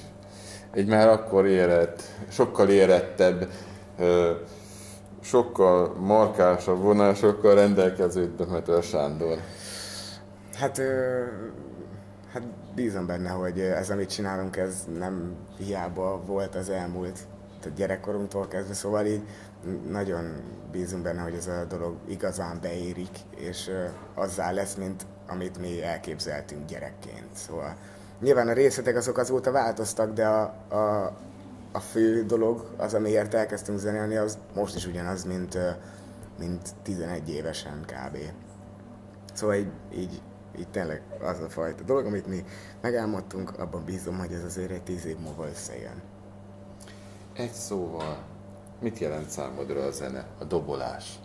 egy 0.72 0.88
már 0.88 1.08
akkor 1.08 1.46
érett, 1.46 2.02
sokkal 2.30 2.70
érettebb, 2.70 3.50
sokkal 5.22 5.94
markásabb 5.94 6.82
vonásokkal 6.82 7.56
rendelkező 7.56 8.36
Demeter 8.38 8.84
Sándor? 8.84 9.38
Hát 10.54 10.82
Hát 12.36 12.44
bízom 12.76 13.06
benne, 13.06 13.30
hogy 13.30 13.60
ez, 13.60 13.90
amit 13.90 14.10
csinálunk, 14.10 14.58
ez 14.58 14.86
nem 14.98 15.36
hiába 15.58 16.22
volt 16.26 16.56
az 16.56 16.70
elmúlt 16.70 17.20
tehát 17.60 17.78
gyerekkorunktól 17.78 18.48
kezdve, 18.48 18.74
szóval 18.74 19.06
így 19.06 19.22
nagyon 19.90 20.44
bízunk 20.72 21.04
benne, 21.04 21.22
hogy 21.22 21.34
ez 21.34 21.48
a 21.48 21.66
dolog 21.66 21.96
igazán 22.08 22.60
beérik, 22.62 23.18
és 23.36 23.72
azzá 24.14 24.52
lesz, 24.52 24.76
mint 24.76 25.06
amit 25.28 25.60
mi 25.60 25.84
elképzeltünk 25.84 26.66
gyerekként. 26.66 27.34
Szóval 27.34 27.76
nyilván 28.22 28.48
a 28.48 28.54
részletek 28.54 28.96
azok 28.96 29.18
azóta 29.18 29.52
változtak, 29.52 30.14
de 30.14 30.28
a, 30.28 30.42
a, 30.70 31.14
a 31.72 31.80
fő 31.80 32.26
dolog, 32.26 32.70
az, 32.78 32.94
amiért 32.94 33.34
elkezdtünk 33.34 33.80
zenélni, 33.80 34.16
az 34.16 34.38
most 34.54 34.76
is 34.76 34.86
ugyanaz, 34.86 35.24
mint, 35.24 35.58
mint 36.40 36.70
11 36.84 37.30
évesen 37.30 37.86
kb. 37.86 38.18
Szóval 39.34 39.56
így, 39.56 39.72
így 39.94 40.22
így 40.60 40.70
tényleg 40.70 41.02
az 41.22 41.40
a 41.40 41.50
fajta 41.50 41.84
dolog, 41.84 42.06
amit 42.06 42.28
mi 42.28 42.44
megálmodtunk, 42.82 43.60
abban 43.60 43.86
bízom, 43.86 44.18
hogy 44.18 44.32
ez 44.32 44.44
azért 44.44 44.72
egy 44.72 44.84
tíz 44.84 45.06
év 45.06 45.18
múlva 45.18 45.48
összejön. 45.48 46.02
Egy 47.34 47.52
szóval, 47.52 48.18
mit 48.80 49.00
jelent 49.00 49.30
számodra 49.30 49.84
a 49.84 49.92
zene, 49.92 50.26
a 50.40 50.44
dobolás? 50.44 51.20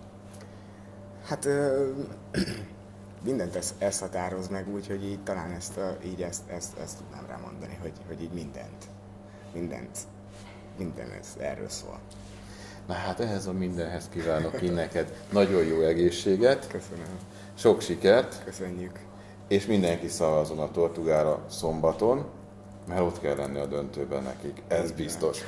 Hát 1.24 1.44
ö, 1.44 1.90
mindent 3.24 3.56
ezt, 3.56 3.74
ezt 3.78 4.00
határoz 4.00 4.48
meg, 4.48 4.68
úgyhogy 4.68 5.04
így 5.04 5.22
talán 5.22 5.50
ezt, 5.50 5.76
a, 5.76 5.96
így 6.04 6.22
ezt, 6.22 6.48
ezt, 6.48 6.78
ezt 6.78 6.96
tudnám 6.96 7.26
rámondani, 7.28 7.78
hogy, 7.80 7.92
hogy 8.06 8.22
így 8.22 8.32
mindent, 8.32 8.84
mindent, 9.52 9.98
minden 10.78 11.10
ez 11.10 11.36
erről 11.38 11.68
szól. 11.68 11.98
Na 12.86 12.94
hát 12.94 13.20
ehhez 13.20 13.46
a 13.46 13.52
mindenhez 13.52 14.08
kívánok 14.08 14.62
én 14.62 14.72
neked 14.72 15.12
nagyon 15.32 15.64
jó 15.64 15.80
egészséget. 15.80 16.66
Köszönöm. 16.66 17.18
Sok 17.54 17.80
sikert. 17.80 18.44
Köszönjük 18.44 18.98
és 19.50 19.66
mindenki 19.66 20.08
szavazon 20.08 20.58
a 20.58 20.70
Tortugára 20.70 21.44
szombaton, 21.48 22.24
mert 22.88 23.00
ott 23.00 23.20
kell 23.20 23.36
lenni 23.36 23.58
a 23.58 23.66
döntőben 23.66 24.22
nekik, 24.22 24.62
ez 24.68 24.92
biztos. 24.92 25.38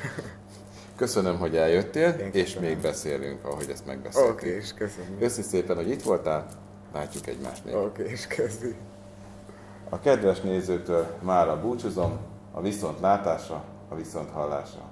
Köszönöm, 0.96 1.38
hogy 1.38 1.56
eljöttél, 1.56 2.08
és 2.32 2.58
még 2.58 2.78
beszélünk, 2.78 3.44
ahogy 3.44 3.70
ezt 3.70 3.86
megbeszéltük. 3.86 4.32
Oké, 4.32 4.46
okay, 4.46 4.58
és 4.58 4.72
köszönöm. 4.72 5.18
Köszi 5.18 5.42
szépen, 5.42 5.76
hogy 5.76 5.90
itt 5.90 6.02
voltál, 6.02 6.46
látjuk 6.92 7.26
egymást 7.26 7.64
még. 7.64 7.74
Oké, 7.74 7.86
okay, 7.86 8.12
és 8.12 8.26
köszi. 8.26 8.74
A 9.88 10.00
kedves 10.00 10.40
nézőtől 10.40 11.06
mára 11.20 11.60
búcsúzom, 11.60 12.18
a 12.52 12.60
viszont 12.60 13.00
a 13.88 13.94
viszont 13.94 14.30
hallásra. 14.30 14.91